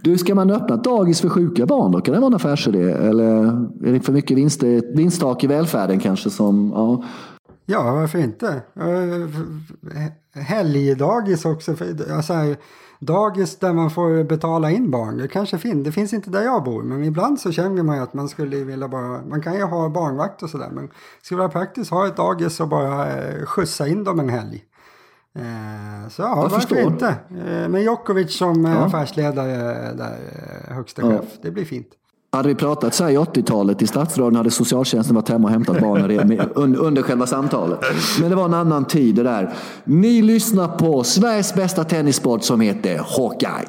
du, 0.02 0.18
ska 0.18 0.34
man 0.34 0.50
öppna 0.50 0.74
ett 0.74 0.84
dagis 0.84 1.20
för 1.20 1.28
sjuka 1.28 1.66
barn 1.66 1.92
då? 1.92 2.00
Kan 2.00 2.14
det 2.14 2.20
vara 2.20 2.28
en 2.28 2.34
affärsidé? 2.34 2.82
Eller 2.82 3.24
är 3.84 3.92
det 3.92 4.00
för 4.00 4.12
mycket 4.12 4.36
vinst, 4.36 4.62
vinsttak 4.94 5.44
i 5.44 5.46
välfärden 5.46 6.00
kanske 6.00 6.30
som... 6.30 6.72
Ja. 6.74 7.04
Ja, 7.66 7.92
varför 7.92 8.18
inte? 8.18 8.62
Helgdagis 10.34 11.44
också. 11.44 11.76
Alltså, 12.10 12.34
dagis 13.00 13.58
där 13.58 13.72
man 13.72 13.90
får 13.90 14.24
betala 14.24 14.70
in 14.70 14.90
barn. 14.90 15.18
Det 15.18 15.28
kanske 15.28 15.58
finns. 15.58 15.84
Det 15.84 15.92
finns 15.92 16.12
inte 16.12 16.30
där 16.30 16.42
jag 16.42 16.64
bor. 16.64 16.82
Men 16.82 17.04
ibland 17.04 17.40
så 17.40 17.52
känner 17.52 17.82
man 17.82 17.96
ju 17.96 18.02
att 18.02 18.14
man 18.14 18.28
skulle 18.28 18.56
vilja 18.56 18.88
bara. 18.88 19.22
Man 19.22 19.42
kan 19.42 19.54
ju 19.54 19.62
ha 19.62 19.88
barnvakt 19.88 20.42
och 20.42 20.50
sådär. 20.50 20.70
Men 20.72 20.86
det 20.86 20.92
skulle 21.22 21.38
vara 21.38 21.48
praktiskt 21.48 21.90
ha 21.90 22.06
ett 22.06 22.16
dagis 22.16 22.60
och 22.60 22.68
bara 22.68 23.10
eh, 23.10 23.44
skjutsa 23.44 23.88
in 23.88 24.04
dem 24.04 24.20
en 24.20 24.28
helg. 24.28 24.64
Eh, 25.34 26.08
så 26.08 26.22
ja, 26.22 26.34
varför 26.34 26.56
förstår. 26.56 26.80
inte? 26.80 27.14
Eh, 27.30 27.68
med 27.68 27.82
Djokovic 27.82 28.38
som 28.38 28.64
ja. 28.64 28.76
affärsledare 28.76 29.92
där, 29.92 30.18
högsta 30.74 31.02
chef. 31.02 31.24
Ja. 31.32 31.38
Det 31.42 31.50
blir 31.50 31.64
fint. 31.64 31.88
Hade 32.36 32.48
vi 32.48 32.54
pratat 32.54 32.94
så 32.94 33.04
här 33.04 33.10
i 33.10 33.16
80-talet 33.16 33.82
i 33.82 33.86
stadsråden 33.86 34.36
hade 34.36 34.50
socialtjänsten 34.50 35.16
varit 35.16 35.28
hemma 35.28 35.48
och 35.48 35.52
hämtat 35.52 35.80
barnen 35.80 36.76
under 36.76 37.02
själva 37.02 37.26
samtalet. 37.26 37.78
Men 38.20 38.30
det 38.30 38.36
var 38.36 38.44
en 38.44 38.54
annan 38.54 38.84
tid 38.84 39.14
det 39.14 39.22
där. 39.22 39.54
Ni 39.84 40.22
lyssnar 40.22 40.68
på 40.68 41.04
Sveriges 41.04 41.54
bästa 41.54 41.84
tennissport 41.84 42.44
som 42.44 42.60
heter 42.60 42.98
Hawkeye. 43.16 43.68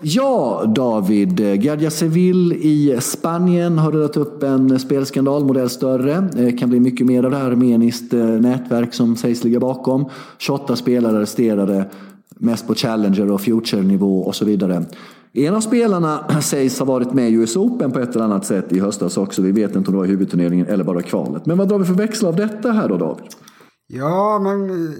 Ja, 0.00 0.64
David. 0.66 1.40
Eh, 1.40 1.54
Gardia 1.54 1.90
Seville 1.90 2.54
i 2.54 2.96
Spanien 3.00 3.78
har 3.78 3.92
rullat 3.92 4.16
upp 4.16 4.42
en 4.42 4.80
spelskandal, 4.80 5.44
modell 5.44 5.70
större. 5.70 6.28
Det 6.32 6.52
kan 6.52 6.68
bli 6.68 6.80
mycket 6.80 7.06
mer 7.06 7.22
av 7.22 7.30
det 7.30 7.36
här 7.36 7.50
armeniskt 7.50 8.12
eh, 8.12 8.24
nätverk 8.24 8.94
som 8.94 9.16
sägs 9.16 9.44
ligga 9.44 9.60
bakom. 9.60 10.04
28 10.38 10.76
spelare 10.76 11.16
arresterade, 11.16 11.90
mest 12.28 12.66
på 12.66 12.74
Challenger 12.74 13.30
och 13.30 13.40
Future-nivå 13.40 14.22
och 14.22 14.34
så 14.34 14.44
vidare. 14.44 14.84
En 15.34 15.54
av 15.54 15.60
spelarna 15.60 16.40
sägs 16.42 16.78
ha 16.78 16.86
varit 16.86 17.12
med 17.12 17.30
i 17.30 17.34
US 17.34 17.56
Open 17.56 17.92
på 17.92 17.98
ett 17.98 18.14
eller 18.14 18.24
annat 18.24 18.46
sätt 18.46 18.72
i 18.72 18.80
höstas 18.80 19.16
också. 19.16 19.42
Vi 19.42 19.52
vet 19.52 19.76
inte 19.76 19.90
om 19.90 19.94
det 19.94 19.98
var 19.98 20.04
i 20.04 20.08
huvudturneringen 20.08 20.66
eller 20.66 20.84
bara 20.84 21.02
kvalet. 21.02 21.46
Men 21.46 21.58
vad 21.58 21.68
drar 21.68 21.78
vi 21.78 21.84
för 21.84 21.94
växel 21.94 22.28
av 22.28 22.36
detta 22.36 22.72
här 22.72 22.88
då 22.88 22.96
David? 22.96 23.24
Ja, 23.86 24.38
man 24.38 24.70
eh, 24.70 24.90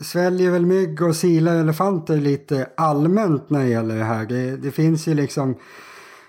sväljer 0.00 0.50
väl 0.50 0.66
mygg 0.66 1.02
och 1.02 1.16
silar 1.16 1.56
elefanter 1.56 2.16
lite 2.16 2.66
allmänt 2.76 3.50
när 3.50 3.60
det 3.60 3.68
gäller 3.68 3.96
det 3.96 4.04
här. 4.04 4.26
Det, 4.26 4.56
det 4.56 4.70
finns 4.70 5.08
ju 5.08 5.14
liksom 5.14 5.54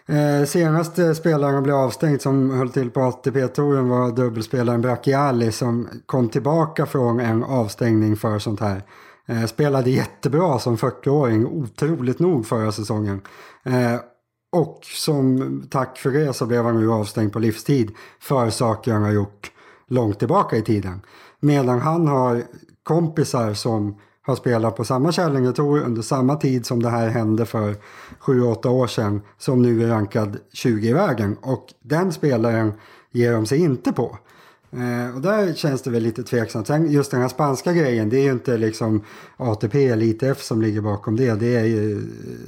Eh, 0.09 0.45
senaste 0.45 1.15
spelaren 1.15 1.63
blev 1.63 1.75
avstängd 1.75 2.21
som 2.21 2.49
höll 2.49 2.69
till 2.69 2.89
på 2.89 3.01
ATP-touren 3.01 3.89
var 3.89 4.11
dubbelspelaren 4.11 4.81
Brachiali 4.81 5.51
som 5.51 5.87
kom 6.05 6.29
tillbaka 6.29 6.85
från 6.85 7.19
en 7.19 7.43
avstängning 7.43 8.17
för 8.17 8.39
sånt 8.39 8.59
här. 8.59 8.83
Eh, 9.29 9.45
spelade 9.45 9.89
jättebra 9.89 10.59
som 10.59 10.77
40-åring, 10.77 11.45
otroligt 11.45 12.19
nog 12.19 12.47
förra 12.47 12.71
säsongen. 12.71 13.21
Eh, 13.63 13.95
och 14.51 14.79
som 14.83 15.63
tack 15.71 15.97
för 15.97 16.11
det 16.11 16.33
så 16.33 16.45
blev 16.45 16.63
han 16.63 16.79
nu 16.79 16.91
avstängd 16.91 17.33
på 17.33 17.39
livstid 17.39 17.91
för 18.19 18.49
saker 18.49 18.93
han 18.93 19.03
har 19.03 19.11
gjort 19.11 19.51
långt 19.87 20.19
tillbaka 20.19 20.57
i 20.57 20.61
tiden. 20.61 21.01
Medan 21.39 21.79
han 21.79 22.07
har 22.07 22.43
kompisar 22.83 23.53
som 23.53 23.97
har 24.21 24.35
spelat 24.35 24.75
på 24.75 24.83
samma 24.83 25.11
Challenger 25.11 25.59
under 25.59 26.01
samma 26.01 26.35
tid 26.35 26.65
som 26.65 26.83
det 26.83 26.89
här 26.89 27.07
hände 27.07 27.45
för 27.45 27.75
7-8 28.21 28.67
år 28.67 28.87
sedan 28.87 29.21
som 29.37 29.61
nu 29.61 29.83
är 29.83 29.87
rankad 29.87 30.37
20 30.53 30.89
i 30.89 30.93
vägen. 30.93 31.37
Och 31.41 31.67
den 31.79 32.11
spelaren 32.11 32.73
ger 33.11 33.33
de 33.33 33.45
sig 33.45 33.59
inte 33.59 33.91
på. 33.91 34.17
Eh, 34.71 35.15
och 35.15 35.21
där 35.21 35.53
känns 35.53 35.81
det 35.81 35.89
väl 35.89 36.03
lite 36.03 36.23
tveksamt. 36.23 36.67
Sen 36.67 36.91
just 36.91 37.11
den 37.11 37.21
här 37.21 37.27
spanska 37.27 37.73
grejen, 37.73 38.09
det 38.09 38.17
är 38.17 38.23
ju 38.23 38.31
inte 38.31 38.57
liksom 38.57 39.03
ATP 39.37 39.87
eller 39.87 40.05
ITF 40.05 40.41
som 40.41 40.61
ligger 40.61 40.81
bakom 40.81 41.15
det. 41.15 41.33
Det 41.35 41.55
är 41.55 41.65
ju 41.65 41.97
eh, 41.97 42.03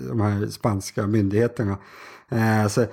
de 0.07 0.21
här 0.21 0.47
spanska 0.47 1.07
myndigheterna. 1.07 1.77
Eh, 2.29 2.67
så, 2.67 2.85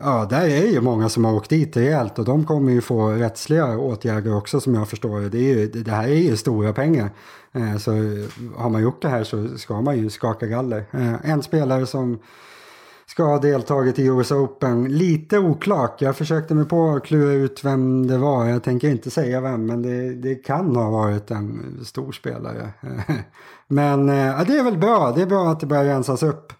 ja, 0.00 0.26
där 0.30 0.44
är 0.48 0.66
ju 0.66 0.80
många 0.80 1.08
som 1.08 1.24
har 1.24 1.34
åkt 1.34 1.50
dit 1.50 1.76
rejält 1.76 2.18
och 2.18 2.24
de 2.24 2.46
kommer 2.46 2.72
ju 2.72 2.80
få 2.80 3.10
rättsliga 3.10 3.78
åtgärder 3.78 4.36
också 4.36 4.60
som 4.60 4.74
jag 4.74 4.88
förstår 4.88 5.20
det. 5.20 5.38
Är 5.38 5.58
ju, 5.58 5.66
det 5.66 5.90
här 5.90 6.08
är 6.08 6.14
ju 6.14 6.36
stora 6.36 6.72
pengar. 6.72 7.10
Eh, 7.52 7.76
så 7.76 7.90
har 8.56 8.70
man 8.70 8.82
gjort 8.82 9.02
det 9.02 9.08
här 9.08 9.24
så 9.24 9.58
ska 9.58 9.80
man 9.80 9.98
ju 9.98 10.10
skaka 10.10 10.46
galler. 10.46 10.84
Eh, 10.90 11.30
en 11.30 11.42
spelare 11.42 11.86
som 11.86 12.18
ska 13.10 13.24
ha 13.24 13.38
deltagit 13.38 13.98
i 13.98 14.06
US 14.06 14.32
Open. 14.32 14.84
Lite 14.84 15.38
oklart. 15.38 16.00
Jag 16.00 16.16
försökte 16.16 16.54
mig 16.54 16.64
på 16.64 16.90
att 16.90 17.04
klura 17.04 17.32
ut 17.32 17.64
vem 17.64 18.06
det 18.06 18.18
var. 18.18 18.46
Jag 18.46 18.62
tänker 18.62 18.88
inte 18.88 19.10
säga 19.10 19.40
vem, 19.40 19.66
men 19.66 19.82
det, 19.82 20.14
det 20.14 20.34
kan 20.34 20.76
ha 20.76 20.90
varit 20.90 21.30
en 21.30 21.78
stor 21.84 22.12
spelare. 22.12 22.70
men 23.68 24.08
eh, 24.08 24.16
ja, 24.16 24.44
det 24.46 24.58
är 24.58 24.64
väl 24.64 24.78
bra. 24.78 25.12
Det 25.16 25.22
är 25.22 25.26
bra 25.26 25.50
att 25.50 25.60
det 25.60 25.66
börjar 25.66 25.84
rensas 25.84 26.22
upp. 26.22 26.52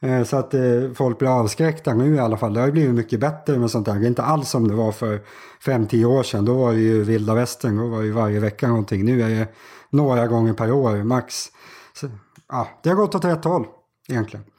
Eh, 0.00 0.22
så 0.24 0.36
att 0.36 0.54
eh, 0.54 0.60
folk 0.94 1.18
blir 1.18 1.40
avskräckta 1.40 1.94
nu 1.94 2.14
i 2.14 2.18
alla 2.18 2.36
fall. 2.36 2.54
Det 2.54 2.60
har 2.60 2.70
blivit 2.70 2.94
mycket 2.94 3.20
bättre 3.20 3.58
med 3.58 3.70
sånt 3.70 3.86
där. 3.86 3.94
Det 3.94 4.06
är 4.06 4.08
inte 4.08 4.22
alls 4.22 4.50
som 4.50 4.68
det 4.68 4.74
var 4.74 4.92
för 4.92 5.20
5-10 5.64 6.04
år 6.04 6.22
sedan. 6.22 6.44
Då 6.44 6.54
var 6.54 6.72
det 6.72 6.80
ju 6.80 7.04
vilda 7.04 7.34
västern. 7.34 7.76
Då 7.76 7.86
var 7.86 7.98
det 7.98 8.06
ju 8.06 8.12
varje 8.12 8.40
vecka 8.40 8.68
någonting. 8.68 9.04
Nu 9.04 9.22
är 9.22 9.28
det 9.28 9.48
några 9.90 10.26
gånger 10.26 10.52
per 10.52 10.72
år 10.72 11.04
max. 11.04 11.46
Så, 11.94 12.08
ja, 12.48 12.68
det 12.82 12.88
har 12.88 12.96
gått 12.96 13.14
åt 13.14 13.24
rätt 13.24 13.44
håll 13.44 13.66
egentligen. 14.08 14.49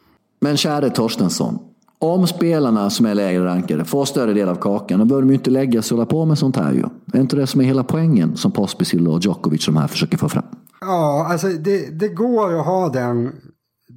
Men 0.42 0.58
käre 0.58 0.90
Torstensson. 0.90 1.60
Om 2.00 2.28
spelarna 2.28 2.90
som 2.90 3.06
är 3.06 3.16
lägre 3.16 3.46
rankade 3.46 3.86
får 3.86 4.06
större 4.06 4.34
del 4.34 4.50
av 4.50 4.56
kakan, 4.56 5.00
då 5.00 5.06
bör 5.06 5.22
de 5.22 5.30
ju 5.30 5.36
inte 5.36 5.50
lägga 5.50 5.82
sig 5.82 5.96
och 5.96 5.98
hålla 5.98 6.06
på 6.06 6.26
med 6.26 6.38
sånt 6.38 6.56
här 6.56 6.74
ju. 6.74 6.84
Är 7.14 7.22
inte 7.22 7.36
det 7.36 7.48
som 7.48 7.62
är 7.62 7.66
hela 7.66 7.84
poängen 7.84 8.38
som 8.38 8.52
Pospisil 8.52 9.08
och 9.08 9.20
Djokovic 9.20 9.64
som 9.64 9.78
här 9.78 9.88
försöker 9.88 10.18
få 10.18 10.30
fram? 10.30 10.44
Ja, 10.82 11.28
alltså 11.30 11.48
det, 11.48 12.00
det 12.00 12.08
går 12.08 12.60
att 12.60 12.66
ha 12.66 12.90
den 12.90 13.32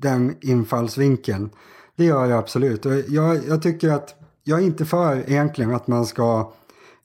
den 0.01 0.35
infallsvinkeln. 0.41 1.51
Det 1.97 2.05
gör 2.05 2.27
jag 2.27 2.39
absolut. 2.39 2.85
Jag, 3.09 3.39
jag 3.49 3.63
tycker 3.63 3.91
att 3.91 4.15
jag 4.43 4.59
är 4.59 4.65
inte 4.65 4.85
för 4.85 5.31
egentligen 5.31 5.75
att 5.75 5.87
man 5.87 6.07
ska 6.07 6.53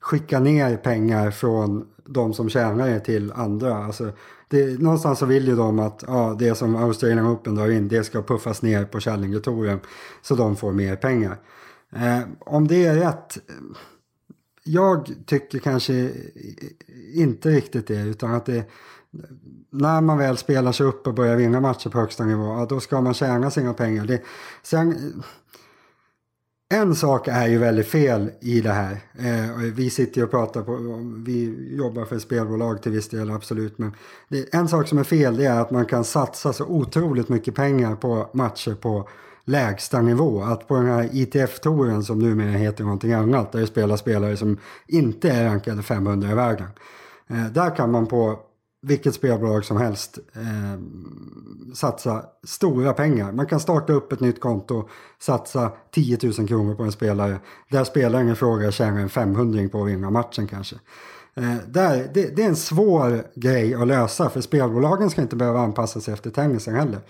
skicka 0.00 0.40
ner 0.40 0.76
pengar 0.76 1.30
från 1.30 1.86
de 2.04 2.34
som 2.34 2.48
tjänar 2.48 2.88
det 2.88 3.00
till 3.00 3.32
andra. 3.32 3.84
Alltså, 3.84 4.12
det, 4.48 4.80
någonstans 4.80 5.18
så 5.18 5.26
vill 5.26 5.48
ju 5.48 5.56
de 5.56 5.78
att 5.78 6.04
ja, 6.06 6.36
det 6.38 6.54
som 6.54 6.76
Australian 6.76 7.26
Open 7.26 7.54
drar 7.54 7.70
in 7.70 7.88
det 7.88 8.04
ska 8.04 8.22
puffas 8.22 8.62
ner 8.62 8.84
på 8.84 9.00
Challenger-touren 9.00 9.80
så 10.22 10.34
de 10.34 10.56
får 10.56 10.72
mer 10.72 10.96
pengar. 10.96 11.38
Eh, 11.92 12.20
om 12.38 12.68
det 12.68 12.86
är 12.86 12.94
rätt, 12.94 13.38
jag 14.64 15.12
tycker 15.26 15.58
kanske 15.58 16.10
inte 17.14 17.48
riktigt 17.50 17.86
det 17.86 18.00
utan 18.00 18.34
att 18.34 18.46
det, 18.46 18.64
när 19.70 20.00
man 20.00 20.18
väl 20.18 20.36
spelar 20.36 20.72
sig 20.72 20.86
upp 20.86 21.06
och 21.06 21.14
börjar 21.14 21.36
vinna 21.36 21.60
matcher 21.60 21.90
på 21.90 21.98
högsta 21.98 22.24
nivå, 22.24 22.44
ja, 22.44 22.66
då 22.68 22.80
ska 22.80 23.00
man 23.00 23.14
tjäna 23.14 23.50
sina 23.50 23.74
pengar. 23.74 24.06
Det, 24.06 24.22
sen, 24.62 25.22
en 26.72 26.94
sak 26.94 27.28
är 27.28 27.46
ju 27.46 27.58
väldigt 27.58 27.86
fel 27.86 28.30
i 28.40 28.60
det 28.60 28.72
här. 28.72 29.00
Eh, 29.18 29.56
vi 29.74 29.90
sitter 29.90 30.24
och 30.24 30.30
pratar 30.30 30.62
på, 30.62 30.76
vi 31.24 31.68
jobbar 31.76 32.04
för 32.04 32.18
spelbolag 32.18 32.82
till 32.82 32.92
viss 32.92 33.08
del, 33.08 33.30
absolut. 33.30 33.78
Men 33.78 33.92
det, 34.28 34.54
en 34.54 34.68
sak 34.68 34.88
som 34.88 34.98
är 34.98 35.04
fel 35.04 35.36
det 35.36 35.44
är 35.44 35.60
att 35.60 35.70
man 35.70 35.86
kan 35.86 36.04
satsa 36.04 36.52
så 36.52 36.64
otroligt 36.64 37.28
mycket 37.28 37.54
pengar 37.54 37.96
på 37.96 38.30
matcher 38.32 38.74
på 38.74 39.08
lägsta 39.44 40.02
nivå. 40.02 40.42
Att 40.42 40.68
på 40.68 40.74
den 40.74 40.86
här 40.86 41.08
ITF-touren 41.12 42.02
som 42.02 42.18
numera 42.18 42.50
heter 42.50 42.84
någonting 42.84 43.12
annat, 43.12 43.52
där 43.52 43.60
det 43.60 43.66
spelar 43.66 43.96
spelare 43.96 44.36
som 44.36 44.58
inte 44.86 45.30
är 45.30 45.44
rankade 45.44 45.82
500 45.82 46.30
i 46.30 46.34
världen. 46.34 46.68
Eh, 47.28 47.46
där 47.46 47.76
kan 47.76 47.90
man 47.90 48.06
på 48.06 48.38
vilket 48.82 49.14
spelbolag 49.14 49.64
som 49.64 49.76
helst 49.76 50.18
eh, 50.32 50.80
satsa 51.74 52.24
stora 52.44 52.92
pengar. 52.92 53.32
Man 53.32 53.46
kan 53.46 53.60
starta 53.60 53.92
upp 53.92 54.12
ett 54.12 54.20
nytt 54.20 54.40
konto, 54.40 54.88
satsa 55.18 55.72
10 55.90 56.18
000 56.22 56.48
kronor 56.48 56.74
på 56.74 56.82
en 56.82 56.92
spelare. 56.92 57.38
Där 57.70 57.84
spelaren 57.84 58.28
i 58.28 58.34
fråga 58.34 58.70
tjänar 58.70 59.00
en 59.00 59.08
500 59.08 59.68
på 59.72 59.82
att 59.82 59.88
vinna 59.88 60.10
matchen 60.10 60.46
kanske. 60.46 60.76
Eh, 61.34 61.56
där, 61.66 62.10
det, 62.14 62.36
det, 62.36 62.42
är 62.42 62.48
en 62.48 62.56
svår 62.56 63.24
grej 63.34 63.74
att 63.74 63.86
lösa 63.86 64.30
för 64.30 64.40
spelbolagen 64.40 65.10
ska 65.10 65.22
inte 65.22 65.36
behöva 65.36 65.60
anpassa 65.60 66.00
sig 66.00 66.14
efter 66.14 66.30
tennisen 66.30 66.74
heller. 66.74 67.00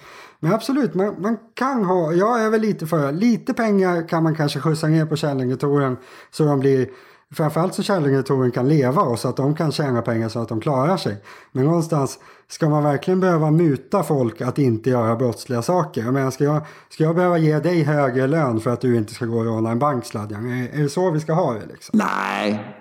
Men 0.40 0.53
absolut, 0.53 0.95
man, 0.95 1.22
man 1.22 1.38
kan 1.55 1.84
ha, 1.84 2.12
jag 2.12 2.42
är 2.42 2.51
väl 2.51 2.61
lite 2.61 2.86
för, 2.86 3.12
lite 3.12 3.55
pengar 3.55 4.09
kan 4.09 4.22
man 4.22 4.34
kanske 4.34 4.61
skjutsa 4.61 4.86
ner 4.86 5.07
på 5.07 5.16
Challenger-touren 5.16 5.97
så 6.30 6.45
de 6.45 6.61
blir 6.61 6.88
framförallt 7.35 7.74
så 7.74 7.83
Kärlingetouren 7.83 8.51
kan 8.51 8.68
leva 8.68 9.03
och 9.03 9.18
så 9.18 9.28
att 9.28 9.37
de 9.37 9.55
kan 9.55 9.72
tjäna 9.72 10.03
pengar 10.03 10.28
så 10.28 10.39
att 10.39 10.49
de 10.49 10.61
klarar 10.61 10.97
sig. 10.97 11.16
Men 11.53 11.64
någonstans, 11.64 12.18
ska 12.49 12.68
man 12.68 12.85
verkligen 12.85 13.20
behöva 13.20 13.51
muta 13.51 14.03
folk 14.03 14.41
att 14.41 14.59
inte 14.59 14.91
göra 14.91 15.16
brottsliga 15.16 15.62
saker? 15.62 16.05
Jag 16.05 16.14
menar, 16.14 16.31
ska, 16.31 16.45
jag, 16.45 16.62
ska 16.89 17.05
jag 17.05 17.16
behöva 17.16 17.39
ge 17.39 17.59
dig 17.59 17.83
högre 17.83 18.26
lön 18.26 18.61
för 18.61 18.70
att 18.70 18.81
du 18.81 18.97
inte 18.97 19.14
ska 19.14 19.24
gå 19.24 19.39
och 19.39 19.45
råna 19.45 19.70
en 19.70 19.78
bank, 19.78 20.05
Sladjan? 20.05 20.51
Är, 20.51 20.78
är 20.78 20.83
det 20.83 20.89
så 20.89 21.11
vi 21.11 21.20
ska 21.20 21.33
ha 21.33 21.53
det? 21.53 21.66
Liksom? 21.66 21.99
Nej, 21.99 22.80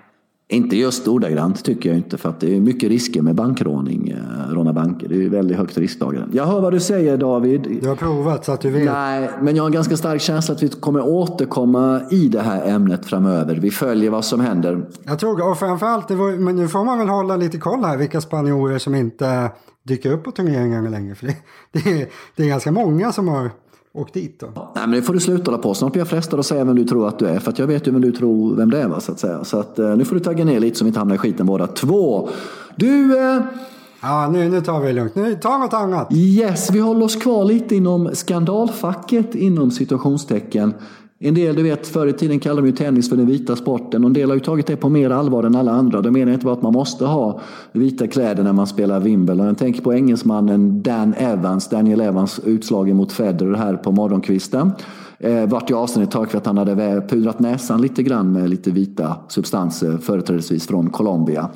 inte 0.52 0.76
just 0.76 1.08
ordagrant 1.08 1.64
tycker 1.64 1.88
jag 1.88 1.98
inte 1.98 2.18
för 2.18 2.28
att 2.28 2.40
det 2.40 2.56
är 2.56 2.60
mycket 2.60 2.88
risker 2.88 3.22
med 3.22 3.34
bankråning, 3.34 4.08
eh, 4.08 4.52
råna 4.54 4.72
banker. 4.72 5.08
Det 5.08 5.24
är 5.24 5.28
väldigt 5.28 5.56
högt 5.56 5.78
risktagande. 5.78 6.36
Jag 6.36 6.46
hör 6.46 6.60
vad 6.60 6.72
du 6.72 6.80
säger 6.80 7.16
David. 7.16 7.78
Du 7.82 7.88
har 7.88 7.96
provat 7.96 8.44
så 8.44 8.52
att 8.52 8.60
du 8.60 8.70
vet. 8.70 8.84
Nej, 8.84 9.30
men 9.42 9.56
jag 9.56 9.62
har 9.62 9.68
en 9.68 9.72
ganska 9.72 9.96
stark 9.96 10.20
känsla 10.20 10.54
att 10.54 10.62
vi 10.62 10.68
kommer 10.68 11.00
återkomma 11.00 12.00
i 12.10 12.28
det 12.28 12.40
här 12.40 12.68
ämnet 12.68 13.06
framöver. 13.06 13.56
Vi 13.56 13.70
följer 13.70 14.10
vad 14.10 14.24
som 14.24 14.40
händer. 14.40 14.88
Jag 15.04 15.18
tror, 15.18 15.50
och 15.50 15.58
framförallt, 15.58 16.08
det 16.08 16.14
var, 16.14 16.32
men 16.32 16.56
nu 16.56 16.68
får 16.68 16.84
man 16.84 16.98
väl 16.98 17.08
hålla 17.08 17.36
lite 17.36 17.58
koll 17.58 17.84
här 17.84 17.96
vilka 17.96 18.20
spanjorer 18.20 18.78
som 18.78 18.94
inte 18.94 19.50
dyker 19.82 20.12
upp 20.12 20.24
på 20.24 20.30
turneringarna 20.30 20.90
längre. 20.90 21.14
För 21.14 21.26
det, 21.26 21.36
det, 21.72 22.02
är, 22.02 22.06
det 22.36 22.42
är 22.42 22.48
ganska 22.48 22.72
många 22.72 23.12
som 23.12 23.28
har 23.28 23.50
åkt 23.92 24.14
dit 24.14 24.40
då. 24.40 24.46
Nej 24.74 24.86
men 24.86 24.90
det 24.90 25.02
får 25.02 25.14
du 25.14 25.20
sluta 25.20 25.50
hålla 25.50 25.62
på. 25.62 25.74
Snart 25.74 25.92
blir 25.92 26.00
jag 26.00 26.08
frestad 26.08 26.40
att 26.40 26.46
säga 26.46 26.64
vem 26.64 26.76
du 26.76 26.84
tror 26.84 27.08
att 27.08 27.18
du 27.18 27.26
är. 27.26 27.38
För 27.38 27.50
att 27.50 27.58
jag 27.58 27.66
vet 27.66 27.86
ju 27.86 27.92
vem 27.92 28.00
du 28.00 28.12
tror 28.12 28.56
vem 28.56 28.70
det 28.70 28.82
är 28.82 28.88
va, 28.88 29.00
så 29.00 29.12
att 29.12 29.18
säga. 29.18 29.44
Så 29.44 29.60
att 29.60 29.78
eh, 29.78 29.96
nu 29.96 30.04
får 30.04 30.14
du 30.14 30.20
tagga 30.20 30.44
ner 30.44 30.60
lite 30.60 30.78
så 30.78 30.84
vi 30.84 30.88
inte 30.88 30.98
hamnar 30.98 31.14
i 31.14 31.18
skiten 31.18 31.46
båda 31.46 31.66
två. 31.66 32.28
Du... 32.76 33.18
Eh... 33.18 33.42
Ja, 34.02 34.28
nu, 34.32 34.48
nu 34.48 34.60
tar 34.60 34.80
vi 34.80 34.86
det 34.86 34.92
lugnt. 34.92 35.14
Nu 35.14 35.34
tar 35.34 35.58
något 35.58 35.74
annat. 35.74 36.12
Yes, 36.12 36.70
vi 36.70 36.78
håller 36.78 37.04
oss 37.04 37.16
kvar 37.16 37.44
lite 37.44 37.76
inom 37.76 38.10
skandalfacket 38.12 39.34
inom 39.34 39.70
situationstecken. 39.70 40.74
En 41.22 41.34
del, 41.34 41.56
du 41.56 41.62
vet, 41.62 41.86
förr 41.86 42.06
i 42.06 42.12
tiden 42.12 42.40
kallade 42.40 42.60
de 42.60 42.66
ju 42.66 42.76
tennis 42.76 43.08
för 43.08 43.16
den 43.16 43.26
vita 43.26 43.56
sporten. 43.56 44.04
Och 44.04 44.08
en 44.08 44.12
del 44.12 44.28
har 44.28 44.36
ju 44.36 44.40
tagit 44.40 44.66
det 44.66 44.76
på 44.76 44.88
mer 44.88 45.10
allvar 45.10 45.44
än 45.44 45.56
alla 45.56 45.72
andra. 45.72 46.00
Det 46.00 46.10
menar 46.10 46.32
inte 46.32 46.44
bara 46.44 46.54
att 46.54 46.62
man 46.62 46.72
måste 46.72 47.04
ha 47.04 47.40
vita 47.72 48.06
kläder 48.06 48.42
när 48.42 48.52
man 48.52 48.66
spelar 48.66 49.00
Wimbledon. 49.00 49.46
Jag 49.46 49.58
tänker 49.58 49.82
på 49.82 49.94
engelsmannen 49.94 50.82
Dan 50.82 51.14
Evans, 51.14 51.68
Daniel 51.68 52.00
Evans 52.00 52.40
utslag 52.44 52.94
mot 52.94 53.12
Federer 53.12 53.54
här 53.54 53.76
på 53.76 53.92
morgonkvisten. 53.92 54.72
Eh, 55.18 55.46
vart 55.46 55.70
ju 55.70 55.74
avsnitt 55.74 56.08
ett 56.08 56.12
tag 56.12 56.30
för 56.30 56.38
att 56.38 56.46
han 56.46 56.58
hade 56.58 57.04
pudrat 57.08 57.38
näsan 57.40 57.82
lite 57.82 58.02
grann 58.02 58.32
med 58.32 58.50
lite 58.50 58.70
vita 58.70 59.16
substanser, 59.28 59.98
företrädesvis 59.98 60.66
från 60.66 60.90
Colombia. 60.90 61.50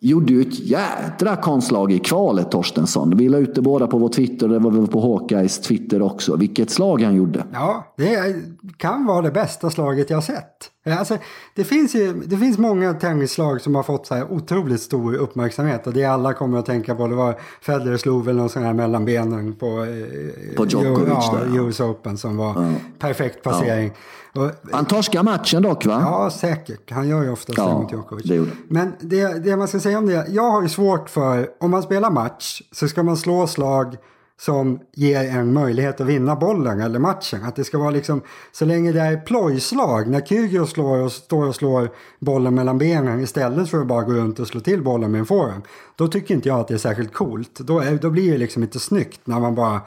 Gjorde 0.00 0.32
ju 0.32 0.40
ett 0.40 0.60
jädra 0.60 1.36
konstlag 1.36 1.92
i 1.92 1.98
kvalet 1.98 2.50
Torstensson. 2.50 3.16
Vi 3.16 3.28
la 3.28 3.38
ut 3.38 3.54
det 3.54 3.62
båda 3.62 3.86
på 3.86 3.98
vår 3.98 4.08
Twitter, 4.08 4.48
det 4.48 4.58
var 4.58 4.70
väl 4.70 4.86
på 4.86 5.00
Håkais 5.00 5.60
Twitter 5.60 6.02
också. 6.02 6.36
Vilket 6.36 6.70
slag 6.70 7.02
han 7.02 7.14
gjorde. 7.14 7.44
Ja, 7.52 7.94
det 7.96 8.36
kan 8.76 9.06
vara 9.06 9.22
det 9.22 9.30
bästa 9.30 9.70
slaget 9.70 10.10
jag 10.10 10.24
sett. 10.24 10.70
Alltså, 10.86 11.18
det, 11.54 11.64
finns 11.64 11.94
ju, 11.94 12.12
det 12.12 12.36
finns 12.36 12.58
många 12.58 12.94
tennislag 12.94 13.60
som 13.60 13.74
har 13.74 13.82
fått 13.82 14.06
så 14.06 14.14
här 14.14 14.32
otroligt 14.32 14.80
stor 14.80 15.14
uppmärksamhet 15.14 15.86
och 15.86 15.92
det 15.92 16.04
alla 16.04 16.34
kommer 16.34 16.58
att 16.58 16.66
tänka 16.66 16.94
på 16.94 17.08
det 17.08 17.14
var 17.14 17.40
Federer 17.60 17.96
slog 17.96 18.24
väl 18.24 18.36
någon 18.36 18.48
sån 18.48 18.62
här 18.62 18.72
mellan 18.72 19.04
benen 19.04 19.54
på, 19.54 19.66
eh, 19.66 20.56
på 20.56 20.66
Djokovic 20.66 21.08
ja, 21.08 21.38
där, 21.38 21.66
US 21.66 21.80
Open 21.80 22.18
som 22.18 22.36
var 22.36 22.62
ja. 22.62 22.72
perfekt 22.98 23.42
passering. 23.42 23.92
Ja. 24.32 24.42
Och, 24.42 24.50
han 24.72 24.84
torskar 24.84 25.22
matchen 25.22 25.62
dock 25.62 25.86
va? 25.86 26.00
Ja, 26.00 26.30
säkert. 26.30 26.90
Han 26.90 27.08
gör 27.08 27.22
ju 27.22 27.30
ofta 27.30 27.52
ja, 27.56 27.68
det 27.68 27.74
mot 27.74 27.92
Djokovic. 27.92 28.26
Det 28.26 28.46
Men 28.68 28.92
det, 29.00 29.44
det 29.44 29.56
man 29.56 29.68
ska 29.68 29.80
säga 29.80 29.98
om 29.98 30.06
det, 30.06 30.26
jag 30.28 30.50
har 30.50 30.62
ju 30.62 30.68
svårt 30.68 31.10
för, 31.10 31.48
om 31.60 31.70
man 31.70 31.82
spelar 31.82 32.10
match 32.10 32.62
så 32.72 32.88
ska 32.88 33.02
man 33.02 33.16
slå 33.16 33.46
slag 33.46 33.96
som 34.40 34.80
ger 34.92 35.24
en 35.24 35.52
möjlighet 35.52 36.00
att 36.00 36.06
vinna 36.06 36.36
bollen 36.36 36.80
eller 36.80 36.98
matchen. 36.98 37.44
Att 37.44 37.56
det 37.56 37.64
ska 37.64 37.78
vara 37.78 37.90
liksom, 37.90 38.22
så 38.52 38.64
länge 38.64 38.92
det 38.92 39.00
är 39.00 39.16
plojslag, 39.16 40.08
när 40.08 40.20
Kyrgios 40.20 40.70
slår 40.70 40.98
och 40.98 41.12
står 41.12 41.46
och 41.46 41.54
slår 41.54 41.90
bollen 42.18 42.54
mellan 42.54 42.78
benen 42.78 43.20
istället 43.20 43.70
för 43.70 43.80
att 43.80 43.86
bara 43.86 44.02
gå 44.02 44.12
runt 44.12 44.38
och 44.38 44.46
slå 44.46 44.60
till 44.60 44.82
bollen 44.82 45.10
med 45.10 45.18
en 45.18 45.26
forehand. 45.26 45.62
Då 45.96 46.08
tycker 46.08 46.34
inte 46.34 46.48
jag 46.48 46.60
att 46.60 46.68
det 46.68 46.74
är 46.74 46.78
särskilt 46.78 47.12
coolt. 47.12 47.58
Då, 47.60 47.80
är, 47.80 47.94
då 47.94 48.10
blir 48.10 48.32
det 48.32 48.38
liksom 48.38 48.62
inte 48.62 48.78
snyggt 48.78 49.20
när 49.24 49.40
man 49.40 49.54
bara 49.54 49.80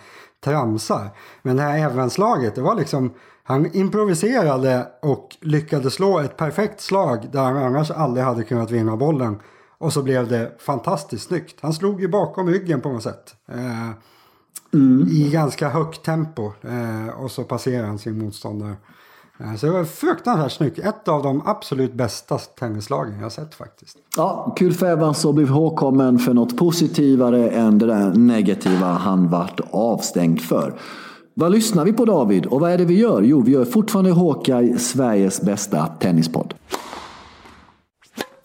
tramsar. 0.44 1.10
Men 1.42 1.56
det 1.56 1.64
här 1.64 1.80
evenslaget, 1.80 2.56
det 2.56 2.62
var 2.62 2.76
liksom, 2.76 3.14
han 3.44 3.76
improviserade 3.76 4.88
och 5.02 5.38
lyckades 5.42 5.94
slå 5.94 6.20
ett 6.20 6.38
perfekt 6.38 6.82
slag 6.82 7.28
där 7.32 7.44
han 7.44 7.58
annars 7.58 7.92
aldrig 7.92 8.26
hade 8.26 8.44
kunnat 8.44 8.72
vinna 8.72 8.98
bollen. 8.98 9.40
Och 9.78 9.94
så 9.94 10.04
blev 10.04 10.28
det 10.28 10.52
fantastiskt 10.60 11.28
snyggt. 11.28 11.58
Han 11.62 11.74
slog 11.74 12.02
ju 12.02 12.08
bakom 12.08 12.50
ryggen 12.50 12.82
på 12.82 12.90
något 12.90 13.04
sätt. 13.04 13.36
Eh, 13.52 13.90
mm. 14.74 15.08
i 15.08 15.30
ganska 15.30 15.70
högt 15.70 16.04
tempo. 16.04 16.52
Eh, 16.62 17.24
och 17.24 17.32
så 17.32 17.44
passerar 17.44 17.88
han 17.88 18.00
sin 18.00 18.18
motståndare. 18.18 18.76
Eh, 19.40 19.56
så 19.56 19.66
det 19.66 19.72
var 19.72 19.84
fruktansvärt 19.84 20.52
snyggt. 20.52 20.80
Ett 20.80 21.08
av 21.08 21.24
de 21.24 21.42
absolut 21.46 21.94
bästa 21.94 22.38
tennislagen 22.38 23.16
jag 23.16 23.24
har 23.24 23.30
sett 23.30 23.56
faktiskt. 23.56 23.98
Ja, 24.18 24.56
kul 24.58 24.74
för 24.74 24.86
Evans 24.86 25.26
att 25.26 25.36
bli 25.36 25.44
ihågkommen 25.44 26.20
för 26.20 26.34
något 26.34 26.58
positivare 26.58 27.50
än 27.50 27.78
det 27.78 27.86
där 27.86 28.14
negativa 28.14 28.86
han 28.86 29.30
vart 29.30 29.60
avstängd 29.72 30.42
för. 30.42 30.80
Vad 31.34 31.52
lyssnar 31.52 31.86
vi 31.86 31.94
på 31.94 32.06
David 32.06 32.46
och 32.46 32.60
vad 32.60 32.72
är 32.72 32.78
det 32.78 32.86
vi 32.86 32.98
gör? 32.98 33.22
Jo, 33.22 33.42
vi 33.42 33.52
gör 33.52 33.66
fortfarande 33.66 34.14
Hawkeye 34.14 34.78
Sveriges 34.78 35.42
bästa 35.42 35.86
tennispodd. 35.86 36.54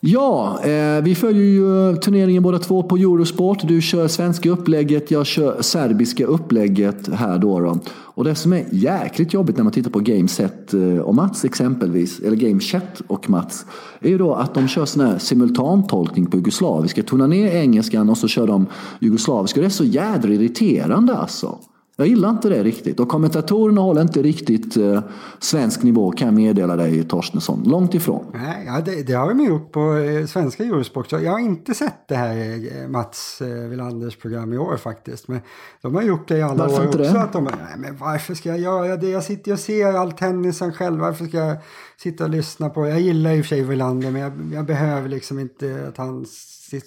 Ja, 0.01 0.61
eh, 0.65 1.03
vi 1.03 1.15
följer 1.15 1.45
ju 1.45 1.91
eh, 1.91 1.97
turneringen 1.97 2.43
båda 2.43 2.59
två 2.59 2.83
på 2.83 2.97
Eurosport. 2.97 3.69
Du 3.69 3.83
kör 3.83 4.09
svenska 4.09 4.51
upplägget, 4.51 5.11
jag 5.11 5.27
kör 5.27 5.63
serbiska 5.63 6.27
upplägget 6.27 7.09
här 7.09 7.39
då. 7.39 7.61
då. 7.61 7.79
Och 7.89 8.25
det 8.25 8.35
som 8.35 8.53
är 8.53 8.65
jäkligt 8.71 9.35
jobbigt 9.35 9.57
när 9.57 9.65
man 9.65 9.73
tittar 9.73 9.91
på 9.91 10.01
Gameset 10.01 10.75
eh, 10.75 10.99
och 10.99 11.15
Mats 11.15 11.45
exempelvis, 11.45 12.21
eller 12.21 12.37
Gamechat 12.37 13.03
och 13.07 13.31
Mats, 13.31 13.67
är 14.01 14.09
ju 14.09 14.19
då 14.19 14.35
att 14.35 14.55
de 14.55 14.69
kör 14.69 14.85
sån 14.85 15.07
här 15.07 15.19
simultantolkning 15.19 16.27
på 16.27 16.37
jugoslaviska. 16.37 17.03
Tonar 17.03 17.29
ner 17.29 17.57
engelskan 17.57 18.11
och 18.11 18.19
så 18.19 18.29
kör 18.29 18.47
de 18.47 18.67
jugoslaviska. 19.01 19.61
Det 19.61 19.67
är 19.67 19.71
så 19.71 19.85
jädra 19.85 20.33
irriterande 20.33 21.17
alltså. 21.17 21.59
Jag 21.99 22.09
gillar 22.09 22.31
inte 22.31 22.49
det 22.49 22.63
riktigt 22.63 23.01
och 23.01 23.09
kommentatorerna 23.09 23.81
håller 23.81 24.03
inte 24.03 24.23
riktigt 24.23 24.77
eh, 24.77 25.03
svensk 25.39 25.83
nivå 25.83 26.13
kan 26.13 26.29
jag 26.29 26.35
meddela 26.35 26.77
dig 26.77 27.05
Torstensson. 27.05 27.63
Långt 27.67 27.95
ifrån. 27.95 28.27
Nej, 28.35 28.65
ja, 28.67 28.81
det, 28.81 29.03
det 29.03 29.13
har 29.13 29.29
de 29.29 29.45
gjort 29.45 29.73
på 29.73 29.95
eh, 29.95 30.27
svenska 30.27 30.65
Eurosport. 30.65 31.13
Jag 31.13 31.33
har 31.33 31.39
inte 31.39 31.75
sett 31.75 32.09
det 32.09 32.15
här 32.15 32.37
eh, 32.37 32.89
Mats 32.89 33.41
eh, 33.41 33.49
Wilanders 33.49 34.17
program 34.17 34.53
i 34.53 34.59
år 34.59 34.77
faktiskt. 34.77 35.29
Men 35.29 35.41
de 35.83 35.95
har 35.95 36.03
gjort 36.03 36.29
det 36.29 36.39
i 36.39 36.43
alla 36.43 36.55
varför 36.55 36.81
år 36.81 36.87
inte 36.87 36.99
också. 36.99 37.13
Det? 37.13 37.21
Att 37.21 37.33
de, 37.33 37.45
nej, 37.45 37.53
men 37.79 37.97
varför 37.97 38.35
ska 38.35 38.49
jag 38.49 38.59
göra 38.59 38.97
det? 38.97 39.09
Jag 39.09 39.25
sitter 39.25 39.53
och 39.53 39.59
ser 39.59 39.93
all 39.93 40.13
tennisen 40.13 40.73
själv. 40.73 41.01
Varför 41.01 41.25
ska 41.25 41.37
jag 41.39 41.57
sitta 41.97 42.25
och 42.25 42.31
lyssna 42.31 42.71
på? 42.71 42.87
Jag 42.87 43.01
gillar 43.01 43.33
i 43.33 43.41
och 43.41 43.45
för 43.45 43.49
sig 43.49 43.63
Wilander 43.63 44.11
men 44.11 44.23
jag, 44.23 44.33
jag 44.53 44.67
behöver 44.67 45.09
liksom 45.09 45.39
inte 45.39 45.87
att 45.89 45.97
han 45.97 46.27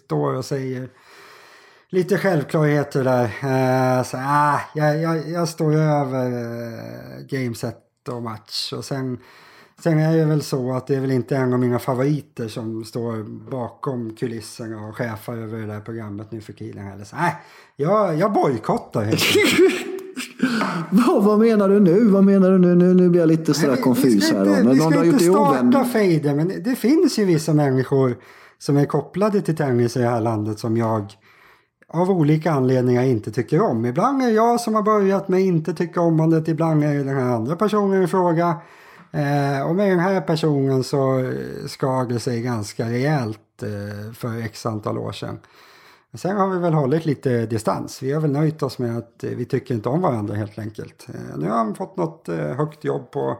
står 0.05 0.33
och 0.33 0.45
säger 0.45 0.89
lite 1.89 2.17
självklarheter 2.17 3.03
där. 3.03 3.23
Uh, 3.23 4.03
så, 4.03 4.17
uh, 4.17 4.59
jag, 4.73 5.01
jag, 5.01 5.29
jag 5.29 5.49
står 5.49 5.75
över 5.75 6.27
uh, 6.27 7.25
gameset 7.29 7.77
och 8.09 8.23
match. 8.23 8.73
Och 8.73 8.85
sen, 8.85 9.17
sen 9.83 9.99
är 9.99 10.17
det 10.17 10.25
väl 10.25 10.41
så 10.41 10.73
att 10.73 10.87
det 10.87 10.95
är 10.95 10.99
väl 10.99 11.11
inte 11.11 11.35
en 11.35 11.53
av 11.53 11.59
mina 11.59 11.79
favoriter 11.79 12.47
som 12.47 12.83
står 12.85 13.23
bakom 13.51 14.15
kulisserna 14.15 14.87
och 14.87 14.97
chefar 14.97 15.37
över 15.37 15.57
det 15.57 15.67
där 15.67 15.79
programmet 15.79 16.31
nu 16.31 16.41
för 16.41 16.53
tiden 16.53 16.85
heller. 16.85 17.03
Så, 17.03 17.15
uh, 17.15 17.29
jag, 17.75 18.15
jag 18.15 18.33
bojkottar 18.33 19.03
helt 19.03 19.21
vad, 20.89 21.23
vad 21.23 21.39
menar 21.39 21.69
du 21.69 21.79
nu? 21.79 22.05
Vad 22.05 22.23
menar 22.23 22.51
du 22.51 22.57
nu? 22.57 22.75
Nu, 22.75 22.93
nu 22.93 23.09
blir 23.09 23.21
jag 23.21 23.27
lite 23.27 23.53
sådär 23.53 23.75
konfys 23.75 24.31
här. 24.31 24.59
Inte, 24.59 24.73
vi 24.73 24.79
ska 24.79 25.05
inte 25.05 25.19
starta 25.19 25.85
fejden, 25.85 26.35
men 26.35 26.63
det 26.63 26.75
finns 26.75 27.19
ju 27.19 27.25
vissa 27.25 27.53
människor 27.53 28.17
som 28.57 28.77
är 28.77 28.85
kopplade 28.85 29.41
till 29.41 29.55
tennis 29.55 29.97
i 29.97 29.99
det 29.99 30.09
här 30.09 30.21
landet 30.21 30.59
som 30.59 30.77
jag 30.77 31.13
av 31.91 32.11
olika 32.11 32.51
anledningar 32.51 33.03
inte 33.03 33.31
tycker 33.31 33.61
om. 33.61 33.85
Ibland 33.85 34.21
är 34.21 34.25
det 34.27 34.31
jag 34.31 34.61
som 34.61 34.75
har 34.75 34.81
börjat 34.81 35.27
med 35.27 35.41
inte 35.41 35.73
tycka 35.73 36.01
om 36.01 36.29
det, 36.29 36.51
ibland 36.51 36.83
är 36.83 36.93
det 36.93 37.03
den 37.03 37.17
här 37.17 37.35
andra 37.35 37.55
personen 37.55 38.03
i 38.03 38.07
fråga. 38.07 38.57
Eh, 39.11 39.67
och 39.67 39.75
med 39.75 39.89
den 39.89 39.99
här 39.99 40.21
personen 40.21 40.83
så 40.83 41.19
eh, 41.19 41.67
skar 41.67 42.05
det 42.05 42.19
sig 42.19 42.41
ganska 42.41 42.85
rejält 42.89 43.63
eh, 43.63 44.13
för 44.13 44.41
x 44.41 44.65
antal 44.65 44.97
år 44.97 45.11
sedan. 45.11 45.39
Sen 46.13 46.37
har 46.37 46.49
vi 46.49 46.59
väl 46.59 46.73
hållit 46.73 47.05
lite 47.05 47.45
distans. 47.45 48.03
Vi 48.03 48.11
har 48.11 48.21
väl 48.21 48.31
nöjt 48.31 48.63
oss 48.63 48.79
med 48.79 48.97
att 48.97 49.23
eh, 49.23 49.29
vi 49.29 49.45
tycker 49.45 49.75
inte 49.75 49.89
om 49.89 50.01
varandra 50.01 50.35
helt 50.35 50.59
enkelt. 50.59 51.07
Eh, 51.13 51.37
nu 51.37 51.49
har 51.49 51.57
han 51.57 51.75
fått 51.75 51.97
något 51.97 52.29
eh, 52.29 52.35
högt 52.35 52.83
jobb 52.83 53.11
på 53.11 53.37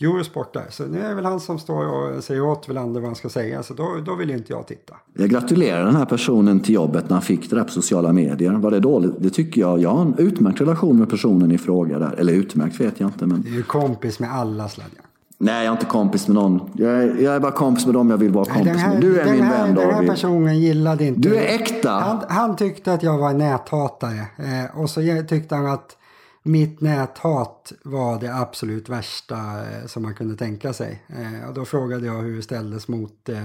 Eurosport 0.00 0.54
där. 0.54 0.66
Så 0.70 0.86
nu 0.86 1.00
är 1.00 1.08
det 1.08 1.14
väl 1.14 1.24
han 1.24 1.40
som 1.40 1.58
står 1.58 1.86
och 1.86 2.24
säger 2.24 2.42
åt 2.44 2.68
Welander 2.68 3.00
vad 3.00 3.08
han 3.08 3.16
ska 3.16 3.28
säga. 3.28 3.62
Så 3.62 3.74
då, 3.74 3.98
då 4.06 4.14
vill 4.14 4.30
inte 4.30 4.52
jag 4.52 4.66
titta. 4.66 4.94
Jag 5.14 5.30
gratulerar 5.30 5.84
den 5.84 5.96
här 5.96 6.06
personen 6.06 6.60
till 6.60 6.74
jobbet 6.74 7.04
när 7.04 7.14
han 7.14 7.22
fick 7.22 7.50
det 7.50 7.56
där 7.56 7.64
på 7.64 7.70
sociala 7.70 8.12
medier. 8.12 8.52
Var 8.52 8.70
det 8.70 8.80
dåligt? 8.80 9.14
Det 9.18 9.30
tycker 9.30 9.60
jag. 9.60 9.80
Jag 9.80 9.90
har 9.90 10.02
en 10.02 10.14
utmärkt 10.18 10.60
relation 10.60 10.98
med 10.98 11.10
personen 11.10 11.52
i 11.52 11.58
fråga 11.58 11.98
där. 11.98 12.12
Eller 12.18 12.32
utmärkt 12.32 12.80
vet 12.80 13.00
jag 13.00 13.08
inte. 13.08 13.26
Men... 13.26 13.40
Du 13.40 13.48
är 13.48 13.56
ju 13.56 13.62
kompis 13.62 14.20
med 14.20 14.32
alla 14.34 14.68
sladgar. 14.68 15.04
Nej, 15.44 15.64
jag 15.64 15.66
är 15.66 15.72
inte 15.72 15.86
kompis 15.86 16.28
med 16.28 16.34
någon. 16.34 16.70
Jag 16.74 16.90
är, 16.90 17.16
jag 17.16 17.34
är 17.34 17.40
bara 17.40 17.52
kompis 17.52 17.86
med 17.86 17.94
dem 17.94 18.10
jag 18.10 18.18
vill 18.18 18.32
vara 18.32 18.44
kompis 18.44 18.76
här, 18.76 18.88
med. 18.88 19.00
Du 19.00 19.20
är 19.20 19.32
min 19.32 19.42
här, 19.42 19.66
vän 19.66 19.74
David. 19.74 19.88
Den 19.88 19.98
här 19.98 20.06
personen 20.06 20.60
gillade 20.60 21.04
inte... 21.04 21.20
Du 21.20 21.36
är 21.36 21.54
äkta! 21.54 21.90
Han, 21.90 22.24
han 22.28 22.56
tyckte 22.56 22.92
att 22.92 23.02
jag 23.02 23.18
var 23.18 23.32
näthatare. 23.32 24.26
Eh, 24.36 24.80
och 24.80 24.90
så 24.90 25.22
tyckte 25.28 25.54
han 25.54 25.66
att 25.66 25.96
mitt 26.42 26.80
näthat 26.80 27.72
var 27.84 28.20
det 28.20 28.34
absolut 28.34 28.88
värsta 28.88 29.36
eh, 29.36 29.86
som 29.86 30.02
man 30.02 30.14
kunde 30.14 30.36
tänka 30.36 30.72
sig. 30.72 31.02
Eh, 31.08 31.48
och 31.48 31.54
då 31.54 31.64
frågade 31.64 32.06
jag 32.06 32.22
hur 32.22 32.36
det 32.36 32.42
ställdes 32.42 32.88
mot 32.88 33.28
eh, 33.28 33.44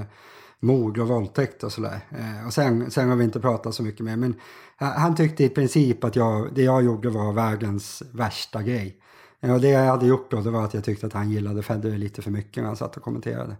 mord 0.59 0.97
och 0.97 1.07
våldtäkt 1.07 1.63
och 1.63 1.71
sådär. 1.71 1.99
Eh, 2.09 2.47
och 2.47 2.53
sen, 2.53 2.91
sen 2.91 3.09
har 3.09 3.15
vi 3.15 3.23
inte 3.23 3.39
pratat 3.39 3.75
så 3.75 3.83
mycket 3.83 4.05
mer. 4.05 4.15
Men 4.15 4.35
han 4.75 5.15
tyckte 5.15 5.43
i 5.43 5.49
princip 5.49 6.03
att 6.03 6.15
jag, 6.15 6.49
det 6.55 6.63
jag 6.63 6.83
gjorde 6.83 7.09
var 7.09 7.33
världens 7.33 8.03
värsta 8.11 8.63
grej. 8.63 8.97
Och 9.41 9.61
det 9.61 9.69
jag 9.69 9.85
hade 9.85 10.05
gjort 10.05 10.31
då 10.31 10.41
det 10.41 10.49
var 10.49 10.63
att 10.63 10.73
jag 10.73 10.83
tyckte 10.83 11.07
att 11.07 11.13
han 11.13 11.31
gillade 11.31 11.63
Federer 11.63 11.97
lite 11.97 12.21
för 12.21 12.31
mycket 12.31 12.57
när 12.57 12.67
han 12.67 12.75
satt 12.77 12.97
och 12.97 13.03
kommenterade. 13.03 13.55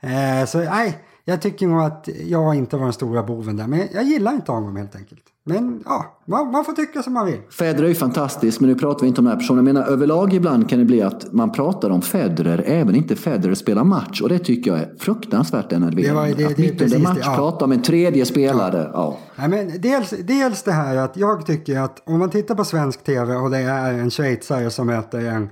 Eh, 0.00 0.44
så 0.46 0.58
nej, 0.58 0.98
jag 1.24 1.42
tycker 1.42 1.66
nog 1.66 1.82
att 1.82 2.08
jag 2.24 2.54
inte 2.54 2.76
var 2.76 2.84
den 2.84 2.92
stora 2.92 3.22
boven 3.22 3.56
där. 3.56 3.66
Men 3.66 3.88
jag 3.92 4.04
gillar 4.04 4.32
inte 4.32 4.52
honom 4.52 4.76
helt 4.76 4.96
enkelt. 4.96 5.24
Men 5.44 5.82
ja, 5.84 6.18
man, 6.26 6.50
man 6.50 6.64
får 6.64 6.72
tycka 6.72 7.02
som 7.02 7.12
man 7.12 7.26
vill. 7.26 7.40
Federer 7.50 7.84
är 7.84 7.88
ju 7.88 7.94
fantastisk, 7.94 8.60
men 8.60 8.70
nu 8.70 8.76
pratar 8.76 9.00
vi 9.00 9.06
inte 9.08 9.20
om 9.20 9.24
den 9.24 9.32
här 9.32 9.38
personen. 9.40 9.66
Jag 9.66 9.74
menar 9.74 9.86
överlag 9.88 10.32
ibland 10.34 10.68
kan 10.68 10.78
det 10.78 10.84
bli 10.84 11.02
att 11.02 11.32
man 11.32 11.52
pratar 11.52 11.90
om 11.90 12.02
Federer, 12.02 12.64
även 12.66 12.94
inte 12.94 13.16
Federer 13.16 13.54
spelar 13.54 13.84
match. 13.84 14.20
Och 14.20 14.28
det 14.28 14.38
tycker 14.38 14.70
jag 14.70 14.80
är 14.80 14.92
fruktansvärt 14.98 15.72
här 15.72 15.78
Det 15.78 16.12
var- 16.12 16.26
det- 16.26 16.44
Att 16.46 16.58
mitt 16.58 16.82
under 16.82 16.98
match 16.98 17.14
det, 17.16 17.22
ja. 17.24 17.34
prata 17.36 17.64
om 17.64 17.72
en 17.72 17.82
tredje 17.82 18.26
spelare. 18.26 18.90
Ja. 18.92 19.18
Nej, 19.36 19.48
men 19.48 19.80
dels, 19.80 20.10
dels 20.10 20.62
det 20.62 20.72
här 20.72 20.96
att 20.96 21.16
jag 21.16 21.46
tycker 21.46 21.78
att 21.80 22.02
om 22.08 22.18
man 22.18 22.30
tittar 22.30 22.54
på 22.54 22.64
svensk 22.64 23.04
tv 23.04 23.34
och 23.36 23.50
det 23.50 23.58
är 23.58 23.92
en 23.92 24.10
schweizare 24.10 24.70
som 24.70 24.86
möter 24.86 25.18
en, 25.28 25.48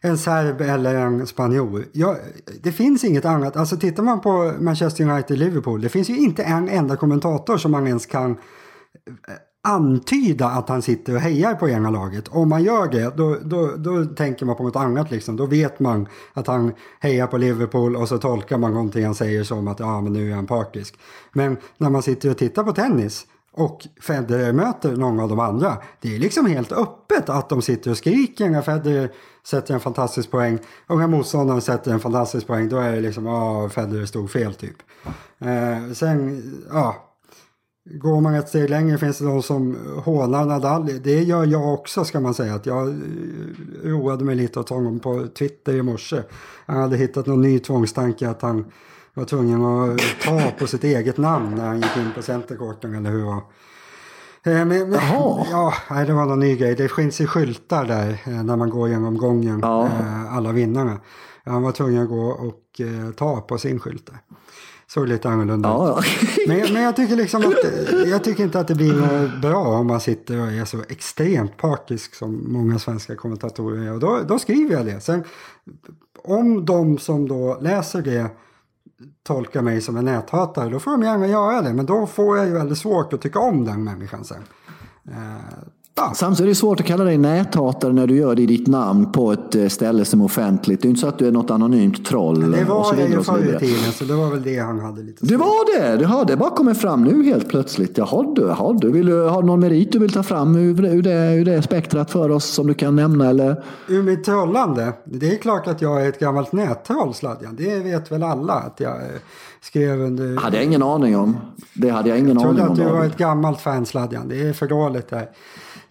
en 0.00 0.18
serb 0.18 0.60
eller 0.60 0.94
en 0.94 1.26
spanjor. 1.26 1.84
Ja, 1.92 2.16
det 2.62 2.72
finns 2.72 3.04
inget 3.04 3.24
annat. 3.24 3.56
Alltså 3.56 3.76
tittar 3.76 4.02
man 4.02 4.20
på 4.20 4.52
Manchester 4.60 5.04
United-Liverpool. 5.04 5.80
Det 5.80 5.88
finns 5.88 6.10
ju 6.10 6.16
inte 6.18 6.42
en 6.42 6.68
enda 6.68 6.96
kommentator 6.96 7.56
som 7.56 7.70
man 7.70 7.86
ens 7.86 8.06
kan 8.06 8.36
antyda 9.64 10.46
att 10.46 10.68
han 10.68 10.82
sitter 10.82 11.14
och 11.14 11.20
hejar 11.20 11.54
på 11.54 11.68
ena 11.68 11.90
laget. 11.90 12.28
Om 12.28 12.48
man 12.48 12.64
gör 12.64 12.88
det, 12.88 13.16
då, 13.16 13.36
då, 13.42 13.76
då 13.76 14.04
tänker 14.04 14.46
man 14.46 14.56
på 14.56 14.62
något 14.62 14.76
annat. 14.76 15.10
Liksom. 15.10 15.36
Då 15.36 15.46
vet 15.46 15.80
man 15.80 16.08
att 16.32 16.46
han 16.46 16.72
hejar 17.00 17.26
på 17.26 17.36
Liverpool 17.38 17.96
och 17.96 18.08
så 18.08 18.18
tolkar 18.18 18.58
man 18.58 18.72
någonting 18.72 19.04
han 19.04 19.14
säger 19.14 19.44
som 19.44 19.68
att 19.68 19.80
ja, 19.80 20.00
men 20.00 20.12
nu 20.12 20.30
är 20.30 20.34
han 20.34 20.46
partisk. 20.46 20.94
Men 21.32 21.56
när 21.78 21.90
man 21.90 22.02
sitter 22.02 22.30
och 22.30 22.38
tittar 22.38 22.64
på 22.64 22.72
tennis 22.72 23.26
och 23.54 23.86
Federer 24.00 24.52
möter 24.52 24.96
någon 24.96 25.20
av 25.20 25.28
de 25.28 25.40
andra. 25.40 25.76
Det 26.00 26.14
är 26.14 26.18
liksom 26.18 26.46
helt 26.46 26.72
öppet 26.72 27.28
att 27.28 27.48
de 27.48 27.62
sitter 27.62 27.90
och 27.90 27.96
skriker 27.96 28.50
när 28.50 28.62
Federer 28.62 29.10
sätter 29.46 29.74
en 29.74 29.80
fantastisk 29.80 30.30
poäng 30.30 30.58
och 30.86 30.98
när 30.98 31.06
motståndaren 31.06 31.60
sätter 31.60 31.92
en 31.92 32.00
fantastisk 32.00 32.46
poäng 32.46 32.68
då 32.68 32.78
är 32.78 32.92
det 32.92 33.00
liksom 33.00 33.26
ja, 33.26 33.68
Federer 33.68 34.06
stod 34.06 34.30
fel 34.30 34.54
typ. 34.54 34.76
Eh, 35.38 35.92
sen, 35.92 36.42
ja, 36.72 37.11
Går 37.84 38.20
man 38.20 38.34
ett 38.34 38.48
steg 38.48 38.70
längre 38.70 38.98
finns 38.98 39.18
det 39.18 39.24
de 39.24 39.42
som 39.42 39.76
hånar 40.04 40.44
Nadal. 40.46 40.90
Det 41.02 41.22
gör 41.22 41.46
jag 41.46 41.74
också 41.74 42.04
ska 42.04 42.20
man 42.20 42.34
säga. 42.34 42.54
Att 42.54 42.66
jag 42.66 42.88
eh, 42.88 42.94
roade 43.84 44.24
mig 44.24 44.34
lite 44.34 44.60
åt 44.60 44.68
honom 44.68 45.00
på 45.00 45.26
Twitter 45.38 45.74
i 45.74 45.82
morse. 45.82 46.22
Han 46.66 46.80
hade 46.80 46.96
hittat 46.96 47.26
någon 47.26 47.40
ny 47.42 47.58
tvångstanke 47.58 48.28
att 48.28 48.42
han 48.42 48.64
var 49.14 49.24
tvungen 49.24 49.64
att 49.64 50.00
ta 50.24 50.50
på 50.58 50.66
sitt 50.66 50.84
eget 50.84 51.16
namn 51.18 51.54
när 51.54 51.66
han 51.66 51.76
gick 51.76 51.96
in 51.96 52.10
på 52.14 52.22
centerkorten 52.22 52.94
eller 52.94 53.10
hur 53.10 53.24
var. 53.24 53.36
Eh, 53.36 53.42
Men, 54.42 54.68
men, 54.68 54.92
Jaha. 54.92 55.46
ja, 55.50 55.74
nej, 55.90 56.06
det 56.06 56.12
var 56.12 56.26
någon 56.26 56.40
ny 56.40 56.56
grej. 56.56 56.74
Det 56.74 56.88
finns 56.88 57.20
ju 57.20 57.26
skyltar 57.26 57.84
där 57.84 58.10
eh, 58.24 58.44
när 58.44 58.56
man 58.56 58.70
går 58.70 58.88
genom 58.88 59.18
gången. 59.18 59.58
Ja. 59.62 59.88
Alla 60.30 60.52
vinnarna. 60.52 61.00
Han 61.44 61.62
var 61.62 61.72
tvungen 61.72 62.02
att 62.02 62.08
gå 62.08 62.26
och 62.26 62.80
ta 63.16 63.40
på 63.40 63.58
sin 63.58 63.80
skylt 63.80 64.06
där. 64.06 64.18
Såg 64.94 65.08
lite 65.08 65.28
annorlunda 65.28 65.68
ut. 65.68 65.74
Ja, 65.74 65.88
ja. 65.88 66.28
Men, 66.48 66.72
men 66.72 66.82
jag 66.82 66.96
tycker 66.96 67.16
liksom 67.16 67.42
att 67.42 67.54
jag 68.06 68.24
tycker 68.24 68.44
inte 68.44 68.60
att 68.60 68.68
det 68.68 68.74
blir 68.74 69.40
bra 69.40 69.58
om 69.58 69.86
man 69.86 70.00
sitter 70.00 70.40
och 70.40 70.52
är 70.52 70.64
så 70.64 70.82
extremt 70.88 71.56
partisk 71.56 72.14
som 72.14 72.52
många 72.52 72.78
svenska 72.78 73.16
kommentatorer 73.16 73.86
är. 73.86 73.92
Och 73.92 74.00
då, 74.00 74.20
då 74.28 74.38
skriver 74.38 74.74
jag 74.74 74.86
det. 74.86 75.00
Sen 75.00 75.24
om 76.24 76.64
de 76.64 76.98
som 76.98 77.28
då 77.28 77.58
läser 77.60 78.02
det 78.02 78.26
tolkar 79.22 79.62
mig 79.62 79.80
som 79.80 79.96
en 79.96 80.04
näthatare, 80.04 80.70
då 80.70 80.80
får 80.80 80.90
de 80.90 81.02
gärna 81.02 81.26
göra 81.26 81.62
det. 81.62 81.74
Men 81.74 81.86
då 81.86 82.06
får 82.06 82.38
jag 82.38 82.46
ju 82.46 82.52
väldigt 82.52 82.78
svårt 82.78 83.12
att 83.12 83.20
tycka 83.20 83.38
om 83.38 83.64
den 83.64 83.84
människan 83.84 84.24
sen. 84.24 84.42
Samtidigt 86.14 86.40
är 86.40 86.46
det 86.48 86.54
svårt 86.54 86.80
att 86.80 86.86
kalla 86.86 87.04
dig 87.04 87.18
näthatare 87.18 87.92
när 87.92 88.06
du 88.06 88.16
gör 88.16 88.34
det 88.34 88.42
i 88.42 88.46
ditt 88.46 88.66
namn 88.66 89.12
på 89.12 89.32
ett 89.32 89.54
eh, 89.54 89.68
ställe 89.68 90.04
som 90.04 90.20
är 90.20 90.24
offentligt. 90.24 90.82
Det 90.82 90.86
är 90.86 90.90
inte 90.90 91.00
så 91.00 91.06
att 91.06 91.18
du 91.18 91.26
är 91.28 91.32
något 91.32 91.50
anonymt 91.50 92.06
troll. 92.06 92.50
Det 92.50 92.64
och 92.64 92.86
så 92.86 92.92
var 92.94 93.00
jag 93.00 93.10
ju 93.10 93.22
förr 93.22 93.56
i 93.56 93.58
tiden, 93.58 93.92
så 93.92 94.04
det 94.04 94.14
var 94.14 94.30
väl 94.30 94.42
det 94.42 94.58
han 94.58 94.80
hade 94.80 95.02
lite 95.02 95.26
Det 95.26 95.36
var 95.36 95.80
det! 95.80 95.96
Det, 95.96 96.04
har, 96.06 96.24
det 96.24 96.36
bara 96.36 96.50
kommer 96.50 96.74
fram 96.74 97.04
nu 97.04 97.24
helt 97.24 97.48
plötsligt. 97.48 97.98
Jaha 97.98 98.32
du, 98.36 98.42
jaha, 98.42 98.72
du 98.72 98.90
vill, 98.92 99.06
du- 99.06 99.28
har 99.28 99.42
du 99.42 99.46
någon 99.46 99.60
merit 99.60 99.92
du 99.92 99.98
vill 99.98 100.12
ta 100.12 100.22
fram 100.22 100.56
ur, 100.56 100.84
ur, 100.84 101.02
det, 101.02 101.34
ur 101.34 101.44
det 101.44 101.62
spektrat 101.62 102.10
för 102.10 102.30
oss 102.30 102.44
som 102.44 102.66
du 102.66 102.74
kan 102.74 102.96
nämna? 102.96 103.28
Eller? 103.28 103.64
Ur 103.88 104.02
mitt 104.02 104.24
trollande. 104.24 104.92
Det 105.04 105.32
är 105.34 105.36
klart 105.38 105.66
att 105.66 105.82
jag 105.82 106.04
är 106.04 106.08
ett 106.08 106.18
gammalt 106.18 106.52
nättroll 106.52 107.14
Sladjan. 107.14 107.56
Det 107.58 107.78
vet 107.78 108.12
väl 108.12 108.22
alla 108.22 108.52
att 108.54 108.80
jag 108.80 108.92
eh, 108.96 109.06
skrev 109.60 110.00
under... 110.00 110.36
hade 110.36 110.56
jag 110.56 110.64
ingen 110.64 110.82
aning 110.82 111.16
om. 111.16 111.36
Det 111.74 111.90
hade 111.90 112.08
jag 112.08 112.18
ingen 112.18 112.34
Jag 112.36 112.42
trodde 112.42 112.62
aning 112.62 112.80
om. 112.80 112.86
att 112.86 112.92
du 112.92 112.96
var 112.98 113.04
ett 113.04 113.16
gammalt 113.16 113.60
fan 113.60 113.86
Sladjan. 113.86 114.28
Det 114.28 114.42
är 114.48 114.52
för 114.52 114.66
dåligt 114.66 115.08
där. 115.10 115.28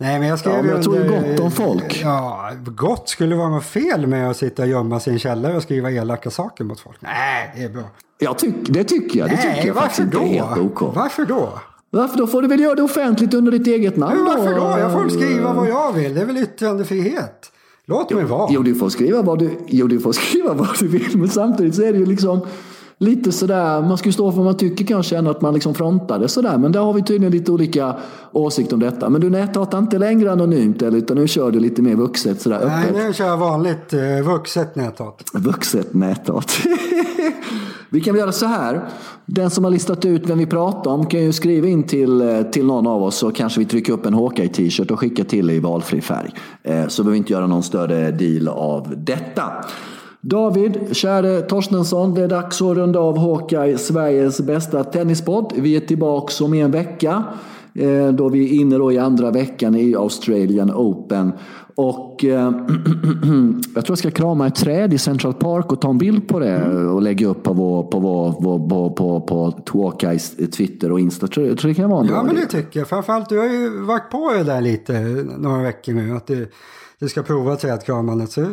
Nej 0.01 0.19
men 0.19 0.27
jag 0.27 0.39
skrev 0.39 0.53
Ja, 0.53 0.61
men 0.61 0.71
jag 0.71 0.83
tror 0.83 0.97
ju 0.97 1.09
gott 1.09 1.39
om 1.39 1.51
folk. 1.51 2.01
Ja, 2.03 2.51
gott 2.65 3.09
skulle 3.09 3.35
vara 3.35 3.49
något 3.49 3.65
fel 3.65 4.07
med 4.07 4.29
att 4.29 4.37
sitta 4.37 4.61
och 4.61 4.67
gömma 4.67 4.99
sig 4.99 5.11
i 5.11 5.13
en 5.13 5.19
källare 5.19 5.55
och 5.55 5.63
skriva 5.63 5.91
elaka 5.91 6.29
saker 6.29 6.63
mot 6.63 6.79
folk. 6.79 6.97
Nej, 6.99 7.53
det 7.55 7.63
är 7.63 7.69
bra. 7.69 7.83
Jag 8.19 8.37
tyck, 8.37 8.55
det 8.65 8.83
tycker 8.83 9.19
jag. 9.19 9.29
Det 9.29 9.37
tycker 9.37 9.49
Nej, 9.49 9.67
jag 9.67 9.73
varför 9.73 10.03
då? 10.03 10.61
OK. 10.61 10.95
Varför 10.95 11.25
då? 11.25 11.49
Varför? 11.89 12.17
Då 12.17 12.27
får 12.27 12.41
du 12.41 12.47
väl 12.47 12.59
göra 12.59 12.75
det 12.75 12.81
offentligt 12.81 13.33
under 13.33 13.51
ditt 13.51 13.67
eget 13.67 13.97
namn 13.97 14.15
Men 14.15 14.25
varför 14.25 14.55
då? 14.55 14.79
Jag 14.79 14.91
får 14.91 15.09
skriva 15.09 15.53
vad 15.53 15.69
jag 15.69 15.93
vill. 15.93 16.15
Det 16.15 16.21
är 16.21 16.25
väl 16.25 16.37
yttrandefrihet. 16.37 17.51
Låt 17.85 18.11
mig 18.11 18.25
vara. 18.25 18.47
Jo, 18.51 18.61
du 18.61 18.75
får 18.75 18.89
skriva 18.89 19.21
vad 19.21 19.39
du, 19.39 19.49
jo, 19.67 19.87
du 19.87 19.99
får 19.99 20.11
skriva 20.21 20.53
vad 20.53 20.79
du 20.79 20.87
vill, 20.87 21.17
men 21.17 21.29
samtidigt 21.29 21.75
så 21.75 21.83
är 21.83 21.93
det 21.93 21.99
ju 21.99 22.05
liksom 22.05 22.41
lite 23.01 23.31
sådär, 23.31 23.81
man 23.81 23.97
ska 23.97 24.09
ju 24.09 24.13
stå 24.13 24.31
för 24.31 24.37
vad 24.37 24.45
man 24.45 24.57
tycker 24.57 24.85
kan 24.85 25.03
känna 25.03 25.29
att 25.31 25.41
man 25.41 25.53
liksom 25.53 25.73
frontar 25.73 26.19
det 26.19 26.27
sådär, 26.27 26.57
men 26.57 26.71
där 26.71 26.79
har 26.79 26.93
vi 26.93 27.03
tydligen 27.03 27.31
lite 27.33 27.51
olika 27.51 27.95
åsikter 28.31 28.73
om 28.73 28.79
detta. 28.79 29.09
Men 29.09 29.21
du 29.21 29.29
näthatar 29.29 29.77
inte 29.77 29.97
längre 29.99 30.31
anonymt, 30.31 30.81
eller, 30.81 30.97
utan 30.97 31.17
nu 31.17 31.27
kör 31.27 31.51
du 31.51 31.59
lite 31.59 31.81
mer 31.81 31.95
vuxet 31.95 32.41
sådär 32.41 32.61
Nej, 32.65 32.83
öppet. 32.89 33.07
nu 33.07 33.13
kör 33.13 33.25
jag 33.27 33.37
vanligt 33.37 33.93
eh, 33.93 34.27
vuxet 34.33 34.75
näthat. 34.75 35.23
Vuxet 35.33 35.93
näthat. 35.93 36.51
vi 37.89 38.01
kan 38.01 38.13
väl 38.13 38.19
göra 38.19 38.31
så 38.31 38.45
här. 38.45 38.81
Den 39.25 39.49
som 39.49 39.63
har 39.63 39.71
listat 39.71 40.05
ut 40.05 40.29
vem 40.29 40.37
vi 40.37 40.45
pratar 40.45 40.91
om 40.91 41.05
kan 41.05 41.19
ju 41.23 41.31
skriva 41.33 41.67
in 41.67 41.83
till, 41.83 42.21
eh, 42.21 42.41
till 42.41 42.65
någon 42.65 42.87
av 42.87 43.03
oss 43.03 43.15
så 43.15 43.31
kanske 43.31 43.59
vi 43.59 43.65
trycker 43.65 43.93
upp 43.93 44.05
en 44.05 44.13
Hawkeye 44.13 44.47
t-shirt 44.49 44.91
och 44.91 44.99
skickar 44.99 45.23
till 45.23 45.49
i 45.49 45.59
valfri 45.59 46.01
färg. 46.01 46.33
Eh, 46.63 46.87
Så 46.87 47.03
behöver 47.03 47.11
vi 47.11 47.17
inte 47.17 47.33
göra 47.33 47.47
någon 47.47 47.63
större 47.63 48.11
deal 48.11 48.47
av 48.47 48.93
detta. 48.97 49.43
David, 50.21 50.77
käre 50.91 51.41
Torstensson, 51.41 52.13
det 52.13 52.21
är 52.21 52.27
dags 52.27 52.61
att 52.61 52.77
runda 52.77 52.99
av 52.99 53.17
Hawkeye, 53.17 53.77
Sveriges 53.77 54.41
bästa 54.41 54.83
tennispodd. 54.83 55.53
Vi 55.57 55.75
är 55.75 55.79
tillbaka 55.79 56.43
om 56.45 56.53
en 56.53 56.71
vecka. 56.71 57.23
eh, 57.73 58.07
Då 58.07 58.29
vi 58.29 58.45
är 58.57 58.61
inne 58.61 58.77
då 58.77 58.91
i 58.91 58.97
andra 58.97 59.31
veckan 59.31 59.75
i 59.75 59.95
Australian 59.95 60.71
Open. 60.71 61.31
Och 61.75 62.25
eh, 62.25 62.51
jag 63.75 63.85
tror 63.85 63.91
jag 63.91 63.97
ska 63.97 64.11
krama 64.11 64.47
ett 64.47 64.55
träd 64.55 64.93
i 64.93 64.97
Central 64.97 65.33
Park 65.33 65.71
och 65.71 65.81
ta 65.81 65.89
en 65.89 65.97
bild 65.97 66.27
på 66.27 66.39
det 66.39 66.75
och 66.87 67.01
lägga 67.01 67.27
upp 67.27 67.43
på, 67.43 67.53
vår, 67.53 67.83
på, 67.83 67.99
vår, 67.99 68.35
vår, 68.41 68.89
på, 68.89 69.21
på, 69.21 69.51
på 69.65 69.83
Hawkeyes 69.83 70.35
Twitter 70.35 70.91
och 70.91 70.99
Insta. 70.99 71.27
Tror 71.27 71.47
jag 71.47 71.57
tror 71.57 71.69
det 71.69 71.75
kan 71.75 71.89
vara 71.89 72.01
en 72.01 72.07
bra 72.07 72.15
Ja, 72.15 72.23
men 72.23 72.35
det 72.35 72.45
tycker 72.45 72.79
jag. 72.79 72.87
Framförallt, 72.89 73.29
du 73.29 73.37
har 73.39 73.45
ju 73.45 73.69
varit 73.81 74.11
på 74.11 74.31
det 74.37 74.43
där 74.43 74.61
lite 74.61 74.93
några 75.37 75.61
veckor 75.63 75.93
nu. 75.93 76.15
Att 76.15 76.27
du, 76.27 76.49
du 77.01 77.09
ska 77.09 77.23
prova 77.23 77.55
trädkramandet. 77.55 78.31
Så 78.31 78.45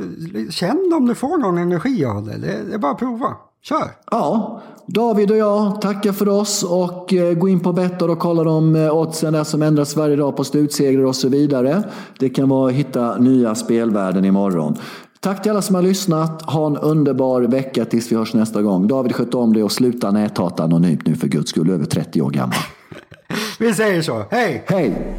känn 0.51 0.93
om 0.97 1.07
du 1.07 1.15
får 1.15 1.39
någon 1.39 1.59
energi 1.59 2.05
av 2.05 2.25
det. 2.25 2.39
Det, 2.39 2.75
är 2.75 2.79
bara 2.79 2.93
att 2.93 2.99
prova. 2.99 3.37
Kör! 3.63 3.91
Ja, 4.11 4.63
David 4.87 5.31
och 5.31 5.37
jag 5.37 5.81
tackar 5.81 6.13
för 6.13 6.29
oss 6.29 6.63
och 6.63 7.13
eh, 7.13 7.35
gå 7.35 7.49
in 7.49 7.61
på 7.61 7.73
Bettor 7.73 8.11
och 8.11 8.19
kolla 8.19 8.45
de 8.45 8.77
eh, 8.77 8.97
oddsen 8.97 9.33
där 9.33 9.45
som 9.45 9.63
ändras 9.63 9.97
varje 9.97 10.17
dag 10.17 10.37
på 10.37 10.45
slutsegrar 10.45 11.05
och 11.05 11.17
så 11.17 11.29
vidare. 11.29 11.83
Det 12.19 12.29
kan 12.29 12.49
vara 12.49 12.69
att 12.69 12.77
hitta 12.77 13.19
nya 13.19 13.55
spelvärden 13.55 14.25
imorgon. 14.25 14.77
Tack 15.21 15.43
till 15.43 15.51
alla 15.51 15.63
som 15.63 15.75
har 15.75 15.83
lyssnat. 15.83 16.43
Ha 16.43 16.67
en 16.67 16.77
underbar 16.77 17.43
vecka 17.43 17.85
tills 17.85 18.13
vi 18.13 18.17
hörs 18.17 18.35
nästa 18.35 18.63
gång. 18.63 18.87
David 18.89 19.15
sköt 19.15 19.35
om 19.35 19.53
det 19.53 19.63
och 19.63 19.73
sluta 19.73 20.11
näthata 20.11 20.65
anonymt 20.65 21.07
nu 21.07 21.17
för 21.17 21.29
guds 21.29 21.51
skull. 21.51 21.71
Över 21.71 21.85
30 21.85 22.23
år 22.23 22.31
gammal. 22.31 22.59
Vi 23.59 23.75
säger 23.75 24.03
så. 24.03 24.25
Hej! 24.31 24.65
Hej! 24.67 25.15